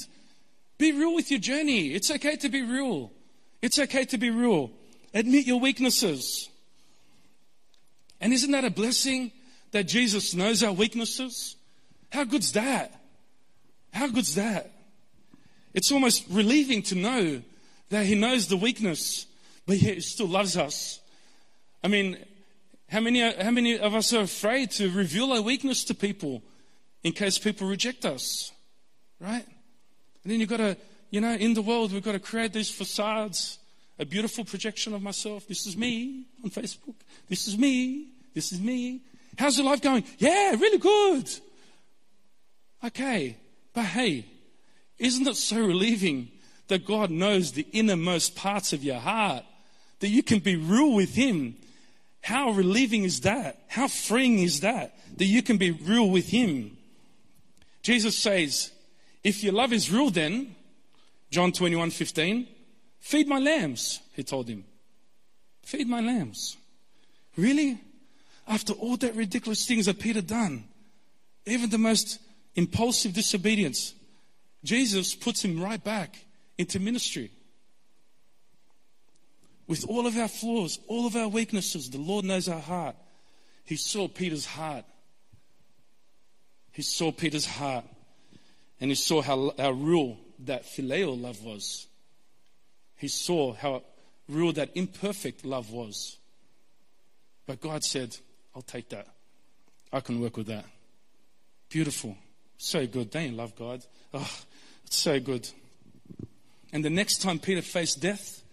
Be 0.78 0.92
real 0.92 1.14
with 1.14 1.30
your 1.30 1.40
journey. 1.40 1.94
It's 1.94 2.10
okay 2.10 2.36
to 2.38 2.50
be 2.50 2.62
real. 2.62 3.12
It's 3.62 3.80
okay 3.80 4.06
to 4.06 4.18
be 4.18 4.30
real. 4.30 4.72
Admit 5.14 5.46
your 5.46 5.60
weaknesses. 5.60 6.50
And 8.22 8.34
isn't 8.34 8.52
that 8.52 8.66
a 8.66 8.70
blessing 8.70 9.32
that 9.72 9.84
Jesus 9.84 10.34
knows 10.34 10.64
our 10.64 10.74
weaknesses? 10.74 11.56
How 12.12 12.24
good's 12.24 12.54
that? 12.54 12.94
How 13.94 14.08
good's 14.08 14.36
that? 14.36 14.72
It's 15.74 15.92
almost 15.92 16.26
relieving 16.30 16.82
to 16.84 16.96
know 16.96 17.42
that 17.90 18.06
He 18.06 18.16
knows 18.16 18.48
the 18.48 18.58
weakness, 18.58 19.26
but 19.66 19.78
yet 19.78 19.96
He 19.96 20.02
still 20.02 20.28
loves 20.28 20.58
us. 20.58 21.00
I 21.84 21.88
mean, 21.88 22.18
how 22.90 23.00
many, 23.00 23.20
how 23.22 23.52
many 23.52 23.78
of 23.78 23.94
us 23.94 24.14
are 24.14 24.22
afraid 24.22 24.72
to 24.72 24.90
reveal 24.92 25.32
our 25.32 25.42
weakness 25.42 25.84
to 25.86 25.94
people 25.94 26.42
in 27.04 27.12
case 27.14 27.38
people 27.38 27.68
reject 27.68 28.06
us? 28.06 28.52
Right? 29.20 29.46
And 30.24 30.32
then 30.32 30.40
you've 30.40 30.50
got 30.50 30.58
to, 30.58 30.78
you 31.12 31.22
know, 31.22 31.34
in 31.34 31.54
the 31.54 31.62
world, 31.62 31.94
we've 31.94 32.04
got 32.04 32.14
to 32.14 32.20
create 32.20 32.54
these 32.54 32.72
facades, 32.72 33.60
a 34.00 34.06
beautiful 34.06 34.44
projection 34.44 34.94
of 34.94 35.02
myself. 35.02 35.48
This 35.48 35.68
is 35.68 35.78
me 35.78 36.26
on 36.44 36.50
Facebook. 36.50 36.96
This 37.28 37.48
is 37.48 37.58
me. 37.58 38.08
This 38.34 38.52
is 38.52 38.60
me. 38.60 39.02
How's 39.38 39.58
your 39.58 39.68
life 39.68 39.82
going? 39.82 40.04
Yeah, 40.18 40.52
really 40.52 40.78
good. 40.78 41.30
Okay. 42.84 43.38
But 43.74 43.86
hey, 43.86 44.26
isn't 44.98 45.28
it 45.28 45.36
so 45.36 45.66
relieving 45.66 46.32
that 46.70 46.86
God 46.86 47.12
knows 47.12 47.52
the 47.52 47.68
innermost 47.72 48.36
parts 48.36 48.74
of 48.74 48.84
your 48.84 49.00
heart? 49.00 49.44
That 50.00 50.08
you 50.08 50.24
can 50.24 50.40
be 50.40 50.56
real 50.56 50.94
with 50.94 51.14
Him. 51.14 51.56
How 52.22 52.52
relieving 52.52 53.04
is 53.04 53.22
that? 53.22 53.62
How 53.68 53.88
freeing 53.88 54.40
is 54.40 54.62
that? 54.62 54.98
That 55.18 55.26
you 55.26 55.44
can 55.44 55.58
be 55.58 55.72
real 55.72 56.10
with 56.10 56.30
Him. 56.30 56.78
Jesus 57.82 58.18
says, 58.18 58.72
if 59.24 59.44
your 59.44 59.54
love 59.54 59.74
is 59.74 59.92
real, 59.92 60.10
then, 60.10 60.56
John 61.32 61.52
21 61.52 61.92
15, 61.92 62.48
feed 63.00 63.28
my 63.28 63.40
lambs, 63.40 64.00
he 64.16 64.24
told 64.24 64.48
him. 64.48 64.64
Feed 65.64 65.88
my 65.88 66.02
lambs. 66.02 66.58
Really? 67.36 67.80
After 68.48 68.74
all 68.74 68.98
that 68.98 69.16
ridiculous 69.16 69.66
things 69.66 69.86
that 69.86 70.00
Peter 70.00 70.22
done, 70.22 70.66
even 71.46 71.70
the 71.70 71.78
most 71.78 72.20
impulsive 72.56 73.14
disobedience, 73.14 73.94
Jesus 74.64 75.16
puts 75.16 75.44
him 75.44 75.62
right 75.62 75.84
back 75.84 76.26
into 76.60 76.78
ministry. 76.78 77.32
With 79.66 79.86
all 79.88 80.06
of 80.06 80.18
our 80.18 80.28
flaws, 80.28 80.78
all 80.88 81.08
of 81.08 81.16
our 81.16 81.30
weaknesses, 81.30 81.90
the 81.90 81.98
Lord 81.98 82.26
knows 82.26 82.50
our 82.50 82.60
heart. 82.60 82.98
He 83.64 83.78
saw 83.78 84.10
Peter's 84.10 84.46
heart. 84.46 84.84
He 86.74 86.82
saw 86.82 87.14
Peter's 87.14 87.46
heart. 87.46 87.86
And 88.82 88.92
he 88.92 88.96
saw 88.96 89.22
how, 89.22 89.54
how 89.58 89.72
real 89.72 90.18
that 90.40 90.66
phileo 90.66 91.20
love 91.20 91.44
was. 91.44 91.88
He 92.98 93.08
saw 93.08 93.54
how 93.54 93.84
real 94.28 94.52
that 94.54 94.72
imperfect 94.76 95.46
love 95.46 95.72
was. 95.72 96.18
But 97.48 97.62
God 97.62 97.86
said, 97.86 98.18
I'll 98.54 98.62
take 98.64 98.90
that. 98.90 99.08
I 99.94 100.02
can 100.02 100.20
work 100.20 100.36
with 100.36 100.48
that. 100.48 100.66
Beautiful. 101.70 102.18
So 102.58 102.86
good. 102.86 103.16
You 103.16 103.32
love 103.32 103.56
God? 103.56 103.86
Oh, 104.14 104.30
it's 104.86 104.98
so 104.98 105.22
good. 105.22 105.50
And 106.72 106.86
the 106.86 106.90
next 106.90 107.22
time 107.22 107.40
Peter 107.40 107.62
faced 107.62 108.02
death, 108.02 108.44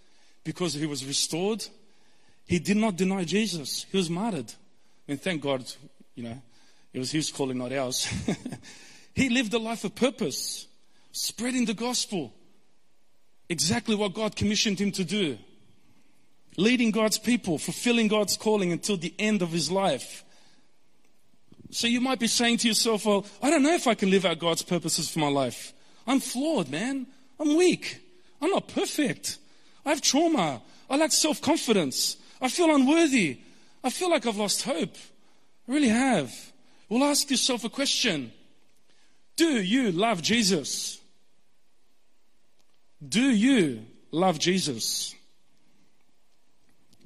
because 0.45 0.75
he 0.75 0.87
was 0.87 1.05
restored, 1.05 1.67
he 2.47 2.59
did 2.59 2.77
not 2.77 2.97
deny 2.97 3.25
Jesus. 3.25 3.85
He 3.91 3.97
was 3.97 4.09
martyred. 4.09 4.53
I 5.07 5.13
mean, 5.13 5.19
thank 5.19 5.43
God, 5.43 5.65
you 6.15 6.23
know, 6.23 6.41
it 6.93 6.99
was 6.99 7.11
his 7.11 7.31
calling, 7.31 7.59
not 7.59 7.73
ours. 7.73 8.09
He 9.17 9.31
lived 9.31 9.55
a 9.55 9.59
life 9.59 9.83
of 9.85 9.95
purpose, 9.95 10.67
spreading 11.11 11.65
the 11.65 11.73
gospel. 11.73 12.35
Exactly 13.49 13.95
what 13.95 14.13
God 14.13 14.37
commissioned 14.37 14.79
him 14.79 14.93
to 14.93 15.05
do. 15.05 15.39
Leading 16.59 16.91
God's 16.91 17.19
people, 17.19 17.57
fulfilling 17.57 18.09
God's 18.09 18.37
calling 18.37 18.73
until 18.73 18.99
the 18.99 19.15
end 19.19 19.41
of 19.41 19.53
his 19.53 19.71
life. 19.71 20.23
So 21.71 21.87
you 21.87 22.03
might 22.03 22.19
be 22.19 22.27
saying 22.27 22.59
to 22.59 22.69
yourself, 22.69 23.07
well, 23.07 23.25
I 23.43 23.49
don't 23.49 23.63
know 23.63 23.73
if 23.73 23.87
I 23.87 23.95
can 23.95 24.11
live 24.11 24.27
out 24.27 24.39
God's 24.39 24.63
purposes 24.63 25.09
for 25.09 25.21
my 25.21 25.29
life. 25.29 25.73
I'm 26.07 26.21
flawed, 26.21 26.69
man. 26.69 27.07
I'm 27.41 27.57
weak. 27.57 27.99
I'm 28.41 28.51
not 28.51 28.69
perfect. 28.69 29.39
I 29.85 29.91
have 29.91 30.03
trauma. 30.03 30.63
I 30.89 30.97
lack 30.97 31.13
self 31.13 31.41
confidence. 31.41 32.17
I 32.41 32.49
feel 32.49 32.75
unworthy. 32.75 33.39
I 33.83 33.91
feel 33.91 34.11
like 34.11 34.27
I've 34.27 34.37
lost 34.37 34.63
hope. 34.63 34.97
I 35.69 35.73
really 35.73 35.89
have. 35.89 36.33
Well, 36.89 37.05
ask 37.05 37.31
yourself 37.31 37.65
a 37.65 37.69
question 37.69 38.33
do 39.37 39.63
you 39.63 39.93
love 39.93 40.23
Jesus? 40.23 41.01
Do 43.07 43.21
you 43.21 43.85
love 44.11 44.39
Jesus? 44.39 45.15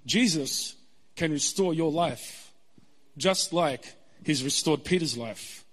Jesus 0.07 0.77
can 1.17 1.33
restore 1.33 1.75
your 1.75 1.91
life 1.91 2.53
just 3.17 3.53
like 3.53 3.85
he's 4.25 4.45
restored 4.45 4.85
Peter's 4.85 5.17
life. 5.17 5.65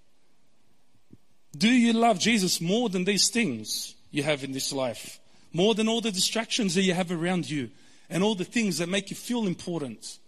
Do 1.56 1.68
you 1.68 1.92
love 1.92 2.18
Jesus 2.18 2.60
more 2.60 2.88
than 2.88 3.04
these 3.04 3.30
things 3.30 3.94
you 4.10 4.22
have 4.22 4.44
in 4.44 4.52
this 4.52 4.72
life? 4.72 5.18
More 5.52 5.74
than 5.74 5.88
all 5.88 6.00
the 6.00 6.12
distractions 6.12 6.74
that 6.74 6.82
you 6.82 6.94
have 6.94 7.10
around 7.10 7.48
you 7.48 7.70
and 8.10 8.22
all 8.22 8.34
the 8.34 8.44
things 8.44 8.78
that 8.78 8.88
make 8.88 9.10
you 9.10 9.16
feel 9.16 9.46
important, 9.46 10.18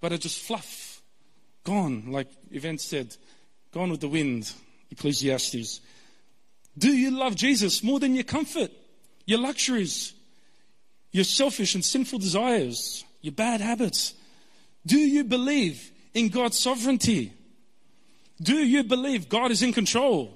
but 0.00 0.12
are 0.12 0.18
just 0.18 0.40
fluff, 0.40 1.02
gone, 1.64 2.10
like 2.10 2.28
Yvonne 2.50 2.78
said, 2.78 3.16
gone 3.72 3.90
with 3.90 4.00
the 4.00 4.08
wind. 4.08 4.52
Ecclesiastes. 4.90 5.80
Do 6.76 6.92
you 6.92 7.10
love 7.10 7.34
Jesus 7.34 7.82
more 7.82 8.00
than 8.00 8.14
your 8.14 8.24
comfort, 8.24 8.70
your 9.26 9.38
luxuries, 9.38 10.14
your 11.12 11.24
selfish 11.24 11.74
and 11.74 11.84
sinful 11.84 12.18
desires, 12.18 13.04
your 13.20 13.32
bad 13.32 13.60
habits? 13.60 14.14
Do 14.86 14.98
you 14.98 15.24
believe 15.24 15.90
in 16.14 16.28
God's 16.28 16.58
sovereignty? 16.58 17.32
Do 18.40 18.56
you 18.56 18.84
believe 18.84 19.28
God 19.28 19.50
is 19.50 19.62
in 19.62 19.72
control? 19.72 20.34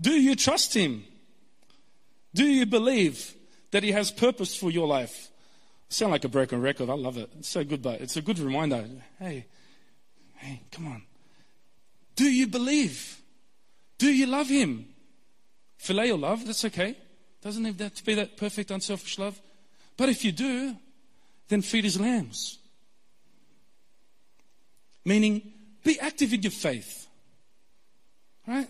Do 0.00 0.12
you 0.12 0.36
trust 0.36 0.74
Him? 0.74 1.04
Do 2.36 2.44
you 2.44 2.66
believe 2.66 3.34
that 3.70 3.82
He 3.82 3.92
has 3.92 4.10
purpose 4.10 4.54
for 4.54 4.70
your 4.70 4.86
life? 4.86 5.30
Sound 5.88 6.12
like 6.12 6.24
a 6.24 6.28
broken 6.28 6.60
record. 6.60 6.90
I 6.90 6.92
love 6.92 7.16
it. 7.16 7.30
It's 7.38 7.48
so 7.48 7.64
good, 7.64 7.80
but 7.80 8.02
it's 8.02 8.16
a 8.18 8.22
good 8.22 8.38
reminder. 8.38 8.84
Hey, 9.18 9.46
hey, 10.34 10.60
come 10.70 10.86
on. 10.86 11.02
Do 12.14 12.24
you 12.24 12.46
believe? 12.46 13.22
Do 13.96 14.08
you 14.08 14.26
love 14.26 14.48
him? 14.48 14.86
Phileo 15.80 16.20
love, 16.20 16.44
that's 16.46 16.66
okay. 16.66 16.94
Doesn't 17.40 17.64
have 17.64 17.78
that 17.78 17.96
to 17.96 18.04
be 18.04 18.14
that 18.14 18.36
perfect, 18.36 18.70
unselfish 18.70 19.18
love. 19.18 19.40
But 19.96 20.10
if 20.10 20.22
you 20.22 20.32
do, 20.32 20.76
then 21.48 21.62
feed 21.62 21.84
his 21.84 21.98
lambs. 21.98 22.58
Meaning, 25.06 25.40
be 25.82 25.98
active 26.00 26.34
in 26.34 26.42
your 26.42 26.50
faith. 26.50 27.06
Right? 28.46 28.68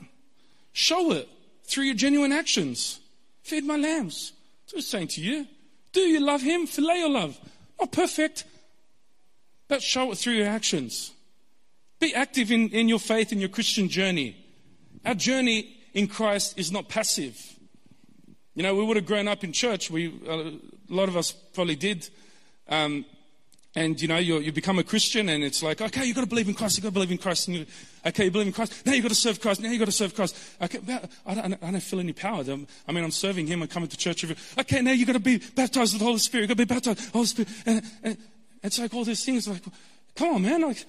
Show 0.73 1.11
it 1.13 1.29
through 1.65 1.85
your 1.85 1.97
genuine 1.97 2.31
actions. 2.31 3.01
Feed 3.47 3.65
my 3.65 3.77
lambs. 3.77 4.33
So 4.67 4.77
he's 4.77 4.89
saying 4.89 5.07
to 5.09 5.21
you. 5.21 5.47
Do 5.93 6.01
you 6.01 6.19
love 6.19 6.43
him? 6.43 6.67
Phileo 6.67 7.09
love. 7.09 7.39
Not 7.79 7.93
perfect, 7.93 8.43
but 9.69 9.81
show 9.81 10.11
it 10.11 10.19
through 10.19 10.33
your 10.33 10.49
actions. 10.49 11.13
Be 12.01 12.13
active 12.13 12.51
in, 12.51 12.71
in 12.71 12.89
your 12.89 12.99
faith, 12.99 13.31
in 13.31 13.39
your 13.39 13.49
Christian 13.49 13.89
journey. 13.89 14.37
Our 15.05 15.15
journey 15.15 15.77
in 15.95 16.09
Christ 16.09 16.59
is 16.59 16.73
not 16.73 16.89
passive. 16.89 17.41
You 18.57 18.65
know, 18.65 18.75
we 18.75 18.85
would 18.85 18.97
have 18.97 19.07
grown 19.07 19.29
up 19.29 19.45
in 19.45 19.53
church. 19.53 19.93
We, 19.93 20.13
a 20.29 20.59
lot 20.89 21.09
of 21.09 21.17
us 21.17 21.31
probably 21.31 21.77
did. 21.77 22.11
Um, 22.69 23.05
and 23.77 24.01
you 24.01 24.09
know, 24.09 24.17
you, 24.17 24.51
become 24.53 24.79
a 24.79 24.83
Christian, 24.83 25.29
and 25.29 25.45
it's 25.45 25.63
like, 25.63 25.83
okay, 25.83 26.07
you've 26.07 26.17
got 26.17 26.23
to 26.23 26.27
believe 26.27 26.49
in 26.49 26.55
Christ. 26.55 26.79
You've 26.79 26.85
got 26.85 26.89
to 26.89 26.95
believe 26.95 27.11
in 27.11 27.19
Christ. 27.19 27.49
And 27.49 27.59
you, 27.59 27.67
okay, 28.07 28.25
you 28.25 28.31
believe 28.31 28.47
in 28.47 28.53
Christ. 28.55 28.87
Now 28.87 28.95
you've 28.95 29.03
got 29.03 29.11
to 29.11 29.15
serve 29.15 29.39
Christ. 29.39 29.61
Now 29.61 29.69
you've 29.69 29.79
got 29.79 29.85
to 29.85 29.93
serve 29.93 30.15
Christ. 30.15 30.35
Okay, 30.63 30.79
I 31.27 31.35
don't, 31.35 31.63
I 31.63 31.71
don't 31.71 31.83
feel 31.83 32.01
any 32.01 32.15
power. 32.15 32.43
I 32.43 32.93
mean, 32.93 33.05
I'm 33.05 33.11
serving 33.11 33.47
Him 33.47 33.61
I'm 33.61 33.69
coming 33.69 33.91
to 33.91 33.97
church. 33.97 34.25
Every, 34.25 34.37
okay, 34.59 34.81
now 34.81 34.93
you've 34.93 35.07
got 35.07 35.13
to 35.13 35.21
be 35.21 35.43
baptized 35.55 35.93
with 35.93 36.01
the 36.01 36.07
Holy 36.07 36.19
Spirit. 36.19 36.49
You've 36.49 36.57
got 36.57 36.63
to 36.63 36.67
be 36.67 36.75
baptized 36.75 36.99
with 37.01 37.07
the 37.07 37.19
Holy 37.19 37.27
Spirit. 37.27 37.49
And, 37.67 37.83
and 38.03 38.19
it's 38.63 38.79
like 38.79 38.95
all 38.95 39.05
these 39.05 39.23
things. 39.23 39.47
Like, 39.47 39.63
come 40.15 40.37
on, 40.37 40.43
man. 40.43 40.63
Like, 40.63 40.83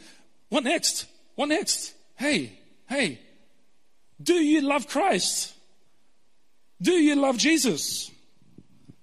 what 0.47 0.63
next? 0.63 1.07
What 1.35 1.49
next? 1.49 1.93
Hey, 2.15 2.57
hey, 2.87 3.19
do 4.21 4.33
you 4.33 4.61
love 4.61 4.87
Christ? 4.87 5.53
Do 6.81 6.93
you 6.93 7.15
love 7.15 7.37
Jesus? 7.37 8.09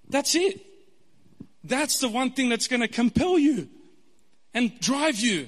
That's 0.09 0.33
it. 0.33 0.64
That's 1.65 1.99
the 1.99 2.09
one 2.09 2.31
thing 2.31 2.49
that's 2.49 2.67
going 2.67 2.81
to 2.81 2.87
compel 2.87 3.39
you 3.39 3.67
and 4.53 4.79
drive 4.79 5.19
you 5.19 5.47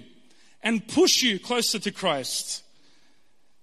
and 0.64 0.86
push 0.88 1.22
you 1.22 1.40
closer 1.40 1.78
to 1.78 1.92
Christ. 1.92 2.64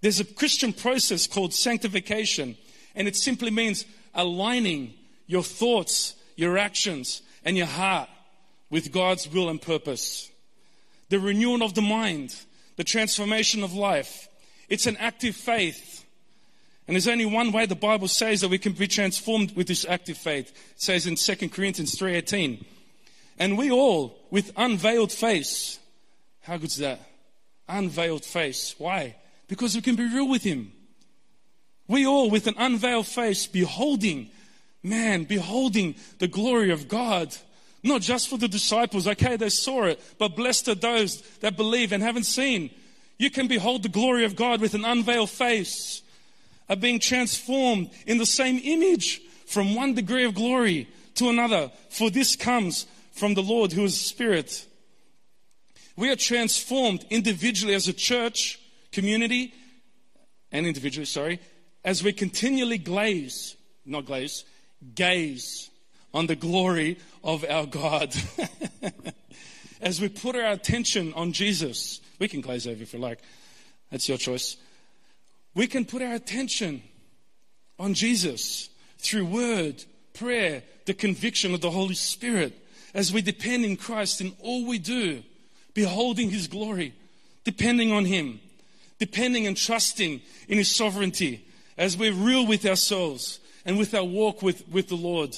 There's 0.01 0.21
a 0.21 0.25
Christian 0.25 0.73
process 0.73 1.27
called 1.27 1.53
sanctification, 1.53 2.57
and 2.95 3.09
it 3.09 3.17
simply 3.17 3.51
means 3.51 3.87
aligning 4.15 4.95
your 5.27 5.43
thoughts, 5.43 6.15
your 6.37 6.57
actions, 6.57 7.23
and 7.45 7.57
your 7.57 7.67
heart 7.67 8.09
with 8.71 8.93
God's 8.93 9.29
will 9.29 9.49
and 9.49 9.61
purpose. 9.61 10.31
The 11.09 11.19
renewal 11.19 11.65
of 11.65 11.75
the 11.75 11.83
mind, 11.83 12.37
the 12.77 12.85
transformation 12.85 13.65
of 13.65 13.75
life. 13.75 14.29
It's 14.69 14.87
an 14.87 14.97
active 14.99 15.35
faith. 15.35 16.04
And 16.87 16.95
there's 16.95 17.09
only 17.09 17.27
one 17.27 17.51
way 17.51 17.67
the 17.67 17.75
Bible 17.75 18.09
says 18.09 18.41
that 18.43 18.51
we 18.51 18.59
can 18.59 18.73
be 18.73 18.87
transformed 18.87 19.57
with 19.57 19.67
this 19.67 19.87
active 19.89 20.19
faith. 20.19 20.51
It 20.51 20.83
says 20.83 21.07
in 21.07 21.17
2 21.17 21.51
Corinthians 21.51 21.95
3:18. 21.99 22.65
And 23.39 23.59
we 23.59 23.71
all 23.71 24.19
with 24.31 24.53
unveiled 24.57 25.11
face. 25.11 25.79
How 26.43 26.59
good's 26.59 26.77
that? 26.77 27.01
Unveiled 27.69 28.25
face. 28.25 28.75
Why? 28.79 29.17
Because 29.49 29.75
we 29.75 29.83
can 29.83 29.97
be 29.97 30.05
real 30.05 30.29
with 30.29 30.43
him. 30.43 30.73
We 31.89 32.07
all 32.07 32.31
with 32.31 32.47
an 32.47 32.55
unveiled 32.59 33.07
face 33.07 33.47
beholding, 33.47 34.31
man, 34.83 35.25
beholding 35.25 35.97
the 36.19 36.29
glory 36.29 36.71
of 36.71 36.89
God. 36.89 37.35
Not 37.83 38.01
just 38.01 38.29
for 38.29 38.39
the 38.39 38.49
disciples, 38.49 39.07
okay, 39.07 39.37
they 39.37 39.51
saw 39.51 39.85
it, 39.85 40.01
but 40.19 40.37
blessed 40.37 40.69
are 40.69 40.75
those 40.75 41.21
that 41.41 41.57
believe 41.57 41.93
and 41.93 42.03
haven't 42.03 42.25
seen. 42.25 42.71
You 43.19 43.31
can 43.31 43.47
behold 43.47 43.83
the 43.83 43.91
glory 43.91 44.25
of 44.25 44.37
God 44.37 44.61
with 44.61 44.75
an 44.75 44.85
unveiled 44.85 45.31
face, 45.31 46.03
are 46.69 46.77
being 46.77 46.99
transformed 46.99 47.91
in 48.07 48.19
the 48.19 48.27
same 48.27 48.61
image 48.63 49.21
from 49.47 49.75
one 49.75 49.95
degree 49.95 50.25
of 50.25 50.35
glory 50.35 50.89
to 51.15 51.29
another. 51.29 51.71
For 51.91 52.11
this 52.11 52.37
comes 52.37 52.87
from 53.13 53.35
the 53.35 53.43
Lord 53.43 53.73
who 53.73 53.85
is 53.85 54.01
Spirit. 54.01 54.67
We 55.97 56.11
are 56.11 56.17
transformed 56.17 57.05
individually 57.11 57.75
as 57.75 57.87
a 57.87 57.93
church, 57.93 58.59
community, 58.91 59.55
and 60.51 60.67
individually, 60.67 61.07
sorry, 61.07 61.41
as 61.85 62.03
we 62.03 62.13
continually 62.13 62.79
glaze, 62.79 63.57
not 63.85 64.07
glaze, 64.07 64.45
gaze 64.95 65.71
on 66.13 66.27
the 66.27 66.37
glory 66.37 66.99
of 67.23 67.45
our 67.49 67.67
God. 67.67 68.15
as 69.81 70.01
we 70.01 70.09
put 70.09 70.37
our 70.37 70.53
attention 70.53 71.13
on 71.15 71.33
Jesus, 71.33 72.01
we 72.19 72.29
can 72.29 72.41
glaze 72.41 72.67
over 72.67 72.83
if 72.83 72.93
you 72.93 72.99
like. 72.99 73.21
That's 73.91 74.09
your 74.09 74.19
choice. 74.19 74.57
We 75.55 75.67
can 75.67 75.85
put 75.85 76.03
our 76.03 76.15
attention 76.15 76.83
on 77.79 77.95
Jesus 77.95 78.69
through 78.99 79.27
word, 79.27 79.85
prayer, 80.13 80.63
the 80.87 80.95
conviction 80.95 81.55
of 81.55 81.61
the 81.61 81.71
Holy 81.71 81.95
Spirit 81.95 82.61
as 82.95 83.13
we 83.13 83.23
depend 83.23 83.65
in 83.65 83.77
Christ 83.77 84.21
in 84.21 84.33
all 84.41 84.67
we 84.67 84.79
do, 84.79 85.23
beholding 85.75 86.31
His 86.31 86.47
glory, 86.47 86.95
depending 87.45 87.93
on 87.93 88.05
Him, 88.05 88.41
depending 88.99 89.47
and 89.47 89.57
trusting 89.57 90.21
in 90.49 90.59
His 90.59 90.75
sovereignty, 90.75 91.47
as 91.77 91.97
we're 91.97 92.13
real 92.13 92.47
with 92.47 92.65
ourselves 92.65 93.41
and 93.65 93.79
with 93.79 93.95
our 93.95 94.05
walk 94.05 94.43
with, 94.43 94.69
with 94.69 94.89
the 94.89 94.97
Lord. 94.97 95.37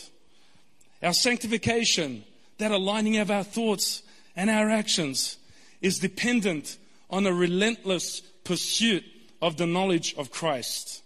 Our 1.02 1.14
sanctification, 1.14 2.24
that 2.58 2.70
aligning 2.70 3.16
of 3.18 3.30
our 3.30 3.44
thoughts 3.44 4.02
and 4.34 4.50
our 4.50 4.68
actions, 4.68 5.38
is 5.80 5.98
dependent 5.98 6.76
on 7.08 7.26
a 7.26 7.32
relentless 7.32 8.20
pursuit 8.44 9.04
of 9.40 9.56
the 9.56 9.66
knowledge 9.66 10.14
of 10.16 10.30
Christ. 10.30 11.02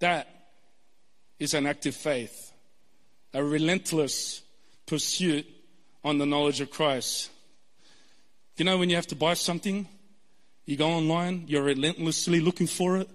That 0.00 0.28
is 1.38 1.54
an 1.54 1.66
active 1.66 1.94
faith, 1.94 2.52
a 3.34 3.42
relentless 3.42 4.42
pursuit 4.86 5.46
on 6.04 6.18
the 6.18 6.26
knowledge 6.26 6.60
of 6.60 6.70
Christ. 6.70 7.30
You 8.56 8.64
know, 8.64 8.78
when 8.78 8.90
you 8.90 8.96
have 8.96 9.06
to 9.08 9.16
buy 9.16 9.34
something, 9.34 9.86
you 10.66 10.76
go 10.76 10.88
online, 10.88 11.44
you're 11.46 11.62
relentlessly 11.62 12.40
looking 12.40 12.66
for 12.66 12.98
it. 12.98 13.08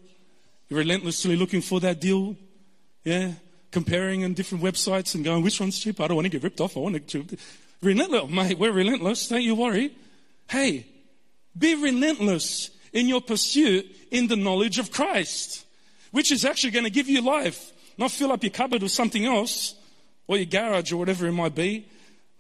You're 0.70 0.80
relentlessly 0.80 1.36
looking 1.36 1.62
for 1.62 1.80
that 1.82 2.00
deal. 2.00 2.36
Yeah. 3.04 3.34
Comparing 3.72 4.24
on 4.24 4.34
different 4.34 4.64
websites 4.64 5.16
and 5.16 5.24
going, 5.24 5.44
which 5.44 5.60
one's 5.60 5.80
cheap? 5.80 6.00
I 6.00 6.08
don't 6.08 6.16
want 6.16 6.26
to 6.26 6.30
get 6.30 6.44
ripped 6.44 6.62
off. 6.62 6.78
I 6.78 6.80
want 6.80 7.08
to. 7.08 7.26
Relentless, 7.82 8.30
mate. 8.30 8.58
We're 8.58 8.72
relentless. 8.72 9.28
Don't 9.28 9.42
you 9.42 9.56
worry. 9.56 9.94
Hey, 10.50 10.86
be 11.58 11.76
relentless 11.76 12.70
in 12.92 13.08
your 13.08 13.22
pursuit 13.22 13.86
in 14.12 14.28
the 14.28 14.36
knowledge 14.36 14.80
of 14.80 14.92
Christ, 14.92 15.66
which 16.12 16.32
is 16.32 16.46
actually 16.46 16.72
going 16.72 16.86
to 16.86 16.92
give 16.92 17.10
you 17.10 17.22
life. 17.22 17.72
Not 17.98 18.12
fill 18.12 18.32
up 18.32 18.44
your 18.44 18.52
cupboard 18.52 18.82
with 18.82 18.92
something 18.92 19.26
else 19.26 19.76
or 20.28 20.38
your 20.38 20.46
garage 20.46 20.92
or 20.92 20.98
whatever 20.98 21.28
it 21.28 21.32
might 21.32 21.56
be. 21.56 21.88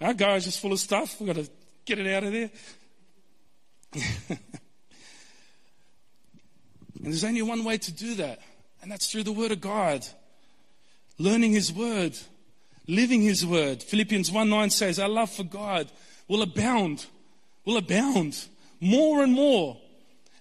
Our 0.01 0.13
garage 0.13 0.47
is 0.47 0.57
full 0.57 0.73
of 0.73 0.79
stuff. 0.79 1.19
We've 1.19 1.27
got 1.27 1.43
to 1.43 1.49
get 1.85 1.99
it 1.99 2.13
out 2.13 2.23
of 2.23 2.31
there. 2.31 2.49
And 7.03 7.11
there's 7.11 7.25
only 7.25 7.41
one 7.41 7.65
way 7.65 7.77
to 7.77 7.91
do 7.91 8.15
that, 8.15 8.39
and 8.81 8.89
that's 8.89 9.11
through 9.11 9.23
the 9.23 9.33
Word 9.33 9.51
of 9.51 9.59
God. 9.59 10.07
Learning 11.17 11.51
His 11.51 11.71
Word, 11.71 12.17
living 12.87 13.21
His 13.21 13.45
Word. 13.45 13.83
Philippians 13.83 14.31
1 14.31 14.49
9 14.49 14.69
says, 14.69 14.99
Our 14.99 15.09
love 15.09 15.29
for 15.29 15.43
God 15.43 15.91
will 16.29 16.41
abound, 16.41 17.05
will 17.65 17.75
abound 17.75 18.45
more 18.83 19.23
and 19.23 19.31
more 19.31 19.77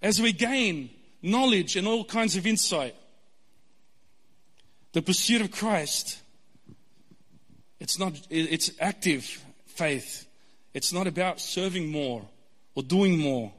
as 0.03 0.21
we 0.21 0.33
gain 0.33 0.91
knowledge 1.23 1.77
and 1.77 1.87
all 1.87 2.05
kinds 2.05 2.37
of 2.37 2.45
insight. 2.45 2.97
The 4.93 5.01
pursuit 5.01 5.41
of 5.41 5.53
Christ, 5.53 6.21
it's 7.79 7.99
not, 7.99 8.21
it's 8.29 8.73
active 8.81 9.43
faith. 9.67 10.27
It's 10.75 10.93
not 10.93 11.07
about 11.07 11.41
serving 11.41 11.91
more 11.91 12.29
or 12.75 12.83
doing 12.83 13.17
more. 13.17 13.53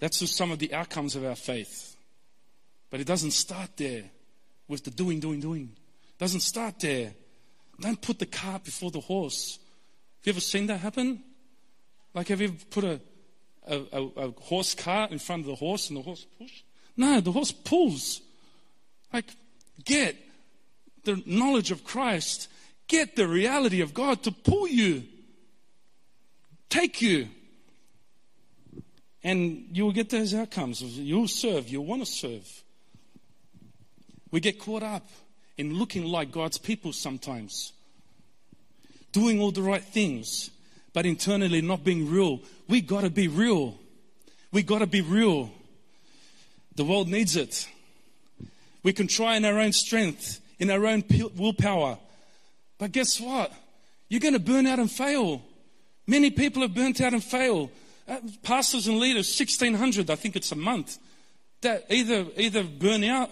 That's 0.00 0.18
just 0.18 0.36
some 0.36 0.50
of 0.50 0.58
the 0.58 0.74
outcomes 0.74 1.14
of 1.14 1.24
our 1.24 1.36
faith. 1.36 1.96
But 2.90 3.00
it 3.00 3.06
doesn't 3.06 3.30
start 3.30 3.70
there 3.76 4.02
with 4.66 4.84
the 4.84 4.90
doing, 4.90 5.20
doing, 5.20 5.40
doing. 5.40 5.70
It 5.72 6.18
doesn't 6.18 6.40
start 6.40 6.80
there. 6.80 7.14
Don't 7.78 8.00
put 8.00 8.18
the 8.18 8.26
cart 8.26 8.64
before 8.64 8.90
the 8.90 9.00
horse. 9.00 9.58
Have 10.20 10.26
you 10.26 10.32
ever 10.32 10.40
seen 10.40 10.66
that 10.66 10.78
happen? 10.78 11.22
Like, 12.12 12.28
have 12.28 12.40
you 12.40 12.48
ever 12.48 12.56
put 12.70 12.84
a, 12.84 13.00
a, 13.66 13.82
a, 13.92 14.02
a 14.28 14.30
horse 14.40 14.74
cart 14.74 15.10
in 15.10 15.18
front 15.18 15.40
of 15.40 15.46
the 15.46 15.54
horse 15.54 15.88
and 15.88 15.98
the 15.98 16.02
horse 16.02 16.26
push? 16.38 16.62
No, 16.96 17.20
the 17.20 17.32
horse 17.32 17.52
pulls. 17.52 18.20
Like, 19.12 19.26
get 19.84 20.16
the 21.04 21.22
knowledge 21.26 21.70
of 21.70 21.84
Christ, 21.84 22.48
get 22.88 23.16
the 23.16 23.28
reality 23.28 23.80
of 23.80 23.94
God 23.94 24.22
to 24.24 24.32
pull 24.32 24.66
you, 24.66 25.04
take 26.68 27.00
you 27.00 27.28
and 29.26 29.66
you 29.72 29.84
will 29.84 29.92
get 29.92 30.08
those 30.08 30.32
outcomes. 30.32 30.80
You'll 30.80 31.26
serve, 31.26 31.68
you'll 31.68 31.84
want 31.84 32.00
to 32.00 32.06
serve. 32.06 32.48
We 34.30 34.38
get 34.38 34.60
caught 34.60 34.84
up 34.84 35.08
in 35.58 35.74
looking 35.74 36.04
like 36.04 36.30
God's 36.30 36.58
people 36.58 36.92
sometimes, 36.92 37.72
doing 39.10 39.40
all 39.40 39.50
the 39.50 39.62
right 39.62 39.82
things, 39.82 40.52
but 40.96 41.04
internally 41.04 41.60
not 41.60 41.84
being 41.84 42.10
real. 42.10 42.40
We 42.68 42.80
got 42.80 43.02
to 43.02 43.10
be 43.10 43.28
real. 43.28 43.78
We 44.50 44.62
got 44.62 44.78
to 44.78 44.86
be 44.86 45.02
real. 45.02 45.50
The 46.74 46.84
world 46.84 47.08
needs 47.08 47.36
it. 47.36 47.68
We 48.82 48.94
can 48.94 49.06
try 49.06 49.36
in 49.36 49.44
our 49.44 49.58
own 49.58 49.72
strength, 49.72 50.40
in 50.58 50.70
our 50.70 50.86
own 50.86 51.04
willpower. 51.36 51.98
But 52.78 52.92
guess 52.92 53.20
what? 53.20 53.52
You're 54.08 54.20
going 54.20 54.32
to 54.32 54.40
burn 54.40 54.66
out 54.66 54.78
and 54.78 54.90
fail. 54.90 55.42
Many 56.06 56.30
people 56.30 56.62
have 56.62 56.74
burnt 56.74 57.02
out 57.02 57.12
and 57.12 57.22
failed. 57.22 57.68
Uh, 58.08 58.20
pastors 58.42 58.86
and 58.86 58.98
leaders, 58.98 59.38
1,600, 59.38 60.08
I 60.08 60.14
think 60.14 60.34
it's 60.34 60.52
a 60.52 60.56
month, 60.56 60.96
that 61.60 61.84
either, 61.90 62.24
either 62.38 62.64
burn 62.64 63.04
out, 63.04 63.30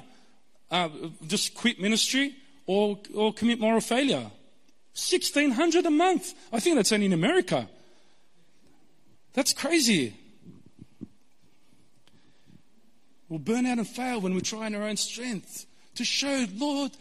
uh, 0.71 0.91
just 1.27 1.55
quit 1.55 1.81
ministry, 1.81 2.37
or, 2.67 2.99
or 3.15 3.33
commit 3.33 3.59
moral 3.59 3.81
failure. 3.81 4.31
1,600 4.95 5.87
a 5.87 5.91
month. 5.91 6.35
I 6.53 6.61
think 6.61 6.77
that's 6.77 6.93
only 6.93 7.07
in 7.07 7.13
America. 7.13 7.69
That's 9.33 9.53
crazy. 9.53 10.15
We'll 13.29 13.41
burn 13.41 13.67
out 13.67 13.79
and 13.79 13.89
fail 13.89 14.21
when 14.21 14.35
we 14.35 14.41
try 14.41 14.69
in 14.69 14.75
our 14.75 14.85
own 14.85 14.97
strength 14.97 15.67
to 15.97 16.05
show, 16.05 16.47
Lord, 16.55 16.93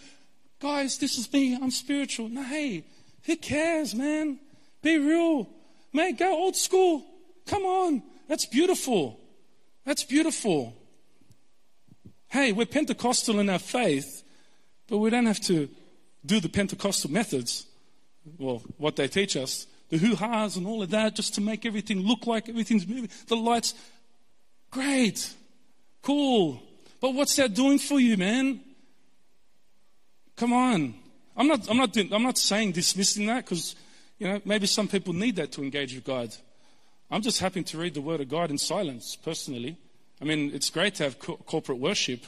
guys, 0.60 0.98
this 0.98 1.18
is 1.18 1.32
me. 1.32 1.56
I'm 1.56 1.70
spiritual. 1.70 2.30
No, 2.30 2.44
hey, 2.44 2.86
who 3.26 3.36
cares, 3.36 3.94
man? 3.94 4.40
Be 4.82 4.98
real. 4.98 5.50
Man, 5.92 6.16
go 6.16 6.34
old 6.34 6.56
school. 6.56 7.06
Come 7.46 7.64
on. 7.64 8.02
That's 8.28 8.46
beautiful. 8.46 9.20
That's 9.86 10.04
beautiful. 10.04 10.76
Hey, 12.28 12.52
we're 12.52 12.66
Pentecostal 12.66 13.40
in 13.40 13.50
our 13.50 13.60
faith, 13.60 14.24
but 14.88 14.98
we 14.98 15.12
don't 15.12 15.28
have 15.28 15.42
to 15.42 15.70
do 16.26 16.40
the 16.40 16.50
Pentecostal 16.50 17.12
methods, 17.12 17.68
well, 18.38 18.64
what 18.78 18.96
they 18.96 19.08
teach 19.08 19.36
us, 19.36 19.68
the 19.90 19.98
hoo 19.98 20.16
ha's 20.16 20.58
and 20.58 20.66
all 20.66 20.82
of 20.82 20.90
that, 20.92 21.16
just 21.16 21.36
to 21.36 21.42
make 21.42 21.66
everything 21.66 22.00
look 22.00 22.26
like 22.26 22.50
everything's 22.50 22.88
moving. 22.88 23.10
The 23.28 23.36
lights, 23.36 23.74
great, 24.72 25.34
cool. 26.02 26.62
But 27.00 27.14
what's 27.14 27.36
that 27.36 27.54
doing 27.54 27.80
for 27.80 28.00
you, 28.00 28.18
man? 28.18 28.62
Come 30.36 30.54
on. 30.54 30.96
I'm 31.36 31.48
not, 31.48 31.70
I'm 31.70 31.78
not, 31.78 31.94
doing, 31.94 32.14
I'm 32.14 32.24
not 32.24 32.38
saying 32.38 32.74
dismissing 32.74 33.26
that 33.28 33.46
because, 33.46 33.76
you 34.20 34.28
know, 34.28 34.42
maybe 34.46 34.68
some 34.68 34.88
people 34.88 35.14
need 35.14 35.36
that 35.38 35.52
to 35.54 35.64
engage 35.64 35.94
with 35.96 36.04
God. 36.04 36.34
I'm 37.10 37.22
just 37.22 37.40
happy 37.40 37.64
to 37.64 37.78
read 37.78 37.94
the 37.94 38.02
Word 38.02 38.22
of 38.22 38.30
God 38.30 38.52
in 38.52 38.58
silence, 38.58 39.16
personally. 39.16 39.78
I 40.22 40.26
mean, 40.26 40.52
it's 40.54 40.70
great 40.70 40.96
to 40.96 41.04
have 41.04 41.20
co- 41.20 41.38
corporate 41.38 41.80
worship, 41.80 42.24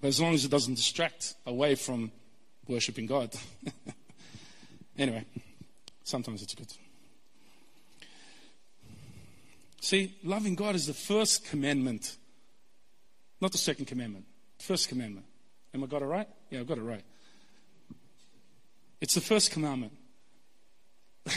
but 0.00 0.08
as 0.08 0.20
long 0.20 0.34
as 0.34 0.44
it 0.44 0.50
doesn't 0.50 0.74
distract 0.74 1.34
away 1.46 1.74
from 1.74 2.10
worshiping 2.66 3.06
God. 3.06 3.34
anyway, 5.02 5.24
sometimes 6.04 6.42
it's 6.42 6.54
good. 6.54 6.72
See, 9.80 10.14
loving 10.22 10.54
God 10.54 10.74
is 10.74 10.86
the 10.86 10.94
first 10.94 11.44
commandment, 11.44 12.16
not 13.40 13.52
the 13.52 13.58
second 13.58 13.86
commandment. 13.86 14.24
First 14.58 14.88
commandment. 14.88 15.26
Am 15.74 15.82
I 15.82 15.86
got 15.86 16.02
it 16.02 16.06
right? 16.06 16.28
Yeah, 16.50 16.60
I've 16.60 16.68
got 16.68 16.78
it 16.78 16.82
right. 16.82 17.02
It's 19.00 19.14
the 19.14 19.20
first 19.20 19.50
commandment. 19.50 19.92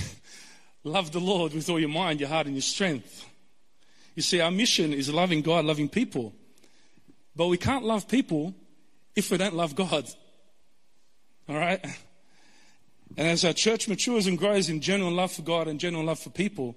Love 0.83 1.11
the 1.11 1.19
Lord 1.19 1.53
with 1.53 1.67
all 1.67 1.79
your 1.79 1.89
mind, 1.89 2.19
your 2.19 2.29
heart, 2.29 2.45
and 2.45 2.55
your 2.55 2.61
strength. 2.61 3.25
You 4.13 4.21
see, 4.21 4.39
our 4.39 4.51
mission 4.51 4.93
is 4.93 5.11
loving 5.11 5.41
God, 5.41 5.65
loving 5.65 5.89
people. 5.89 6.33
But 7.35 7.47
we 7.47 7.57
can't 7.57 7.83
love 7.83 8.07
people 8.07 8.53
if 9.15 9.29
we 9.31 9.37
don't 9.37 9.55
love 9.55 9.75
God. 9.75 10.07
All 11.49 11.55
right? 11.57 11.83
And 13.17 13.27
as 13.27 13.45
our 13.45 13.53
church 13.53 13.87
matures 13.87 14.27
and 14.27 14.37
grows 14.37 14.69
in 14.69 14.81
genuine 14.81 15.15
love 15.15 15.31
for 15.31 15.41
God 15.41 15.67
and 15.67 15.79
genuine 15.79 16.05
love 16.05 16.19
for 16.19 16.29
people, 16.29 16.75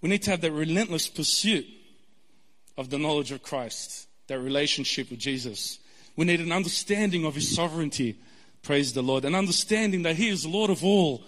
we 0.00 0.08
need 0.08 0.22
to 0.24 0.30
have 0.30 0.40
that 0.40 0.52
relentless 0.52 1.08
pursuit 1.08 1.66
of 2.76 2.90
the 2.90 2.98
knowledge 2.98 3.30
of 3.30 3.42
Christ, 3.42 4.08
that 4.26 4.40
relationship 4.40 5.10
with 5.10 5.20
Jesus. 5.20 5.78
We 6.16 6.24
need 6.24 6.40
an 6.40 6.52
understanding 6.52 7.24
of 7.24 7.34
His 7.34 7.54
sovereignty. 7.54 8.18
Praise 8.62 8.92
the 8.92 9.02
Lord. 9.02 9.24
An 9.24 9.34
understanding 9.34 10.02
that 10.02 10.16
He 10.16 10.28
is 10.28 10.44
Lord 10.44 10.70
of 10.70 10.84
all. 10.84 11.24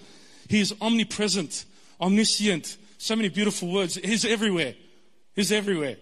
He 0.49 0.61
is 0.61 0.74
omnipresent, 0.80 1.64
omniscient. 2.01 2.76
So 2.99 3.14
many 3.14 3.28
beautiful 3.28 3.72
words. 3.72 3.95
He's 3.95 4.24
everywhere. 4.24 4.74
He's 5.34 5.53
everywhere. 5.53 5.97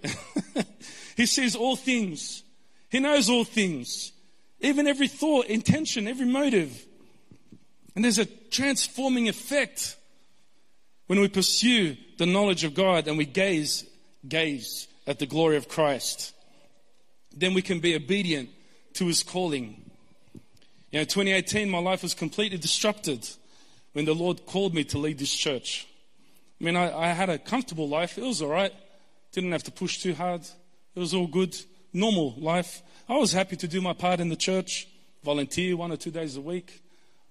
he 1.16 1.26
sees 1.26 1.54
all 1.54 1.76
things. 1.76 2.42
He 2.90 3.00
knows 3.00 3.28
all 3.28 3.44
things. 3.44 4.12
Even 4.60 4.86
every 4.86 5.08
thought, 5.08 5.46
intention, 5.46 6.06
every 6.06 6.26
motive. 6.26 6.86
And 7.94 8.04
there's 8.04 8.18
a 8.18 8.26
transforming 8.26 9.28
effect 9.28 9.96
when 11.06 11.20
we 11.20 11.28
pursue 11.28 11.96
the 12.18 12.26
knowledge 12.26 12.64
of 12.64 12.74
God 12.74 13.06
and 13.06 13.18
we 13.18 13.26
gaze, 13.26 13.84
gaze 14.26 14.88
at 15.06 15.18
the 15.18 15.26
glory 15.26 15.56
of 15.56 15.68
Christ. 15.68 16.32
Then 17.36 17.54
we 17.54 17.62
can 17.62 17.80
be 17.80 17.94
obedient 17.94 18.50
to 18.94 19.06
his 19.06 19.22
calling. 19.22 19.90
You 20.90 21.00
know, 21.00 21.04
2018, 21.04 21.70
my 21.70 21.78
life 21.78 22.02
was 22.02 22.14
completely 22.14 22.58
disrupted 22.58 23.28
when 23.92 24.04
the 24.04 24.14
Lord 24.14 24.46
called 24.46 24.74
me 24.74 24.84
to 24.84 24.98
lead 24.98 25.18
this 25.18 25.34
church. 25.34 25.86
I 26.60 26.64
mean, 26.64 26.76
I, 26.76 26.92
I 26.96 27.06
had 27.08 27.28
a 27.28 27.38
comfortable 27.38 27.88
life. 27.88 28.16
It 28.16 28.24
was 28.24 28.40
all 28.40 28.48
right. 28.48 28.72
Didn't 29.32 29.52
have 29.52 29.64
to 29.64 29.72
push 29.72 30.02
too 30.02 30.14
hard. 30.14 30.42
It 30.94 31.00
was 31.00 31.14
all 31.14 31.26
good. 31.26 31.56
Normal 31.92 32.34
life. 32.38 32.82
I 33.08 33.16
was 33.16 33.32
happy 33.32 33.56
to 33.56 33.68
do 33.68 33.80
my 33.80 33.92
part 33.92 34.20
in 34.20 34.28
the 34.28 34.36
church, 34.36 34.86
volunteer 35.24 35.76
one 35.76 35.92
or 35.92 35.96
two 35.96 36.10
days 36.10 36.36
a 36.36 36.40
week. 36.40 36.82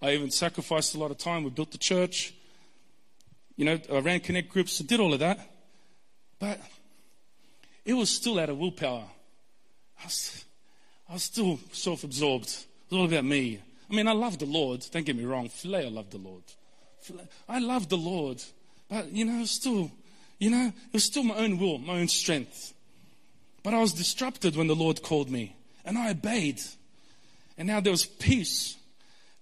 I 0.02 0.14
even 0.14 0.32
sacrificed 0.32 0.96
a 0.96 0.98
lot 0.98 1.12
of 1.12 1.18
time. 1.18 1.44
We 1.44 1.52
built 1.52 1.72
the 1.72 1.78
church. 1.78 2.34
You 3.56 3.66
know, 3.66 3.80
I 3.92 4.00
ran 4.00 4.20
connect 4.22 4.50
groups, 4.50 4.82
I 4.82 4.86
did 4.86 5.00
all 5.00 5.14
of 5.14 5.20
that. 5.20 5.40
But 6.40 6.60
it 7.86 7.94
was 7.94 8.10
still 8.10 8.40
out 8.40 8.50
of 8.50 8.58
willpower. 8.58 9.06
I 10.00 10.06
was, 10.06 10.46
I 11.08 11.14
was 11.14 11.24
still 11.24 11.60
self 11.72 12.04
absorbed. 12.04 12.48
It 12.48 12.66
was 12.90 13.00
all 13.00 13.06
about 13.06 13.26
me. 13.26 13.60
I 13.90 13.94
mean, 13.94 14.08
I 14.08 14.14
love 14.14 14.40
the 14.40 14.46
Lord. 14.46 14.86
Don't 14.92 15.06
get 15.06 15.16
me 15.16 15.26
wrong. 15.26 15.50
Philia, 15.50 15.86
I 15.86 15.90
love 15.90 16.10
the 16.10 16.18
Lord. 16.18 16.44
I 17.48 17.60
love 17.60 17.90
the 17.90 17.98
Lord. 17.98 18.42
But, 18.90 19.12
you 19.12 19.26
know, 19.26 19.46
still, 19.46 19.92
you 20.40 20.50
know, 20.50 20.68
it 20.68 20.94
was 20.94 21.04
still 21.04 21.24
my 21.24 21.36
own 21.36 21.60
will, 21.60 21.78
my 21.78 22.00
own 22.00 22.08
strength. 22.08 22.74
But 23.64 23.74
I 23.74 23.80
was 23.80 23.94
disrupted 23.94 24.56
when 24.56 24.68
the 24.68 24.76
Lord 24.76 25.04
called 25.04 25.30
me. 25.30 25.56
And 25.86 25.98
I 25.98 26.12
obeyed. 26.12 26.62
And 27.58 27.68
now 27.68 27.80
there 27.80 27.92
was 27.92 28.06
peace 28.06 28.78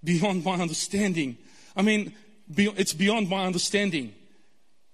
beyond 0.03 0.43
my 0.43 0.55
understanding. 0.55 1.37
I 1.75 1.81
mean, 1.81 2.13
it's 2.55 2.93
beyond 2.93 3.29
my 3.29 3.45
understanding. 3.45 4.13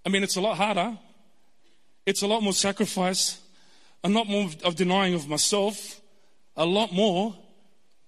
I 0.05 0.09
mean, 0.09 0.23
it's 0.23 0.35
a 0.35 0.41
lot 0.41 0.57
harder. 0.57 0.97
It's 2.05 2.21
a 2.21 2.27
lot 2.27 2.43
more 2.43 2.53
sacrifice, 2.53 3.39
a 4.03 4.09
lot 4.09 4.27
more 4.27 4.49
of 4.63 4.75
denying 4.75 5.15
of 5.15 5.27
myself, 5.27 5.99
a 6.55 6.65
lot 6.65 6.93
more, 6.93 7.35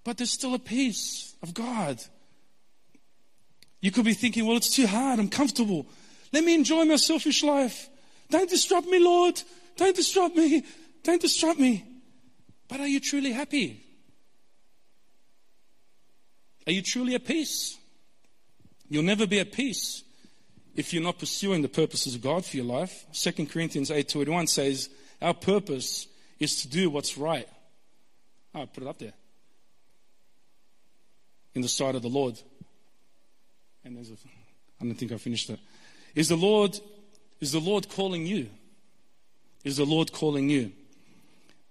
but 0.03 0.17
there's 0.17 0.31
still 0.31 0.53
a 0.53 0.59
peace 0.59 1.35
of 1.41 1.53
God. 1.53 2.01
You 3.81 3.91
could 3.91 4.05
be 4.05 4.13
thinking, 4.13 4.45
well, 4.45 4.57
it's 4.57 4.75
too 4.75 4.87
hard. 4.87 5.19
I'm 5.19 5.29
comfortable. 5.29 5.87
Let 6.31 6.43
me 6.43 6.53
enjoy 6.53 6.85
my 6.85 6.97
selfish 6.97 7.43
life. 7.43 7.89
Don't 8.29 8.49
disrupt 8.49 8.87
me, 8.87 8.99
Lord. 8.99 9.41
Don't 9.75 9.95
disrupt 9.95 10.35
me. 10.35 10.63
Don't 11.03 11.21
disrupt 11.21 11.59
me. 11.59 11.85
But 12.67 12.79
are 12.79 12.87
you 12.87 12.99
truly 12.99 13.31
happy? 13.31 13.83
Are 16.67 16.71
you 16.71 16.81
truly 16.81 17.15
at 17.15 17.25
peace? 17.25 17.77
You'll 18.89 19.03
never 19.03 19.25
be 19.25 19.39
at 19.39 19.53
peace 19.53 20.03
if 20.75 20.93
you're 20.93 21.03
not 21.03 21.17
pursuing 21.17 21.61
the 21.61 21.69
purposes 21.69 22.13
of 22.13 22.21
God 22.21 22.45
for 22.45 22.57
your 22.57 22.65
life. 22.65 23.05
2 23.13 23.49
Corinthians 23.49 23.89
8:21 23.89 24.47
says, 24.47 24.89
"Our 25.21 25.33
purpose 25.33 26.07
is 26.39 26.61
to 26.61 26.67
do 26.67 26.89
what's 26.89 27.17
right." 27.17 27.47
Oh, 28.53 28.65
put 28.65 28.83
it 28.83 28.87
up 28.87 28.99
there. 28.99 29.13
In 31.55 31.61
the 31.61 31.69
sight 31.69 31.95
of 31.95 32.01
the 32.01 32.09
Lord. 32.09 32.39
And 33.83 33.95
there's 33.95 34.11
a 34.11 34.17
I 34.79 34.85
don't 34.85 34.95
think 34.95 35.11
I 35.11 35.17
finished 35.17 35.47
that. 35.47 35.59
Is 36.15 36.27
the 36.27 36.37
Lord 36.37 36.79
is 37.39 37.51
the 37.51 37.61
Lord 37.61 37.87
calling 37.89 38.25
you? 38.25 38.49
Is 39.63 39.77
the 39.77 39.85
Lord 39.85 40.11
calling 40.11 40.49
you? 40.49 40.73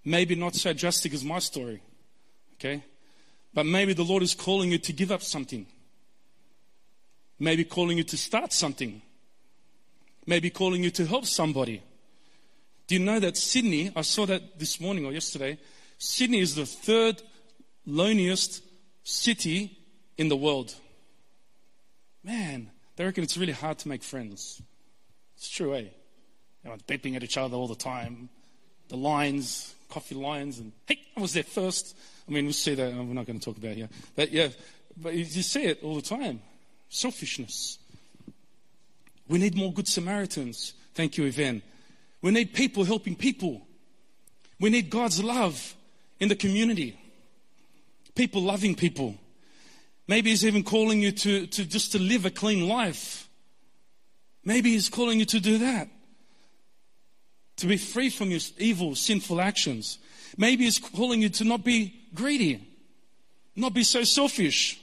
Maybe 0.03 0.35
not 0.35 0.55
so 0.55 0.73
drastic 0.73 1.13
as 1.13 1.23
my 1.23 1.39
story. 1.39 1.81
Okay? 2.55 2.83
But 3.57 3.65
maybe 3.65 3.93
the 3.93 4.03
Lord 4.03 4.21
is 4.21 4.35
calling 4.35 4.71
you 4.71 4.77
to 4.77 4.93
give 4.93 5.11
up 5.11 5.23
something. 5.23 5.65
Maybe 7.39 7.63
calling 7.63 7.97
you 7.97 8.03
to 8.03 8.15
start 8.15 8.53
something. 8.53 9.01
Maybe 10.27 10.51
calling 10.51 10.83
you 10.83 10.91
to 10.91 11.07
help 11.07 11.25
somebody. 11.25 11.81
Do 12.85 12.93
you 12.93 13.03
know 13.03 13.19
that 13.19 13.35
Sydney, 13.35 13.91
I 13.95 14.01
saw 14.01 14.27
that 14.27 14.59
this 14.59 14.79
morning 14.79 15.07
or 15.07 15.11
yesterday, 15.11 15.57
Sydney 15.97 16.39
is 16.39 16.53
the 16.53 16.67
third 16.67 17.23
loneliest 17.87 18.61
city 19.03 19.75
in 20.19 20.29
the 20.29 20.37
world. 20.37 20.75
Man, 22.23 22.69
they 22.95 23.05
reckon 23.05 23.23
it's 23.23 23.39
really 23.39 23.53
hard 23.53 23.79
to 23.79 23.87
make 23.87 24.03
friends. 24.03 24.61
It's 25.35 25.49
true, 25.49 25.73
eh? 25.73 25.85
Everyone's 26.63 26.83
beeping 26.83 27.15
at 27.15 27.23
each 27.23 27.37
other 27.37 27.57
all 27.57 27.67
the 27.67 27.73
time. 27.73 28.29
The 28.89 28.97
lines, 28.97 29.73
coffee 29.89 30.13
lines, 30.13 30.59
and 30.59 30.73
hey, 30.85 30.99
I 31.17 31.21
was 31.21 31.33
there 31.33 31.41
first. 31.41 31.97
I 32.27 32.31
mean, 32.31 32.45
we 32.45 32.51
see 32.51 32.75
that, 32.75 32.93
we're 32.93 33.13
not 33.13 33.25
going 33.25 33.39
to 33.39 33.45
talk 33.45 33.57
about 33.57 33.75
here. 33.75 33.89
But 34.15 34.31
yeah, 34.31 34.49
but 34.97 35.13
you 35.13 35.25
see 35.25 35.63
it 35.63 35.83
all 35.83 35.95
the 35.95 36.01
time. 36.01 36.41
Selfishness. 36.89 37.79
We 39.27 39.39
need 39.39 39.55
more 39.55 39.71
good 39.71 39.87
Samaritans. 39.87 40.73
Thank 40.93 41.17
you, 41.17 41.25
Yvonne. 41.25 41.61
We 42.21 42.31
need 42.31 42.53
people 42.53 42.83
helping 42.83 43.15
people. 43.15 43.67
We 44.59 44.69
need 44.69 44.89
God's 44.89 45.23
love 45.23 45.75
in 46.19 46.29
the 46.29 46.35
community. 46.35 46.99
People 48.15 48.41
loving 48.41 48.75
people. 48.75 49.15
Maybe 50.07 50.31
He's 50.31 50.45
even 50.45 50.63
calling 50.63 51.01
you 51.01 51.11
to, 51.11 51.47
to 51.47 51.65
just 51.65 51.91
to 51.91 51.99
live 51.99 52.25
a 52.25 52.31
clean 52.31 52.67
life. 52.67 53.29
Maybe 54.43 54.71
He's 54.71 54.89
calling 54.89 55.19
you 55.19 55.25
to 55.25 55.39
do 55.39 55.59
that. 55.59 55.89
To 57.57 57.67
be 57.67 57.77
free 57.77 58.09
from 58.09 58.31
your 58.31 58.39
evil, 58.57 58.95
sinful 58.95 59.41
actions. 59.41 59.99
Maybe 60.37 60.63
He's 60.63 60.79
calling 60.79 61.21
you 61.21 61.29
to 61.29 61.43
not 61.43 61.63
be 61.63 61.93
greedy, 62.17 62.67
not 63.55 63.73
be 63.73 63.83
so 63.83 64.03
selfish. 64.03 64.79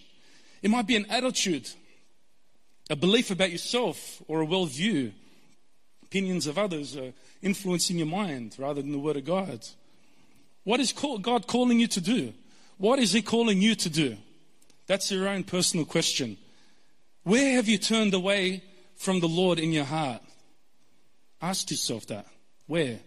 It 0.62 0.70
might 0.70 0.87
be 0.87 0.97
an 0.97 1.07
attitude, 1.11 1.68
a 2.89 2.97
belief 2.97 3.30
about 3.30 3.53
yourself, 3.53 4.22
or 4.28 4.41
a 4.41 4.47
worldview. 4.47 5.12
Opinions 6.05 6.47
of 6.47 6.57
others 6.59 6.97
are 6.97 7.12
influencing 7.43 7.99
your 7.99 8.07
mind 8.07 8.57
rather 8.59 8.80
than 8.80 8.93
the 8.93 8.99
Word 8.99 9.16
of 9.16 9.24
God. 9.24 9.66
What 10.62 10.80
is 10.80 10.93
God 10.93 11.47
calling 11.47 11.80
you 11.80 11.89
to 11.89 12.01
do? 12.01 12.32
What 12.78 12.99
is 12.99 13.12
He 13.12 13.20
calling 13.20 13.61
you 13.61 13.74
to 13.74 13.91
do? 13.91 14.16
That's 14.87 15.11
your 15.11 15.28
own 15.28 15.45
personal 15.45 15.85
question. 15.85 16.37
Where 17.24 17.57
have 17.57 17.68
you 17.68 17.78
turned 17.78 18.14
away 18.14 18.62
from 18.97 19.20
the 19.20 19.28
Lord 19.28 19.59
in 19.59 19.72
your 19.72 19.85
heart? 19.85 20.22
Ask 21.43 21.70
yourself 21.70 22.07
that. 22.07 22.26
Where? 22.66 23.01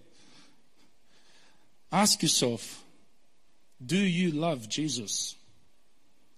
Ask 1.91 2.21
yourself, 2.21 2.84
do 3.84 3.97
you 3.97 4.32
love 4.32 4.67
Jesus? 4.67 5.36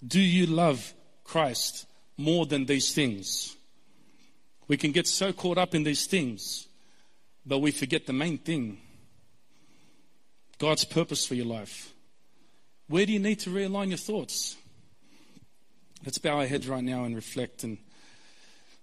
Do 0.05 0.19
you 0.19 0.45
love 0.45 0.93
Christ 1.23 1.85
more 2.17 2.45
than 2.45 2.65
these 2.65 2.93
things? 2.93 3.55
We 4.67 4.77
can 4.77 4.91
get 4.91 5.07
so 5.07 5.33
caught 5.33 5.57
up 5.57 5.73
in 5.73 5.83
these 5.83 6.05
things, 6.05 6.67
but 7.45 7.59
we 7.59 7.71
forget 7.71 8.05
the 8.05 8.13
main 8.13 8.37
thing 8.37 8.79
God's 10.57 10.83
purpose 10.83 11.25
for 11.25 11.35
your 11.35 11.45
life. 11.45 11.93
Where 12.87 13.05
do 13.05 13.13
you 13.13 13.19
need 13.19 13.39
to 13.41 13.49
realign 13.49 13.89
your 13.89 13.97
thoughts? 13.97 14.57
Let's 16.05 16.17
bow 16.17 16.39
our 16.39 16.45
heads 16.45 16.67
right 16.67 16.83
now 16.83 17.05
and 17.05 17.15
reflect 17.15 17.63
and, 17.63 17.77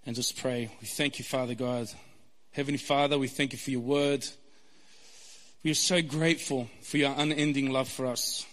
and 0.05 0.15
just 0.15 0.37
pray. 0.37 0.71
We 0.81 0.87
thank 0.87 1.19
you, 1.19 1.25
Father 1.25 1.53
God. 1.53 1.87
Heavenly 2.51 2.79
Father, 2.79 3.19
we 3.19 3.27
thank 3.27 3.53
you 3.53 3.59
for 3.59 3.69
your 3.69 3.81
word. 3.81 4.25
We 5.67 5.71
are 5.71 5.73
so 5.73 6.01
grateful 6.01 6.69
for 6.81 6.95
your 6.95 7.13
unending 7.17 7.71
love 7.71 7.89
for 7.89 8.05
us. 8.05 8.45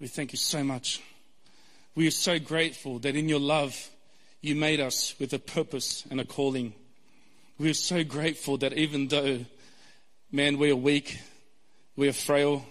We 0.00 0.08
thank 0.08 0.32
you 0.32 0.36
so 0.36 0.64
much. 0.64 1.00
We 1.94 2.08
are 2.08 2.10
so 2.10 2.40
grateful 2.40 2.98
that 2.98 3.14
in 3.14 3.28
your 3.28 3.38
love, 3.38 3.88
you 4.40 4.56
made 4.56 4.80
us 4.80 5.14
with 5.20 5.32
a 5.32 5.38
purpose 5.38 6.04
and 6.10 6.20
a 6.20 6.24
calling. 6.24 6.74
We 7.56 7.70
are 7.70 7.74
so 7.74 8.02
grateful 8.02 8.56
that 8.58 8.72
even 8.72 9.06
though, 9.06 9.46
man, 10.32 10.58
we 10.58 10.72
are 10.72 10.76
weak, 10.76 11.20
we 11.94 12.08
are 12.08 12.12
frail, 12.12 12.66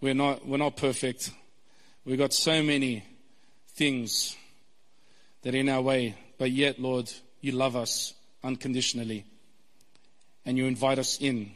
we're 0.00 0.14
not, 0.14 0.44
we're 0.44 0.56
not 0.56 0.76
perfect, 0.76 1.30
we've 2.04 2.18
got 2.18 2.32
so 2.32 2.64
many 2.64 3.04
things 3.74 4.34
that 5.42 5.54
are 5.54 5.58
in 5.58 5.68
our 5.68 5.82
way, 5.82 6.16
but 6.36 6.50
yet, 6.50 6.80
Lord, 6.80 7.12
you 7.40 7.52
love 7.52 7.76
us 7.76 8.12
unconditionally 8.42 9.24
and 10.44 10.58
you 10.58 10.66
invite 10.66 10.98
us 10.98 11.20
in 11.20 11.52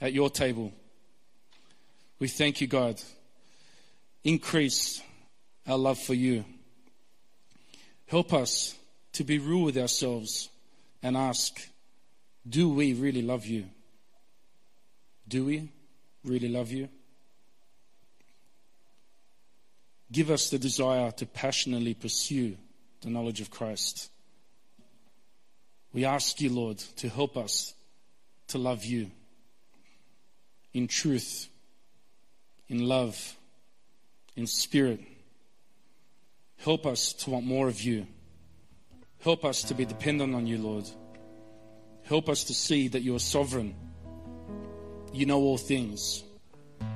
at 0.00 0.12
your 0.12 0.30
table. 0.30 0.72
We 2.18 2.28
thank 2.28 2.60
you, 2.60 2.66
God. 2.66 3.00
Increase 4.24 5.02
our 5.66 5.78
love 5.78 5.98
for 5.98 6.14
you. 6.14 6.44
Help 8.06 8.32
us 8.32 8.74
to 9.12 9.24
be 9.24 9.38
real 9.38 9.62
with 9.62 9.76
ourselves 9.76 10.48
and 11.02 11.16
ask, 11.16 11.68
do 12.48 12.68
we 12.68 12.92
really 12.92 13.22
love 13.22 13.46
you? 13.46 13.66
Do 15.28 15.44
we 15.44 15.68
really 16.24 16.48
love 16.48 16.70
you? 16.70 16.88
Give 20.12 20.30
us 20.30 20.50
the 20.50 20.58
desire 20.58 21.10
to 21.12 21.26
passionately 21.26 21.94
pursue 21.94 22.56
the 23.00 23.10
knowledge 23.10 23.40
of 23.40 23.50
Christ. 23.50 24.10
We 25.92 26.04
ask 26.04 26.40
you, 26.40 26.50
Lord, 26.50 26.78
to 26.96 27.08
help 27.08 27.36
us 27.36 27.74
to 28.48 28.58
love 28.58 28.84
you 28.84 29.10
in 30.76 30.86
truth, 30.86 31.48
in 32.68 32.86
love, 32.86 33.34
in 34.36 34.46
spirit. 34.46 35.00
Help 36.58 36.84
us 36.84 37.14
to 37.14 37.30
want 37.30 37.46
more 37.46 37.66
of 37.66 37.80
you. 37.80 38.06
Help 39.20 39.46
us 39.46 39.62
to 39.62 39.74
be 39.74 39.86
dependent 39.86 40.34
on 40.34 40.46
you, 40.46 40.58
Lord. 40.58 40.84
Help 42.02 42.28
us 42.28 42.44
to 42.44 42.54
see 42.54 42.88
that 42.88 43.00
you 43.00 43.16
are 43.16 43.18
sovereign. 43.18 43.74
You 45.14 45.24
know 45.24 45.38
all 45.38 45.56
things. 45.56 46.22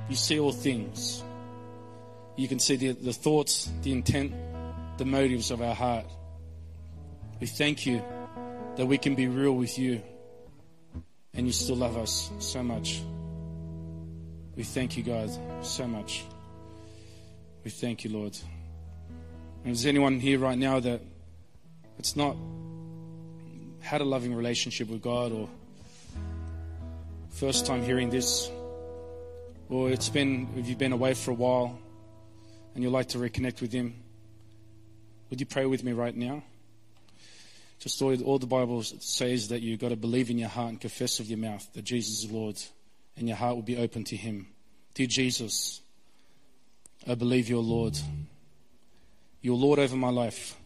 You 0.09 0.15
see 0.15 0.39
all 0.39 0.51
things. 0.51 1.23
You 2.35 2.47
can 2.47 2.59
see 2.59 2.75
the, 2.75 2.91
the 2.91 3.13
thoughts, 3.13 3.67
the 3.81 3.93
intent, 3.93 4.31
the 4.99 5.05
motives 5.05 5.49
of 5.49 5.59
our 5.59 5.73
heart. 5.73 6.05
We 7.39 7.47
thank 7.47 7.87
you 7.87 8.03
that 8.75 8.85
we 8.85 8.99
can 8.99 9.15
be 9.15 9.25
real 9.25 9.53
with 9.53 9.79
you 9.79 10.03
and 11.33 11.47
you 11.47 11.51
still 11.51 11.77
love 11.77 11.97
us 11.97 12.29
so 12.37 12.61
much. 12.61 13.01
We 14.55 14.63
thank 14.63 14.97
you, 14.97 15.03
God, 15.03 15.29
so 15.61 15.87
much. 15.87 16.23
We 17.63 17.71
thank 17.71 18.03
you, 18.03 18.11
Lord. 18.11 18.37
And 19.63 19.73
is 19.73 19.85
anyone 19.85 20.19
here 20.19 20.39
right 20.39 20.57
now 20.57 20.79
that 20.79 21.01
it's 21.97 22.15
not 22.15 22.35
had 23.79 24.01
a 24.01 24.03
loving 24.03 24.33
relationship 24.33 24.89
with 24.89 25.01
God 25.01 25.31
or 25.31 25.47
first 27.29 27.65
time 27.65 27.81
hearing 27.81 28.09
this, 28.09 28.51
or 29.69 29.89
it's 29.89 30.09
been, 30.09 30.49
if 30.57 30.67
you've 30.67 30.77
been 30.77 30.91
away 30.91 31.13
for 31.13 31.31
a 31.31 31.33
while 31.33 31.79
and 32.75 32.83
you'd 32.83 32.91
like 32.91 33.09
to 33.09 33.17
reconnect 33.17 33.61
with 33.61 33.71
Him, 33.71 33.95
would 35.29 35.39
you 35.39 35.45
pray 35.45 35.65
with 35.65 35.83
me 35.83 35.93
right 35.93 36.15
now? 36.15 36.43
Just 37.79 38.01
all, 38.01 38.21
all 38.23 38.37
the 38.37 38.47
Bible 38.47 38.83
says 38.83 39.47
that 39.47 39.61
you've 39.61 39.79
got 39.79 39.89
to 39.89 39.95
believe 39.95 40.29
in 40.29 40.37
your 40.37 40.49
heart 40.49 40.69
and 40.69 40.81
confess 40.81 41.19
with 41.19 41.29
your 41.29 41.39
mouth 41.39 41.67
that 41.73 41.83
Jesus 41.83 42.25
is 42.25 42.31
Lord, 42.31 42.61
and 43.21 43.29
your 43.29 43.37
heart 43.37 43.55
will 43.55 43.63
be 43.63 43.77
open 43.77 44.03
to 44.05 44.17
Him. 44.17 44.47
Dear 44.95 45.07
Jesus, 45.07 45.79
I 47.07 47.15
believe 47.15 47.47
you're 47.47 47.61
Lord. 47.61 47.97
You're 49.41 49.55
Lord 49.55 49.79
over 49.79 49.95
my 49.95 50.09
life. 50.09 50.57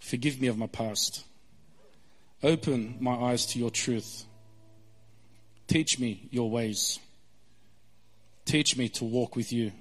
Forgive 0.00 0.40
me 0.40 0.48
of 0.48 0.58
my 0.58 0.66
past. 0.66 1.24
Open 2.42 2.96
my 3.00 3.14
eyes 3.14 3.46
to 3.46 3.58
your 3.58 3.70
truth. 3.70 4.24
Teach 5.68 5.98
me 5.98 6.26
your 6.30 6.50
ways. 6.50 6.98
Teach 8.44 8.76
me 8.76 8.88
to 8.88 9.04
walk 9.04 9.36
with 9.36 9.52
you. 9.52 9.72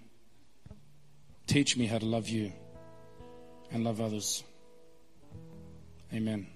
Teach 1.48 1.76
me 1.76 1.88
how 1.88 1.98
to 1.98 2.06
love 2.06 2.30
you 2.30 2.52
and 3.72 3.84
love 3.84 4.00
others. 4.00 4.44
Amen. 6.14 6.51